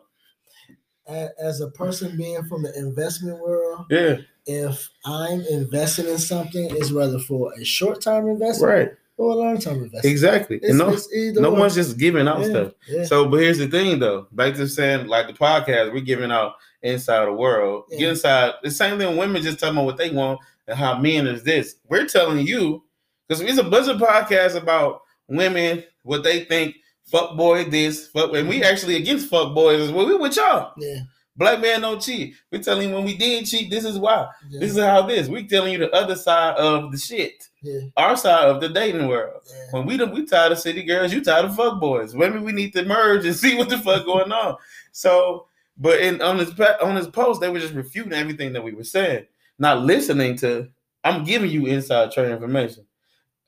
As 1.07 1.59
a 1.61 1.69
person 1.69 2.15
being 2.17 2.43
from 2.43 2.63
the 2.63 2.73
investment 2.77 3.39
world, 3.39 3.85
Yeah. 3.89 4.17
if 4.45 4.89
I'm 5.05 5.41
investing 5.49 6.07
in 6.07 6.17
something, 6.17 6.67
it's 6.71 6.91
rather 6.91 7.19
for 7.19 7.51
a 7.59 7.63
short 7.65 8.01
term 8.01 8.29
investment 8.29 8.73
Right. 8.73 8.91
or 9.17 9.31
a 9.31 9.35
long 9.35 9.59
term 9.59 9.75
investment. 9.83 10.05
Exactly. 10.05 10.57
It's, 10.57 10.69
And 10.69 10.77
no, 10.77 11.41
no 11.41 11.51
one. 11.51 11.59
one's 11.61 11.75
just 11.75 11.97
giving 11.97 12.27
out 12.27 12.39
Yeah, 12.41 12.49
stuff. 12.49 12.71
yeah. 12.87 13.03
So, 13.05 13.27
but 13.27 13.41
here's 13.41 13.57
the 13.57 13.67
thing, 13.67 13.99
though. 13.99 14.27
Back 14.31 14.53
to 14.55 14.67
saying, 14.67 15.07
like 15.07 15.27
the 15.27 15.33
podcast, 15.33 15.91
we're 15.93 15.99
giving 16.01 16.31
out 16.31 16.53
inside 16.81 17.25
the 17.25 17.33
world. 17.33 17.83
Yeah. 17.89 17.99
Get 17.99 18.09
inside. 18.11 18.53
The 18.63 18.71
same 18.71 18.97
thing. 18.97 19.17
Women 19.17 19.41
just 19.41 19.59
talking 19.59 19.75
about 19.75 19.85
what 19.85 19.97
they 19.97 20.09
want 20.09 20.39
and 20.67 20.77
how 20.77 20.97
men 20.99 21.27
is 21.27 21.43
this. 21.43 21.75
We're 21.89 22.07
telling 22.07 22.47
you 22.47 22.83
because 23.27 23.41
it's 23.41 23.57
a 23.59 23.63
bunch 23.63 23.87
of 23.89 23.97
podcasts 23.99 24.55
about 24.55 25.01
women, 25.27 25.83
what 26.03 26.23
they 26.23 26.45
think. 26.45 26.75
Fuck 27.05 27.35
boy, 27.37 27.65
this. 27.65 28.07
Fuck, 28.07 28.33
and 28.33 28.47
we 28.49 28.63
actually 28.63 28.95
against 28.95 29.29
fuck 29.29 29.53
boys 29.53 29.81
as 29.81 29.91
well. 29.91 30.05
We 30.05 30.15
with 30.15 30.35
y'all. 30.35 30.73
yeah. 30.77 30.99
Black 31.35 31.61
man 31.61 31.81
don't 31.81 31.99
cheat. 31.99 32.35
We 32.51 32.59
telling 32.59 32.89
you 32.89 32.95
when 32.95 33.05
we 33.05 33.17
did 33.17 33.47
cheat, 33.47 33.71
this 33.71 33.85
is 33.85 33.97
why. 33.97 34.27
Yeah. 34.49 34.59
This 34.59 34.71
is 34.73 34.77
how 34.77 35.01
this. 35.01 35.27
We 35.27 35.47
telling 35.47 35.73
you 35.73 35.79
the 35.79 35.91
other 35.91 36.15
side 36.15 36.55
of 36.57 36.91
the 36.91 36.97
shit. 36.99 37.49
yeah. 37.63 37.79
Our 37.97 38.15
side 38.15 38.49
of 38.49 38.61
the 38.61 38.69
dating 38.69 39.07
world. 39.07 39.41
yeah. 39.49 39.65
When 39.71 39.87
we 39.87 39.97
we 40.05 40.25
tired 40.27 40.51
of 40.51 40.59
city 40.59 40.83
girls, 40.83 41.11
you 41.11 41.23
tired 41.23 41.45
of 41.45 41.55
fuck 41.55 41.79
boys. 41.79 42.13
Maybe 42.13 42.37
we 42.37 42.51
need 42.51 42.71
to 42.73 42.85
merge 42.85 43.25
and 43.25 43.35
see 43.43 43.55
what 43.55 43.69
the 43.69 43.79
fuck 43.79 44.05
going 44.05 44.31
on. 44.31 44.57
So, 44.91 45.47
but 45.75 46.01
in 46.01 46.21
on 46.21 46.37
his 46.37 46.51
on 46.59 46.95
his 46.95 47.07
post, 47.07 47.41
they 47.41 47.49
were 47.49 47.59
just 47.59 47.73
refuting 47.73 48.13
everything 48.13 48.53
that 48.53 48.63
we 48.63 48.73
were 48.73 48.83
saying, 48.83 49.25
not 49.57 49.81
listening 49.81 50.37
to. 50.37 50.69
I'm 51.03 51.23
giving 51.23 51.49
you 51.49 51.65
inside 51.65 52.11
trade 52.11 52.31
information. 52.31 52.85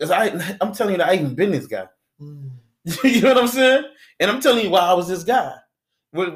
Cause 0.02 0.10
I 0.10 0.26
I'm 0.60 0.74
telling 0.74 0.94
you 0.94 0.98
that 0.98 1.10
I 1.10 1.14
even 1.14 1.36
been 1.36 1.52
this 1.52 1.68
guy. 1.68 1.88
Mm. 2.20 2.50
you 3.04 3.22
know 3.22 3.34
what 3.34 3.38
I'm 3.44 3.48
saying? 3.48 3.84
And 4.20 4.32
I'm 4.32 4.42
telling 4.42 4.64
you 4.64 4.70
why 4.70 4.82
I 4.82 4.94
was 4.94 5.08
this 5.08 5.24
guy. 5.24 5.54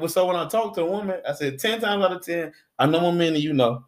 So 0.08 0.26
when 0.26 0.36
I 0.36 0.46
talk 0.46 0.74
to 0.74 0.82
a 0.82 0.86
woman, 0.86 1.20
I 1.26 1.32
said 1.32 1.58
ten 1.58 1.80
times 1.80 2.04
out 2.04 2.12
of 2.12 2.22
ten, 2.24 2.52
I 2.78 2.86
know 2.86 3.00
more 3.00 3.12
men 3.12 3.32
than 3.32 3.40
you 3.42 3.54
know, 3.54 3.86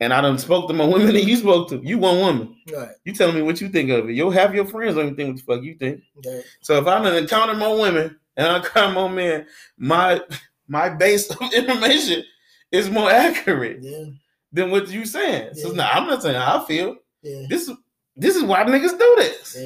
and 0.00 0.12
I 0.12 0.20
done 0.20 0.36
spoke 0.38 0.66
to 0.68 0.74
more 0.74 0.88
women 0.92 1.14
than 1.14 1.28
you 1.28 1.36
spoke 1.36 1.68
to. 1.68 1.80
You 1.84 1.98
one 1.98 2.18
woman. 2.18 2.56
Right. 2.72 2.88
You 3.04 3.12
telling 3.12 3.36
me 3.36 3.42
what 3.42 3.60
you 3.60 3.68
think 3.68 3.90
of 3.90 4.08
it. 4.10 4.14
You'll 4.14 4.32
have 4.32 4.52
your 4.54 4.66
friends 4.66 4.96
don't 4.96 5.14
think 5.14 5.28
what 5.28 5.36
the 5.36 5.42
fuck 5.56 5.62
you 5.64 5.74
think. 5.76 6.00
Right. 6.26 6.42
So 6.60 6.76
if 6.78 6.86
I 6.88 7.00
done 7.02 7.14
encounter 7.16 7.54
more 7.54 7.78
women 7.80 8.18
and 8.36 8.46
I 8.48 8.56
encounter 8.56 8.94
more 8.94 9.08
men, 9.10 9.46
my 9.78 10.20
my 10.66 10.88
base 10.88 11.30
of 11.30 11.40
information 11.54 12.24
is 12.72 12.90
more 12.90 13.10
accurate 13.10 13.78
Yeah. 13.82 14.06
than 14.52 14.70
what 14.72 14.88
you 14.88 15.04
saying. 15.06 15.54
So 15.54 15.68
Yeah. 15.68 15.76
now 15.76 15.90
I'm 15.92 16.08
not 16.08 16.22
saying 16.22 16.34
how 16.40 16.62
I 16.62 16.66
feel. 16.66 16.96
Yeah. 17.22 17.46
This 17.48 17.68
is 17.68 17.76
this 18.16 18.34
is 18.34 18.42
why 18.42 18.64
niggas 18.64 18.98
do 18.98 19.14
this. 19.18 19.56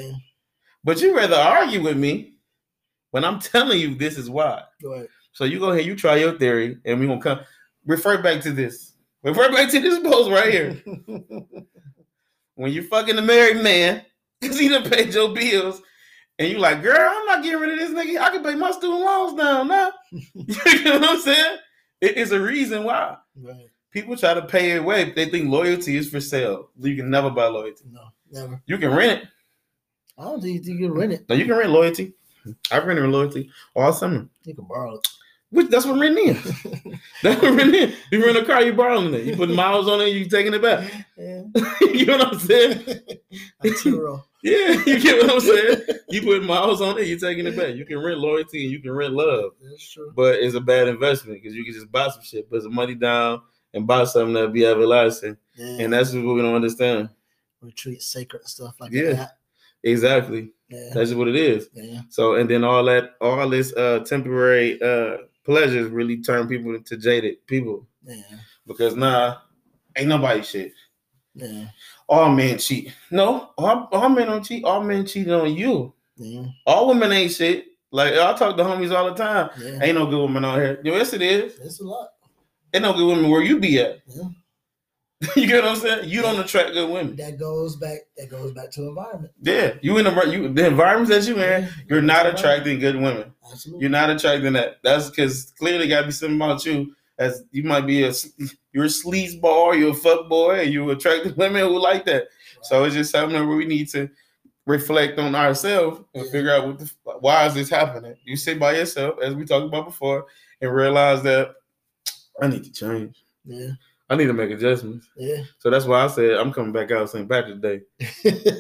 But 0.87 1.01
you 1.01 1.16
rather 1.16 1.35
argue 1.35 1.83
with 1.83 1.96
me 1.96 2.35
when 3.11 3.25
I'm 3.25 3.40
telling 3.40 3.81
you 3.81 3.96
this 3.96 4.16
is 4.16 4.31
why. 4.31 4.62
Right. 4.85 5.09
So 5.33 5.42
you 5.42 5.59
go 5.59 5.70
ahead, 5.70 5.85
you 5.85 5.96
try 5.96 6.14
your 6.14 6.38
theory, 6.38 6.79
and 6.85 7.01
we're 7.01 7.09
gonna 7.09 7.20
come 7.20 7.40
refer 7.85 8.22
back 8.22 8.40
to 8.42 8.53
this. 8.53 8.92
Refer 9.25 9.51
back 9.51 9.68
to 9.72 9.81
this 9.81 9.99
post 9.99 10.31
right 10.31 10.53
here. 10.53 10.81
when 12.55 12.72
you're 12.72 12.85
fucking 12.85 13.18
a 13.18 13.22
married 13.22 13.64
man, 13.64 14.05
because 14.40 14.61
he 14.61 14.68
done 14.68 14.88
paid 14.88 15.12
your 15.12 15.35
bills, 15.35 15.83
and 16.38 16.49
you 16.49 16.59
like, 16.59 16.83
girl, 16.83 16.96
I'm 16.96 17.27
not 17.27 17.42
getting 17.42 17.59
rid 17.59 17.72
of 17.72 17.79
this 17.81 17.90
nigga. 17.90 18.20
I 18.20 18.31
can 18.31 18.44
pay 18.44 18.55
my 18.55 18.70
student 18.70 19.01
loans 19.01 19.37
down 19.37 19.66
now. 19.66 19.90
you 20.12 20.85
know 20.85 21.01
what 21.01 21.11
I'm 21.11 21.20
saying? 21.20 21.59
It 22.01 22.16
is 22.16 22.31
a 22.31 22.40
reason 22.40 22.85
why. 22.85 23.16
right. 23.42 23.66
People 23.90 24.16
try 24.16 24.35
to 24.35 24.42
pay 24.42 24.70
it 24.72 24.79
away. 24.79 25.11
They 25.11 25.29
think 25.31 25.51
loyalty 25.51 25.96
is 25.96 26.09
for 26.09 26.20
sale. 26.20 26.70
You 26.79 26.94
can 26.94 27.11
never 27.11 27.31
buy 27.31 27.49
loyalty. 27.49 27.87
No, 27.90 28.03
never. 28.31 28.62
You 28.66 28.79
can 28.79 28.94
rent 28.94 29.22
it. 29.22 29.29
I 30.18 30.24
don't 30.24 30.40
think 30.40 30.64
you 30.66 30.76
can 30.79 30.92
rent 30.92 31.12
it. 31.12 31.29
No, 31.29 31.35
you 31.35 31.44
can 31.44 31.57
rent 31.57 31.70
loyalty. 31.70 32.14
I've 32.70 32.85
rented 32.87 33.05
loyalty 33.07 33.50
all 33.74 33.92
summer. 33.92 34.29
You 34.44 34.55
can 34.55 34.64
borrow 34.64 34.94
it. 34.96 35.09
Which 35.50 35.68
that's 35.68 35.87
what 35.87 35.98
renting 36.00 36.29
is. 36.29 36.44
That's 37.22 37.40
what 37.40 37.55
renting 37.55 37.90
is. 37.90 37.96
You 38.11 38.24
rent 38.24 38.37
a 38.37 38.44
car, 38.44 38.62
you 38.62 38.72
borrowing 38.72 39.14
it. 39.14 39.24
You 39.24 39.37
put 39.37 39.48
miles 39.48 39.88
on 39.88 40.00
it, 40.00 40.09
you 40.09 40.29
taking 40.29 40.52
it 40.52 40.61
back. 40.61 40.90
yeah. 41.16 41.42
you 41.81 42.05
know 42.05 42.18
what 42.18 42.35
I'm 42.35 42.38
saying? 42.40 42.85
Yeah, 44.42 44.72
you 44.87 45.00
get 45.00 45.22
what 45.22 45.35
I'm 45.35 45.40
saying. 45.40 45.79
You 46.09 46.22
put 46.22 46.44
miles 46.44 46.81
on 46.81 46.98
it, 46.98 47.07
you're 47.09 47.18
taking 47.18 47.46
it 47.46 47.57
back. 47.57 47.74
You 47.74 47.85
can 47.85 47.98
rent 47.98 48.18
loyalty 48.18 48.62
and 48.64 48.72
you 48.72 48.81
can 48.81 48.92
rent 48.92 49.12
love. 49.14 49.52
That's 49.61 49.90
true. 49.90 50.12
But 50.14 50.37
it's 50.37 50.55
a 50.55 50.61
bad 50.61 50.87
investment 50.87 51.42
because 51.42 51.57
you 51.57 51.64
can 51.64 51.74
just 51.74 51.90
buy 51.90 52.09
some 52.09 52.22
shit, 52.22 52.48
put 52.48 52.62
some 52.62 52.74
money 52.74 52.94
down, 52.94 53.40
and 53.74 53.87
buy 53.88 54.05
something 54.05 54.35
that'll 54.35 54.50
be 54.50 54.64
everlasting. 54.64 55.37
Yeah. 55.57 55.79
And 55.85 55.92
that's 55.92 56.12
what 56.12 56.22
we 56.22 56.42
don't 56.42 56.55
understand. 56.55 57.09
we 57.61 57.72
treat 57.72 58.02
sacred 58.02 58.46
stuff 58.46 58.76
like 58.79 58.92
Yeah. 58.92 59.12
that. 59.14 59.38
Exactly. 59.82 60.52
Yeah. 60.68 60.90
That's 60.94 61.12
what 61.12 61.28
it 61.28 61.36
is. 61.36 61.68
Yeah. 61.74 62.00
So 62.08 62.34
and 62.34 62.50
then 62.50 62.64
all 62.64 62.84
that 62.84 63.14
all 63.20 63.48
this 63.48 63.72
uh 63.74 64.00
temporary 64.00 64.80
uh 64.82 65.18
pleasures 65.44 65.90
really 65.90 66.22
turn 66.22 66.48
people 66.48 66.74
into 66.74 66.96
jaded 66.96 67.46
people 67.46 67.86
Yeah. 68.04 68.22
because 68.66 68.96
nah, 68.96 69.36
ain't 69.96 70.08
nobody 70.08 70.42
shit. 70.42 70.72
Yeah. 71.34 71.66
All 72.08 72.30
men 72.30 72.58
cheat. 72.58 72.92
No, 73.10 73.50
all, 73.58 73.88
all 73.92 74.08
men 74.08 74.26
don't 74.26 74.44
cheat. 74.44 74.64
All 74.64 74.82
men 74.82 75.06
cheating 75.06 75.32
on 75.32 75.54
you. 75.54 75.92
Yeah. 76.16 76.46
All 76.66 76.88
women 76.88 77.12
ain't 77.12 77.32
shit. 77.32 77.66
Like 77.92 78.14
I 78.14 78.32
talk 78.34 78.56
to 78.56 78.64
homies 78.64 78.94
all 78.94 79.04
the 79.08 79.14
time. 79.14 79.50
Yeah. 79.60 79.78
Ain't 79.82 79.96
no 79.96 80.06
good 80.06 80.20
women 80.22 80.44
out 80.44 80.58
here. 80.58 80.80
Yes, 80.82 81.12
it 81.12 81.22
is. 81.22 81.58
It's 81.60 81.80
a 81.80 81.84
lot. 81.84 82.08
Ain't 82.74 82.82
no 82.82 82.92
good 82.92 83.06
women 83.06 83.30
where 83.30 83.42
you 83.42 83.60
be 83.60 83.78
at. 83.78 84.00
Yeah. 84.08 84.24
you 85.36 85.46
get 85.46 85.62
what 85.64 85.72
I'm 85.72 85.76
saying? 85.76 86.08
You 86.08 86.22
don't 86.22 86.38
attract 86.38 86.72
good 86.72 86.90
women. 86.90 87.16
That 87.16 87.38
goes 87.38 87.76
back. 87.76 87.98
That 88.16 88.30
goes 88.30 88.52
back 88.52 88.70
to 88.72 88.82
environment. 88.88 89.32
Yeah, 89.42 89.74
you 89.80 89.96
in 89.98 90.04
the 90.04 90.28
you 90.28 90.48
the 90.52 90.66
environments 90.66 91.10
that 91.10 91.26
you 91.26 91.42
in, 91.42 91.68
you're 91.88 92.02
not 92.02 92.26
attracting 92.26 92.78
good 92.78 92.96
women. 92.96 93.32
Absolutely. 93.50 93.82
You're 93.82 93.90
not 93.90 94.10
attracting 94.10 94.52
that. 94.54 94.76
That's 94.82 95.08
because 95.10 95.52
clearly 95.58 95.88
got 95.88 96.00
to 96.02 96.06
be 96.06 96.12
something 96.12 96.36
about 96.36 96.64
you. 96.66 96.94
As 97.18 97.44
you 97.50 97.62
might 97.62 97.86
be 97.86 98.02
a 98.04 98.12
you're 98.72 98.84
a 98.84 98.88
sleaze 98.88 99.40
ball, 99.40 99.74
you're 99.74 99.92
a 99.92 99.94
fuck 99.94 100.28
boy, 100.28 100.60
and 100.60 100.72
you 100.72 100.90
attract 100.90 101.26
women 101.36 101.62
who 101.62 101.78
like 101.78 102.04
that. 102.06 102.24
So 102.62 102.84
it's 102.84 102.94
just 102.94 103.10
something 103.12 103.34
where 103.48 103.56
we 103.56 103.64
need 103.64 103.88
to 103.90 104.10
reflect 104.66 105.18
on 105.18 105.34
ourselves 105.34 106.00
and 106.14 106.24
Yeah. 106.26 106.30
figure 106.32 106.50
out 106.50 106.66
what 106.66 106.78
the 106.78 106.90
why 107.20 107.46
is 107.46 107.54
this 107.54 107.70
happening. 107.70 108.16
You 108.24 108.36
sit 108.36 108.58
by 108.58 108.76
yourself, 108.76 109.18
as 109.22 109.34
we 109.34 109.44
talked 109.46 109.66
about 109.66 109.86
before, 109.86 110.26
and 110.60 110.74
realize 110.74 111.22
that 111.22 111.54
I 112.42 112.48
need 112.48 112.64
to 112.64 112.72
change. 112.72 113.22
Yeah. 113.46 113.70
I 114.09 114.14
need 114.14 114.27
to 114.27 114.33
make 114.33 114.51
adjustments. 114.51 115.09
Yeah. 115.16 115.42
So 115.59 115.69
that's 115.69 115.85
why 115.85 116.05
I 116.05 116.07
said 116.07 116.37
I'm 116.37 116.53
coming 116.53 116.73
back 116.73 116.92
out 116.92 117.11
St. 117.11 117.29
Patrick's 117.29 117.61
Day. 117.61 117.81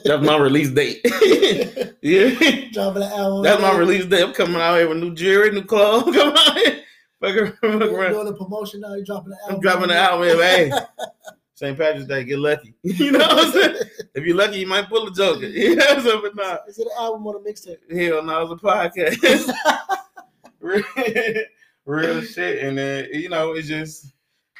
That's 0.04 0.24
my 0.26 0.36
release 0.36 0.70
date. 0.70 1.00
yeah. 2.02 2.30
Dropping 2.72 3.00
the 3.02 3.10
album. 3.14 3.42
That's 3.44 3.62
my 3.62 3.76
release 3.76 4.06
day. 4.06 4.22
I'm 4.22 4.32
coming 4.32 4.56
out 4.60 4.76
here 4.76 4.88
with 4.88 4.98
new 4.98 5.14
jewelry, 5.14 5.52
new 5.52 5.62
clothes. 5.62 6.04
Come 6.16 6.30
on. 6.34 6.62
Fuck 7.20 7.36
around, 7.36 7.52
fuck 7.52 7.62
You're 7.62 7.94
around. 7.94 8.12
doing 8.12 8.28
a 8.28 8.32
promotion 8.32 8.80
now. 8.80 8.94
You're 8.94 9.04
dropping 9.04 9.30
the 9.30 9.38
album. 9.42 9.54
I'm 9.56 9.60
dropping 9.60 9.88
the 9.88 9.96
album 9.96 10.28
hey. 10.38 10.72
St. 11.54 11.78
Patrick's 11.78 12.06
Day, 12.06 12.24
get 12.24 12.38
lucky. 12.38 12.74
You 12.82 13.12
know 13.12 13.20
what 13.20 13.46
I'm 13.46 13.52
saying? 13.52 13.76
If 14.14 14.24
you're 14.26 14.36
lucky, 14.36 14.58
you 14.58 14.66
might 14.66 14.88
pull 14.90 15.06
a 15.06 15.12
joker. 15.12 15.46
You 15.46 15.76
know 15.76 15.84
what 15.86 15.96
I'm 15.98 16.04
saying? 16.04 16.20
But 16.22 16.36
nah, 16.36 16.58
Is 16.68 16.78
it 16.78 16.86
an 16.86 16.92
album 16.98 17.26
or 17.26 17.36
a 17.36 17.40
mixtape? 17.40 17.78
hell 17.90 18.22
no, 18.22 18.42
it's 18.52 18.62
a 18.62 18.66
podcast. 18.66 19.54
real, 20.60 20.82
real 21.86 22.20
shit. 22.22 22.62
And 22.62 22.76
then, 22.76 23.08
you 23.12 23.30
know, 23.30 23.52
it's 23.52 23.68
just 23.68 24.12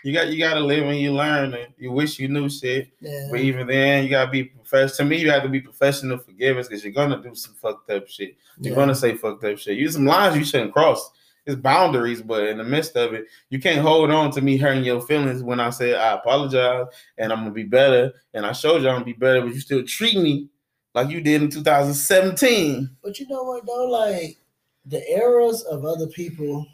you 0.06 0.12
got 0.12 0.28
you 0.28 0.38
gotta 0.38 0.60
live 0.60 0.84
and 0.86 0.98
you 1.00 1.12
learn 1.12 1.52
and 1.54 1.72
you 1.76 1.90
wish 1.90 2.18
you 2.20 2.28
knew 2.28 2.48
shit. 2.48 2.90
Yeah. 3.00 3.28
But 3.30 3.40
even 3.40 3.66
then, 3.66 4.04
you 4.04 4.10
gotta 4.10 4.30
be 4.30 4.44
professional. 4.44 4.96
To 4.96 5.04
me, 5.04 5.16
you 5.16 5.30
have 5.30 5.42
to 5.42 5.48
be 5.48 5.60
professional 5.60 6.18
forgiveness 6.18 6.68
because 6.68 6.84
you're 6.84 6.92
gonna 6.92 7.20
do 7.20 7.34
some 7.34 7.54
fucked 7.54 7.90
up 7.90 8.08
shit. 8.08 8.36
You're 8.60 8.72
Yeah. 8.72 8.76
gonna 8.76 8.94
say 8.94 9.16
fucked 9.16 9.42
up 9.44 9.58
shit. 9.58 9.76
Use 9.76 9.94
some 9.94 10.06
lines 10.06 10.36
you 10.36 10.44
shouldn't 10.44 10.72
cross. 10.72 11.10
It's 11.44 11.56
boundaries, 11.56 12.22
but 12.22 12.46
in 12.46 12.58
the 12.58 12.64
midst 12.64 12.96
of 12.96 13.14
it, 13.14 13.26
you 13.50 13.58
can't 13.60 13.80
hold 13.80 14.10
on 14.10 14.30
to 14.32 14.40
me 14.40 14.56
hurting 14.56 14.84
your 14.84 15.00
feelings 15.00 15.42
when 15.42 15.60
I 15.60 15.70
say 15.70 15.94
I 15.94 16.14
apologize 16.14 16.86
and 17.18 17.32
I'm 17.32 17.40
gonna 17.40 17.50
be 17.50 17.62
better. 17.64 18.12
And 18.34 18.46
I 18.46 18.52
showed 18.52 18.82
you 18.82 18.88
I'm 18.88 18.96
gonna 18.96 19.04
be 19.04 19.12
better, 19.12 19.40
but 19.42 19.54
you 19.54 19.60
still 19.60 19.84
treat 19.84 20.16
me 20.16 20.48
like 20.94 21.08
you 21.10 21.20
did 21.20 21.42
in 21.42 21.50
2017. 21.50 22.90
But 23.02 23.18
you 23.18 23.26
know 23.28 23.42
what 23.42 23.66
though, 23.66 23.86
like 23.86 24.36
the 24.84 25.02
eras 25.10 25.62
of 25.64 25.84
other 25.84 26.06
people 26.06 26.64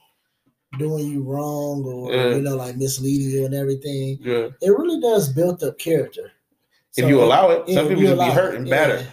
doing 0.78 1.06
you 1.10 1.22
wrong 1.22 1.84
or 1.84 2.12
Yeah. 2.12 2.36
you 2.36 2.42
know 2.42 2.56
like 2.56 2.76
misleading 2.76 3.30
you 3.30 3.44
and 3.44 3.54
everything, 3.54 4.18
Yeah. 4.20 4.48
it 4.60 4.70
really 4.70 5.00
does 5.00 5.32
build 5.32 5.62
up 5.62 5.78
character. 5.78 6.32
If 6.96 7.08
you 7.08 7.22
allow 7.22 7.50
it, 7.50 7.68
some 7.72 7.88
people 7.88 8.02
just 8.04 8.20
be 8.20 8.30
hurt 8.30 8.54
and 8.54 8.66
yeah. 8.66 8.74
better. 8.76 9.06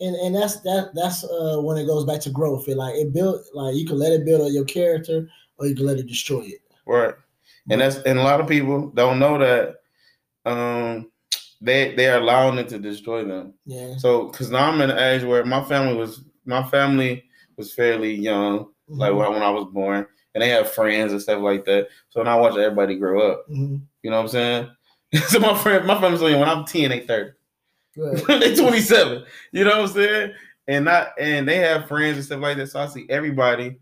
And 0.00 0.16
and 0.16 0.34
that's 0.34 0.60
that 0.60 0.90
that's 0.94 1.24
uh 1.24 1.58
when 1.60 1.78
it 1.78 1.86
goes 1.86 2.04
back 2.04 2.20
to 2.22 2.30
growth. 2.30 2.68
It 2.68 2.76
like 2.76 2.94
it 2.96 3.12
built 3.12 3.42
like 3.54 3.76
you 3.76 3.86
can 3.86 3.98
let 3.98 4.12
it 4.12 4.24
build 4.24 4.42
on 4.42 4.52
your 4.52 4.64
character 4.64 5.28
or 5.58 5.66
you 5.66 5.74
can 5.76 5.86
let 5.86 5.98
it 5.98 6.06
destroy 6.06 6.40
it. 6.42 6.60
Right. 6.86 7.14
And 7.70 7.80
that's 7.80 7.96
and 7.98 8.18
a 8.18 8.22
lot 8.22 8.40
of 8.40 8.48
people 8.48 8.88
don't 8.90 9.18
know 9.18 9.38
that 9.38 9.76
um 10.44 11.10
they 11.60 11.94
they 11.94 12.08
are 12.08 12.18
allowing 12.20 12.58
it 12.58 12.68
to 12.70 12.78
destroy 12.78 13.24
them. 13.24 13.54
Yeah. 13.64 13.96
So 13.96 14.26
because 14.26 14.50
now 14.50 14.70
I'm 14.70 14.80
in 14.80 14.90
an 14.90 14.98
age 14.98 15.22
where 15.22 15.44
my 15.44 15.62
family 15.64 15.94
was 15.96 16.22
my 16.44 16.62
family 16.64 17.24
was 17.56 17.72
fairly 17.72 18.12
young, 18.14 18.66
like 18.88 19.12
Mhm. 19.12 19.16
when, 19.18 19.32
when 19.34 19.42
I 19.42 19.50
was 19.50 19.66
born, 19.72 20.06
and 20.34 20.42
they 20.42 20.48
have 20.48 20.70
friends 20.70 21.12
and 21.12 21.22
stuff 21.22 21.40
like 21.40 21.64
that. 21.64 21.88
So 22.10 22.22
now 22.22 22.38
I 22.38 22.40
watch 22.40 22.56
everybody 22.58 22.96
grow 22.96 23.32
up. 23.32 23.48
Mhm. 23.48 23.80
You 24.02 24.10
know 24.10 24.16
what 24.16 24.22
I'm 24.22 24.28
saying? 24.28 24.70
so 25.28 25.38
my 25.38 25.56
friend, 25.56 25.86
my 25.86 26.00
family's 26.00 26.22
only 26.22 26.36
when 26.38 26.48
I'm 26.48 26.64
10, 26.64 26.90
they 26.90 27.00
30. 27.00 27.30
Right. 27.96 28.26
they 28.40 28.56
27. 28.56 29.24
You 29.52 29.64
know 29.64 29.80
what 29.80 29.90
I'm 29.90 29.94
saying? 29.94 30.32
And 30.66 30.84
not 30.86 31.08
and 31.18 31.46
they 31.46 31.56
have 31.58 31.88
friends 31.88 32.16
and 32.16 32.24
stuff 32.24 32.40
like 32.40 32.56
that. 32.56 32.68
So 32.68 32.80
I 32.80 32.86
see 32.86 33.06
everybody 33.08 33.78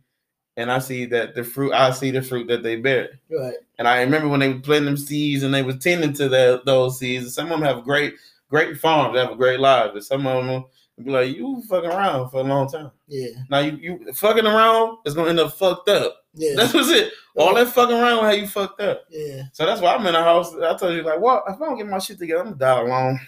and 0.57 0.71
I 0.71 0.79
see 0.81 1.07
that 1.07 1.35
the 1.35 1.45
fruit, 1.45 1.73
I 1.73 1.91
see 1.93 2.11
the 2.11 2.21
fruit 2.21 2.49
that 2.49 2.62
they 2.62 2.77
bear. 2.77 3.21
Right. 3.31 3.55
And 3.79 3.88
I 3.88 4.03
remember 4.03 4.29
when 4.29 4.41
they 4.41 4.53
were 4.53 4.61
planting 4.61 4.87
them 4.87 4.97
seeds 4.97 5.43
and 5.43 5.55
they 5.55 5.62
were 5.62 5.77
tending 5.77 6.12
to 6.15 6.29
that 6.29 6.65
those 6.67 6.99
seeds. 6.99 7.35
Some 7.35 7.51
of 7.51 7.59
them 7.59 7.62
have 7.62 7.85
great, 7.85 8.15
great 8.51 8.79
farms, 8.79 9.15
they 9.15 9.21
have 9.21 9.33
a 9.33 9.37
great 9.37 9.61
lives. 9.61 9.93
But 9.95 10.05
some 10.05 10.27
of 10.27 10.45
them 10.45 10.65
be 11.02 11.11
like, 11.11 11.35
you 11.37 11.62
fucking 11.68 11.90
around 11.90 12.31
for 12.31 12.40
a 12.40 12.44
long 12.44 12.68
time. 12.70 12.90
Yeah. 13.09 13.28
Now 13.50 13.61
you 13.61 13.76
you 13.76 14.12
fucking 14.14 14.46
around 14.46 14.98
is 15.07 15.14
gonna 15.14 15.31
end 15.31 15.40
up 15.40 15.52
fucked 15.55 15.88
up. 15.88 16.16
Yeah. 16.35 16.55
That's 16.57 16.74
what's 16.74 16.90
it. 16.90 17.12
All 17.37 17.55
that 17.55 17.68
fucking 17.68 17.96
around 17.96 18.24
have 18.24 18.37
you 18.38 18.46
fucked 18.46 18.81
up. 18.81 19.05
yeah. 19.11 19.44
So 19.52 19.64
that's 19.66 19.81
why 19.81 19.94
I'm 19.94 20.07
in 20.07 20.14
a 20.14 20.22
house. 20.22 20.55
I 20.55 20.76
told 20.76 20.94
you, 20.94 21.02
like, 21.02 21.20
what 21.20 21.44
if 21.48 21.57
I 21.61 21.64
don't 21.66 21.76
get 21.78 21.87
my 21.88 21.98
shit 21.98 22.18
together, 22.18 22.40
I'm 22.40 22.57
gonna 22.57 22.59
die 22.59 22.81
alone. 22.81 23.20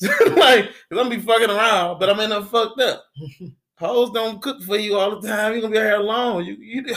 like, 0.36 0.64
cause 0.66 0.72
I'm 0.92 0.96
gonna 0.96 1.10
be 1.10 1.20
fucking 1.20 1.50
around, 1.50 1.98
but 1.98 2.08
I'm 2.10 2.20
in 2.20 2.32
a 2.32 2.44
fucked 2.44 2.80
up. 2.80 3.04
Hoes 3.78 4.10
don't 4.10 4.42
cook 4.42 4.60
for 4.62 4.76
you 4.76 4.96
all 4.96 5.20
the 5.20 5.28
time. 5.28 5.52
You're 5.52 5.60
gonna 5.62 5.72
be 5.72 5.78
out 5.78 5.84
here 5.84 5.96
alone. 6.00 6.44
You 6.44 6.56
you 6.60 6.82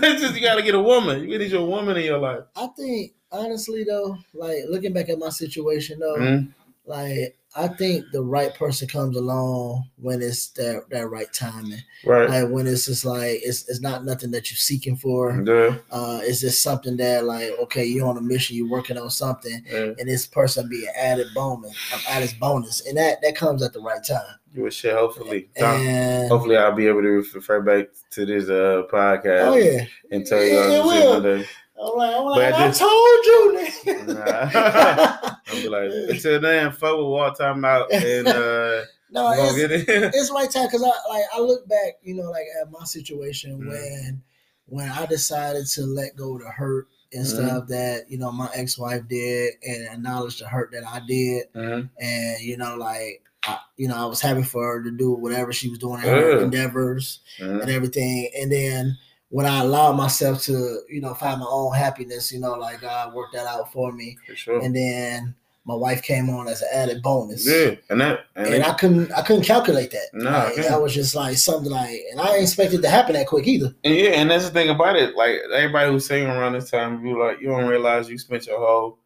that's 0.00 0.20
just 0.20 0.34
you 0.34 0.40
gotta 0.42 0.62
get 0.62 0.74
a 0.74 0.80
woman. 0.82 1.28
You 1.28 1.38
need 1.38 1.50
your 1.50 1.66
woman 1.66 1.96
in 1.96 2.04
your 2.04 2.18
life. 2.18 2.44
I 2.56 2.66
think 2.76 3.12
honestly 3.32 3.84
though, 3.84 4.16
like 4.34 4.58
looking 4.68 4.92
back 4.92 5.08
at 5.08 5.18
my 5.18 5.30
situation 5.30 5.98
though, 5.98 6.16
Mhm. 6.18 6.52
Like 6.86 7.38
I 7.56 7.68
think 7.68 8.06
the 8.12 8.20
right 8.22 8.52
person 8.54 8.88
comes 8.88 9.16
along 9.16 9.88
when 9.96 10.20
it's 10.22 10.48
that 10.52 10.82
that 10.90 11.06
right 11.08 11.32
timing. 11.32 11.78
Right. 12.04 12.28
Like 12.28 12.48
when 12.50 12.66
it's 12.66 12.86
just 12.86 13.04
like 13.04 13.40
it's 13.44 13.68
it's 13.68 13.80
not 13.80 14.04
nothing 14.04 14.32
that 14.32 14.50
you're 14.50 14.56
seeking 14.56 14.96
for. 14.96 15.40
Yeah. 15.46 15.76
Uh 15.90 16.20
it's 16.22 16.40
just 16.40 16.62
something 16.62 16.96
that 16.96 17.24
like 17.24 17.50
okay, 17.62 17.84
you're 17.84 18.06
on 18.08 18.16
a 18.18 18.20
mission, 18.20 18.56
you're 18.56 18.68
working 18.68 18.98
on 18.98 19.08
something, 19.10 19.64
yeah. 19.70 19.92
and 19.98 20.08
this 20.08 20.26
person 20.26 20.68
be 20.68 20.84
an 20.84 20.92
added 20.96 21.28
bonus, 21.34 21.76
an 21.92 22.00
added 22.08 22.34
bonus, 22.40 22.84
and 22.86 22.96
that 22.98 23.18
that 23.22 23.36
comes 23.36 23.62
at 23.62 23.72
the 23.72 23.80
right 23.80 24.02
time. 24.04 24.34
You 24.52 24.70
share. 24.70 24.96
Hopefully, 24.96 25.48
And 25.56 26.28
hopefully 26.28 26.56
I'll 26.56 26.72
be 26.72 26.86
able 26.86 27.02
to 27.02 27.08
refer 27.34 27.60
back 27.60 27.86
to 28.10 28.26
this 28.26 28.48
uh 28.48 28.82
podcast 28.92 29.46
oh 29.46 29.54
yeah, 29.56 29.84
and 30.10 30.26
tell 30.26 30.42
you 30.42 30.52
Yeah, 30.54 30.78
all 30.80 30.90
it 30.90 31.22
this 31.22 31.46
shit 31.46 31.56
will. 31.76 31.90
I'm 31.92 31.98
like, 31.98 32.14
I'm 32.16 32.24
like, 32.24 32.54
I 32.54 32.64
I 32.64 32.68
just- 32.68 32.80
told 32.80 33.24
you. 33.26 33.68
nigga. 33.86 35.30
Be 35.64 35.68
like, 35.70 35.90
until 36.10 36.40
then, 36.40 36.72
fuck 36.72 36.96
with 36.96 37.06
Walt 37.06 37.36
time 37.38 37.64
out 37.64 37.90
and 37.92 38.28
uh 38.28 38.82
no, 39.10 39.30
it's, 39.32 39.58
it. 39.58 39.70
it's 39.88 40.30
right 40.30 40.50
time 40.50 40.66
because 40.66 40.82
I 40.82 40.86
like 41.12 41.24
I 41.34 41.40
look 41.40 41.66
back, 41.68 41.94
you 42.02 42.14
know, 42.14 42.30
like 42.30 42.46
at 42.60 42.70
my 42.70 42.84
situation 42.84 43.58
Mhm. 43.60 43.66
when 43.68 44.22
when 44.66 44.88
I 44.88 45.06
decided 45.06 45.66
to 45.66 45.82
let 45.82 46.16
go 46.16 46.36
of 46.36 46.42
the 46.42 46.50
hurt 46.50 46.88
and 47.12 47.24
Mhm. 47.24 47.28
stuff 47.28 47.68
that 47.68 48.10
you 48.10 48.18
know 48.18 48.32
my 48.32 48.48
ex 48.54 48.78
wife 48.78 49.02
did 49.08 49.54
and 49.66 49.86
acknowledge 49.88 50.38
the 50.38 50.48
hurt 50.48 50.72
that 50.72 50.84
I 50.86 51.00
did, 51.06 51.52
Mhm. 51.54 51.90
and 51.98 52.40
you 52.40 52.56
know, 52.56 52.76
like 52.76 53.22
I, 53.46 53.58
you 53.76 53.88
know, 53.88 53.96
I 53.96 54.06
was 54.06 54.22
happy 54.22 54.42
for 54.42 54.64
her 54.66 54.82
to 54.82 54.90
do 54.90 55.12
whatever 55.12 55.52
she 55.52 55.68
was 55.68 55.78
doing 55.78 56.00
in 56.02 56.08
her 56.08 56.40
endeavors 56.40 57.20
Mhm. 57.38 57.60
and 57.62 57.70
everything, 57.70 58.30
and 58.36 58.50
then. 58.52 58.98
When 59.30 59.46
I 59.46 59.62
allowed 59.62 59.94
myself 59.94 60.42
to, 60.44 60.82
you 60.88 61.00
know, 61.00 61.12
find 61.14 61.40
my 61.40 61.46
own 61.48 61.74
happiness, 61.74 62.30
you 62.30 62.38
know, 62.38 62.52
like 62.52 62.82
God 62.82 63.12
worked 63.14 63.32
that 63.34 63.48
out 63.48 63.72
for 63.72 63.90
me, 63.90 64.16
For 64.24 64.36
sure. 64.36 64.60
and 64.60 64.76
then 64.76 65.34
my 65.66 65.74
wife 65.74 66.02
came 66.02 66.28
on 66.28 66.46
as 66.46 66.60
an 66.60 66.68
added 66.74 67.02
bonus 67.02 67.46
Yeah, 67.48 67.76
and 67.88 68.00
that 68.00 68.26
and, 68.36 68.48
and 68.48 68.64
I 68.64 68.74
couldn't 68.74 69.10
I 69.12 69.22
couldn't 69.22 69.44
calculate 69.44 69.90
that. 69.92 70.08
No, 70.12 70.30
I 70.30 70.44
Like, 70.44 70.56
that 70.56 70.82
was 70.82 70.94
just 70.94 71.14
like 71.14 71.36
something 71.36 71.72
like, 71.72 72.00
and 72.10 72.20
I 72.20 72.26
didn't 72.26 72.42
expect 72.42 72.74
it 72.74 72.82
to 72.82 72.90
happen 72.90 73.14
that 73.14 73.26
quick 73.26 73.46
either. 73.46 73.74
and 73.84 73.94
yeah, 73.94 74.10
and 74.10 74.30
that's 74.30 74.44
the 74.44 74.50
thing 74.50 74.68
about 74.70 74.96
it. 74.96 75.16
Like 75.16 75.36
everybody 75.52 75.90
who's 75.90 76.06
singing 76.06 76.28
around 76.28 76.52
this 76.52 76.70
time, 76.70 77.04
you 77.06 77.18
like 77.18 77.40
you 77.40 77.48
don't 77.48 77.66
realize 77.66 78.08
you 78.08 78.18
spent 78.18 78.46
your 78.46 78.58
whole 78.58 78.98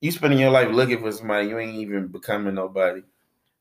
you 0.00 0.10
spending 0.10 0.38
your 0.38 0.50
life 0.50 0.70
looking 0.70 1.00
for 1.00 1.12
somebody. 1.12 1.48
You 1.48 1.58
ain't 1.58 1.76
even 1.76 2.06
becoming 2.06 2.54
nobody. 2.54 3.02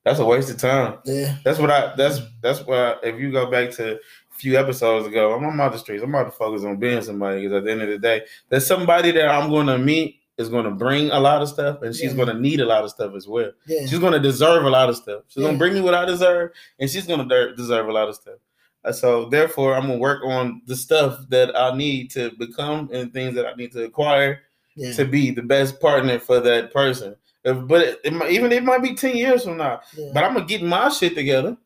That's 0.05 0.19
a 0.19 0.25
waste 0.25 0.49
of 0.49 0.57
time. 0.57 0.99
Yeah, 1.05 1.37
That's 1.43 1.59
what 1.59 1.69
I. 1.69 1.93
That's 1.95 2.21
that's 2.41 2.61
why. 2.61 2.95
If 3.03 3.19
you 3.19 3.31
go 3.31 3.51
back 3.51 3.71
to 3.71 3.95
a 3.95 3.99
few 4.31 4.57
episodes 4.57 5.05
ago, 5.05 5.33
I'm 5.33 5.43
on 5.45 5.57
the 5.57 5.77
streets. 5.77 6.01
I'm 6.01 6.13
about 6.13 6.25
to 6.25 6.31
focus 6.31 6.63
on 6.63 6.77
being 6.77 7.01
somebody 7.01 7.41
because 7.41 7.57
at 7.57 7.63
the 7.65 7.71
end 7.71 7.81
of 7.81 7.89
the 7.89 7.97
day, 7.97 8.23
there's 8.47 8.65
somebody 8.65 9.11
that 9.11 9.29
I'm 9.29 9.49
going 9.49 9.67
to 9.67 9.77
meet 9.77 10.18
is 10.39 10.49
going 10.49 10.65
to 10.65 10.71
bring 10.71 11.11
a 11.11 11.19
lot 11.19 11.41
of 11.43 11.49
stuff, 11.49 11.83
and 11.83 11.93
she's 11.95 12.11
Yeah. 12.11 12.17
going 12.25 12.29
to 12.35 12.39
need 12.41 12.59
a 12.61 12.65
lot 12.65 12.83
of 12.83 12.89
stuff 12.89 13.13
as 13.15 13.27
well. 13.27 13.51
Yeah. 13.67 13.85
She's 13.85 13.99
going 13.99 14.13
to 14.13 14.19
deserve 14.19 14.63
a 14.65 14.69
lot 14.69 14.89
of 14.89 14.95
stuff. 14.95 15.21
She's 15.27 15.43
going 15.43 15.53
to 15.55 15.59
bring 15.59 15.73
me 15.75 15.81
what 15.81 15.93
I 15.93 16.05
deserve, 16.05 16.51
and 16.79 16.89
she's 16.89 17.05
going 17.05 17.27
to 17.27 17.53
deserve 17.55 17.87
a 17.87 17.91
lot 17.91 18.07
of 18.09 18.15
stuff. 18.15 18.39
Uh, 18.83 18.91
So 18.93 19.25
therefore, 19.29 19.75
I'm 19.75 19.87
gonna 19.87 19.97
work 19.97 20.23
on 20.23 20.61
the 20.65 20.75
stuff 20.75 21.19
that 21.29 21.49
I 21.55 21.75
need 21.75 22.09
to 22.11 22.31
become 22.39 22.89
and 22.93 23.11
things 23.13 23.35
that 23.35 23.45
I 23.45 23.53
need 23.55 23.73
to 23.73 23.83
acquire 23.83 24.39
yeah. 24.75 24.93
to 24.93 25.03
be 25.03 25.31
the 25.31 25.41
best 25.41 25.81
partner 25.81 26.17
for 26.17 26.39
that 26.39 26.71
person. 26.73 27.17
If, 27.43 27.67
but 27.67 27.81
it, 27.81 27.99
it 28.05 28.13
might, 28.13 28.31
even 28.31 28.53
it 28.53 28.63
might 28.63 28.81
be 28.81 28.95
ten 28.95 29.17
years 29.17 29.43
from 29.43 29.57
now. 29.57 29.81
yeah. 29.97 30.11
But 30.13 30.23
I'm 30.23 30.33
gonna 30.33 30.45
get 30.45 30.63
my 30.63 30.87
shit 30.87 31.13
together. 31.13 31.57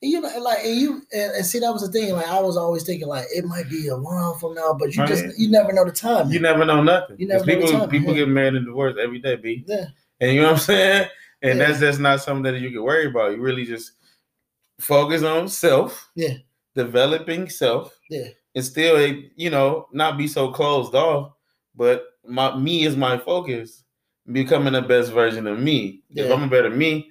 And 0.00 0.10
you 0.12 0.20
know, 0.20 0.28
like, 0.38 0.58
and 0.64 0.76
you 0.80 1.02
and, 1.12 1.32
and 1.32 1.44
see, 1.46 1.58
that 1.58 1.72
was 1.72 1.82
the 1.82 1.90
thing. 1.90 2.12
Like, 2.12 2.28
I 2.28 2.40
was 2.40 2.56
always 2.56 2.84
thinking, 2.84 3.08
like, 3.08 3.26
it 3.34 3.44
might 3.44 3.68
be 3.68 3.88
a 3.88 3.96
while 3.96 4.34
from 4.34 4.54
now, 4.54 4.72
but 4.78 4.94
you 4.94 5.02
Right. 5.02 5.08
just 5.08 5.38
you 5.38 5.50
never 5.50 5.72
know 5.72 5.84
the 5.84 5.90
time. 5.92 6.30
You 6.30 6.38
never 6.40 6.64
know 6.64 6.82
nothing. 6.82 7.16
You 7.18 7.26
never 7.26 7.44
know 7.44 7.54
people 7.54 7.70
time, 7.70 7.88
people 7.90 8.12
yeah. 8.12 8.20
get 8.20 8.28
married 8.28 8.54
and 8.54 8.66
divorced 8.66 8.98
every 8.98 9.18
day, 9.18 9.36
b. 9.36 9.64
yeah, 9.66 9.86
And 10.20 10.32
you 10.34 10.40
know 10.40 10.46
what 10.48 10.52
I'm 10.54 10.58
saying? 10.60 11.08
And 11.42 11.58
Yeah. 11.58 11.66
that's 11.66 11.80
that's 11.80 11.98
not 11.98 12.20
something 12.20 12.52
that 12.52 12.60
you 12.60 12.70
can 12.70 12.82
worry 12.82 13.06
about. 13.06 13.32
You 13.32 13.38
really 13.40 13.64
just 13.64 13.92
focus 14.80 15.22
on 15.22 15.48
self. 15.48 16.10
Yeah. 16.14 16.34
Developing 16.74 17.48
self. 17.48 17.98
Yeah. 18.08 18.28
And 18.54 18.64
still, 18.64 18.96
eh, 18.96 19.22
you 19.36 19.50
know, 19.50 19.88
not 19.92 20.16
be 20.16 20.28
so 20.28 20.50
closed 20.52 20.94
off. 20.94 21.32
But 21.74 22.04
my 22.26 22.56
me 22.56 22.84
is 22.84 22.96
my 22.96 23.18
focus. 23.18 23.82
Becoming 24.30 24.74
the 24.74 24.82
best 24.82 25.10
version 25.12 25.46
of 25.46 25.58
me. 25.58 26.02
If 26.10 26.30
I'm 26.30 26.42
a 26.42 26.46
better 26.48 26.70
me, 26.70 27.10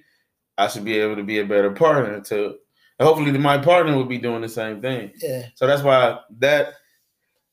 I 0.56 0.68
should 0.68 0.84
be 0.84 0.96
able 0.98 1.16
to 1.16 1.22
be 1.24 1.40
a 1.40 1.44
better 1.44 1.70
partner. 1.70 2.20
To 2.20 2.56
hopefully, 3.00 3.32
my 3.38 3.58
partner 3.58 3.96
will 3.96 4.04
be 4.04 4.18
doing 4.18 4.42
the 4.42 4.48
same 4.48 4.80
thing. 4.80 5.12
yeah, 5.22 5.46
So 5.54 5.66
that's 5.66 5.82
why 5.82 6.18
that 6.38 6.74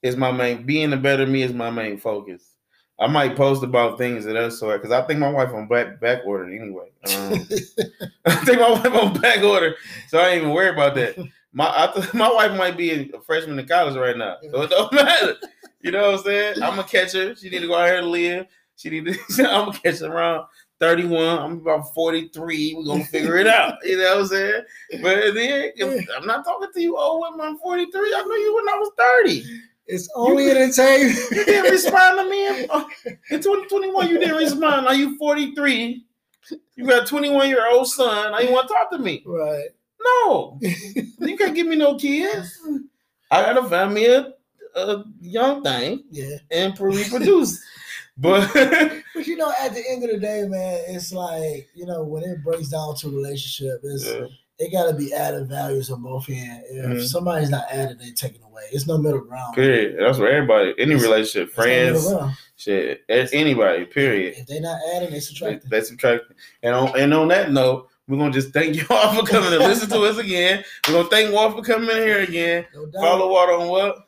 is 0.01 0.15
my 0.15 0.31
main. 0.31 0.63
Being 0.65 0.93
a 0.93 0.97
better 0.97 1.25
me 1.25 1.43
is 1.43 1.53
my 1.53 1.69
main 1.69 1.97
focus. 1.97 2.51
I 2.99 3.07
might 3.07 3.35
post 3.35 3.61
about 3.61 3.97
things 3.97 4.25
of 4.25 4.33
that 4.35 4.53
sort 4.53 4.81
because 4.81 4.93
I 4.93 5.05
think 5.05 5.19
my 5.19 5.29
wife 5.29 5.49
on 5.53 5.67
back 5.67 5.99
back 5.99 6.21
order 6.25 6.45
anyway. 6.45 6.89
Um, 7.05 7.33
I 8.25 8.35
think 8.45 8.59
my 8.59 8.71
wife 8.71 8.85
on 8.87 9.21
back 9.21 9.43
order, 9.43 9.75
so 10.07 10.17
I 10.19 10.29
ain't 10.29 10.37
even 10.41 10.51
worry 10.53 10.69
about 10.69 10.95
that. 10.95 11.15
My 11.53 11.67
I 11.67 11.91
th- 11.93 12.13
my 12.15 12.31
wife 12.31 12.57
might 12.57 12.77
be 12.77 13.11
a 13.13 13.21
freshman 13.21 13.59
in 13.59 13.67
college 13.67 13.95
right 13.95 14.17
now, 14.17 14.37
so 14.51 14.61
it 14.63 14.69
don't 14.71 14.91
matter. 14.93 15.35
You 15.81 15.91
know 15.91 16.11
what 16.11 16.19
I'm 16.19 16.25
saying? 16.25 16.53
I'm 16.63 16.71
gonna 16.77 16.83
catch 16.83 17.13
her. 17.13 17.35
She 17.35 17.49
need 17.49 17.59
to 17.59 17.67
go 17.67 17.75
out 17.75 17.87
here 17.87 17.99
and 17.99 18.07
live. 18.07 18.47
She 18.77 18.89
need 18.89 19.05
to. 19.05 19.19
I'm 19.49 19.65
gonna 19.65 19.79
catch 19.79 19.99
her 19.99 20.07
around 20.07 20.45
31. 20.79 21.39
I'm 21.39 21.53
about 21.59 21.93
43. 21.93 22.75
We're 22.77 22.85
gonna 22.85 23.05
figure 23.05 23.37
it 23.37 23.47
out. 23.47 23.75
You 23.83 23.97
know 23.97 24.15
what 24.15 24.21
I'm 24.21 24.27
saying? 24.27 24.61
But 25.01 25.33
then 25.33 25.71
I'm 26.17 26.25
not 26.27 26.43
talking 26.45 26.69
to 26.73 26.81
you 26.81 26.95
oh, 26.97 27.01
old 27.01 27.21
women. 27.31 27.47
I'm 27.47 27.57
43. 27.59 28.13
I 28.15 28.23
knew 28.23 28.33
you 28.35 28.55
when 28.55 28.69
I 28.69 28.77
was 28.77 28.91
30. 29.27 29.61
it's 29.87 30.09
only 30.15 30.49
entertainment. 30.49 31.17
You 31.31 31.45
didn't 31.45 31.71
respond 31.71 32.19
to 32.19 32.29
me 32.29 32.47
in, 32.47 32.69
uh, 32.69 32.83
in 33.31 33.41
2021. 33.41 34.09
You 34.09 34.19
didn't 34.19 34.35
respond. 34.35 34.85
Now 34.85 34.91
you 34.91 35.17
43. 35.17 36.03
You 36.75 36.85
got 36.85 37.03
a 37.03 37.05
21 37.05 37.47
year 37.47 37.67
old 37.71 37.87
son. 37.87 38.31
Now 38.31 38.39
you 38.39 38.51
want 38.51 38.67
to 38.67 38.73
talk 38.73 38.91
to 38.91 38.99
me? 38.99 39.23
right. 39.25 39.69
No, 40.27 40.59
you 40.61 41.35
can't 41.35 41.55
give 41.55 41.65
me 41.65 41.75
no 41.75 41.95
kids. 41.97 42.59
I 43.31 43.41
gotta 43.41 43.67
find 43.67 43.91
me 43.93 44.05
a, 44.05 44.33
a 44.75 45.03
young 45.19 45.63
thing 45.63 46.03
Yeah. 46.11 46.37
and 46.51 46.79
reproduce. 46.79 47.59
But 48.17 48.49
But 49.15 49.27
you 49.27 49.37
know, 49.37 49.51
at 49.61 49.73
the 49.73 49.83
end 49.89 50.03
of 50.03 50.09
the 50.11 50.19
day, 50.19 50.43
man, 50.47 50.81
it's 50.87 51.11
like 51.13 51.69
you 51.73 51.85
know 51.85 52.03
when 52.03 52.23
it 52.23 52.43
breaks 52.43 52.69
down 52.69 52.95
to 52.97 53.09
relationship, 53.09 53.79
it's 53.83 54.05
Yeah. 54.05 54.25
it 54.59 54.71
got 54.71 54.89
to 54.89 54.93
be 54.95 55.13
added 55.13 55.47
values 55.49 55.89
on 55.89 56.01
both 56.01 56.29
ends. 56.29 56.65
If 56.69 56.85
Mhm. 56.85 57.07
somebody's 57.07 57.49
not 57.49 57.65
added, 57.71 57.99
they 57.99 58.11
taken 58.11 58.41
away. 58.43 58.63
It's 58.71 58.87
no 58.87 58.97
middle 58.97 59.21
ground. 59.21 59.55
period. 59.55 59.97
That's 59.99 60.17
for 60.17 60.27
everybody. 60.27 60.73
Any 60.77 60.95
relationship, 60.95 61.49
It's 61.49 61.57
no 61.57 61.63
middle 61.65 62.01
friends, 62.01 62.07
ground. 62.13 62.33
shit, 62.55 63.01
a- 63.09 63.33
anybody. 63.35 63.85
Period. 63.85 64.35
If 64.37 64.47
they 64.47 64.59
not 64.59 64.79
adding, 64.95 65.11
they 65.11 65.19
subtracting. 65.19 65.69
they 65.69 65.81
subtracting. 65.81 66.35
And 66.63 66.73
on 66.75 66.97
and 66.99 67.13
on 67.13 67.27
that 67.29 67.51
note, 67.51 67.87
we're 68.07 68.17
gonna 68.17 68.31
just 68.31 68.51
thank 68.53 68.75
you 68.77 68.85
all 68.89 69.13
for 69.15 69.23
coming 69.25 69.49
to 69.51 69.59
listen 69.59 69.89
to 69.89 70.01
us 70.01 70.17
again. 70.17 70.63
We're 70.87 70.95
gonna 70.95 71.09
thank 71.09 71.33
Walt 71.33 71.55
for 71.55 71.61
coming 71.63 71.89
in 71.89 72.03
here 72.03 72.19
again. 72.19 72.65
No 72.73 72.85
doubt. 72.85 73.01
Follow 73.01 73.31
Water 73.31 73.53
on 73.53 73.67
what? 73.69 74.04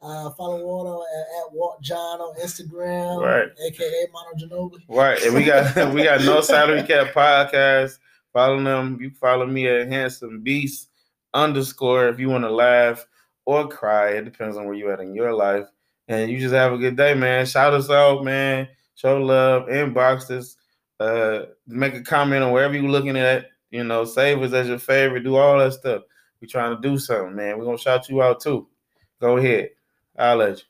Uh, 0.00 0.30
follow 0.30 0.64
Water 0.64 1.04
at, 1.16 1.46
at 1.46 1.52
Walt 1.52 1.82
John 1.82 2.20
on 2.20 2.36
Instagram, 2.40 3.20
Right. 3.20 3.48
aka 3.66 4.06
Manu 4.12 4.46
Ginobili. 4.46 4.84
Right. 4.88 5.20
And 5.24 5.34
we 5.34 5.42
got 5.44 5.92
we 5.94 6.04
got 6.04 6.20
no 6.22 6.40
salary 6.40 6.84
cap 6.84 7.12
podcast. 7.12 7.98
Follow 8.32 8.62
them. 8.62 8.98
You 9.00 9.10
follow 9.10 9.46
me 9.46 9.66
at 9.66 9.88
handsome 9.88 10.40
beast 10.42 10.90
underscore 11.34 12.08
if 12.08 12.20
you 12.20 12.28
want 12.28 12.44
to 12.44 12.50
laugh 12.50 13.04
or 13.44 13.66
cry. 13.66 14.10
It 14.10 14.24
depends 14.24 14.56
on 14.56 14.66
where 14.66 14.74
you 14.74 14.90
at 14.92 15.00
in 15.00 15.14
your 15.14 15.34
life. 15.34 15.66
And 16.06 16.30
you 16.30 16.38
just 16.38 16.54
have 16.54 16.72
a 16.72 16.78
good 16.78 16.96
day, 16.96 17.14
man. 17.14 17.44
Shout 17.46 17.74
us 17.74 17.90
out, 17.90 18.24
man. 18.24 18.68
Show 18.94 19.18
love. 19.18 19.66
Inbox 19.66 20.30
us. 20.30 20.56
Uh 21.00 21.46
make 21.66 21.94
a 21.94 22.02
comment 22.02 22.44
on 22.44 22.52
wherever 22.52 22.74
you're 22.74 22.88
looking 22.90 23.16
at. 23.16 23.46
You 23.70 23.82
know, 23.84 24.04
save 24.04 24.40
us 24.42 24.52
as 24.52 24.68
your 24.68 24.78
favorite. 24.78 25.24
Do 25.24 25.36
all 25.36 25.58
that 25.58 25.72
stuff. 25.72 26.02
We 26.40 26.46
trying 26.46 26.76
to 26.76 26.80
do 26.88 26.98
something, 26.98 27.34
man. 27.34 27.58
We're 27.58 27.64
gonna 27.64 27.78
shout 27.78 28.08
you 28.08 28.22
out 28.22 28.40
too. 28.40 28.68
Go 29.20 29.36
ahead. 29.38 29.70
I'll 30.18 30.36
let 30.36 30.58
you. 30.58 30.68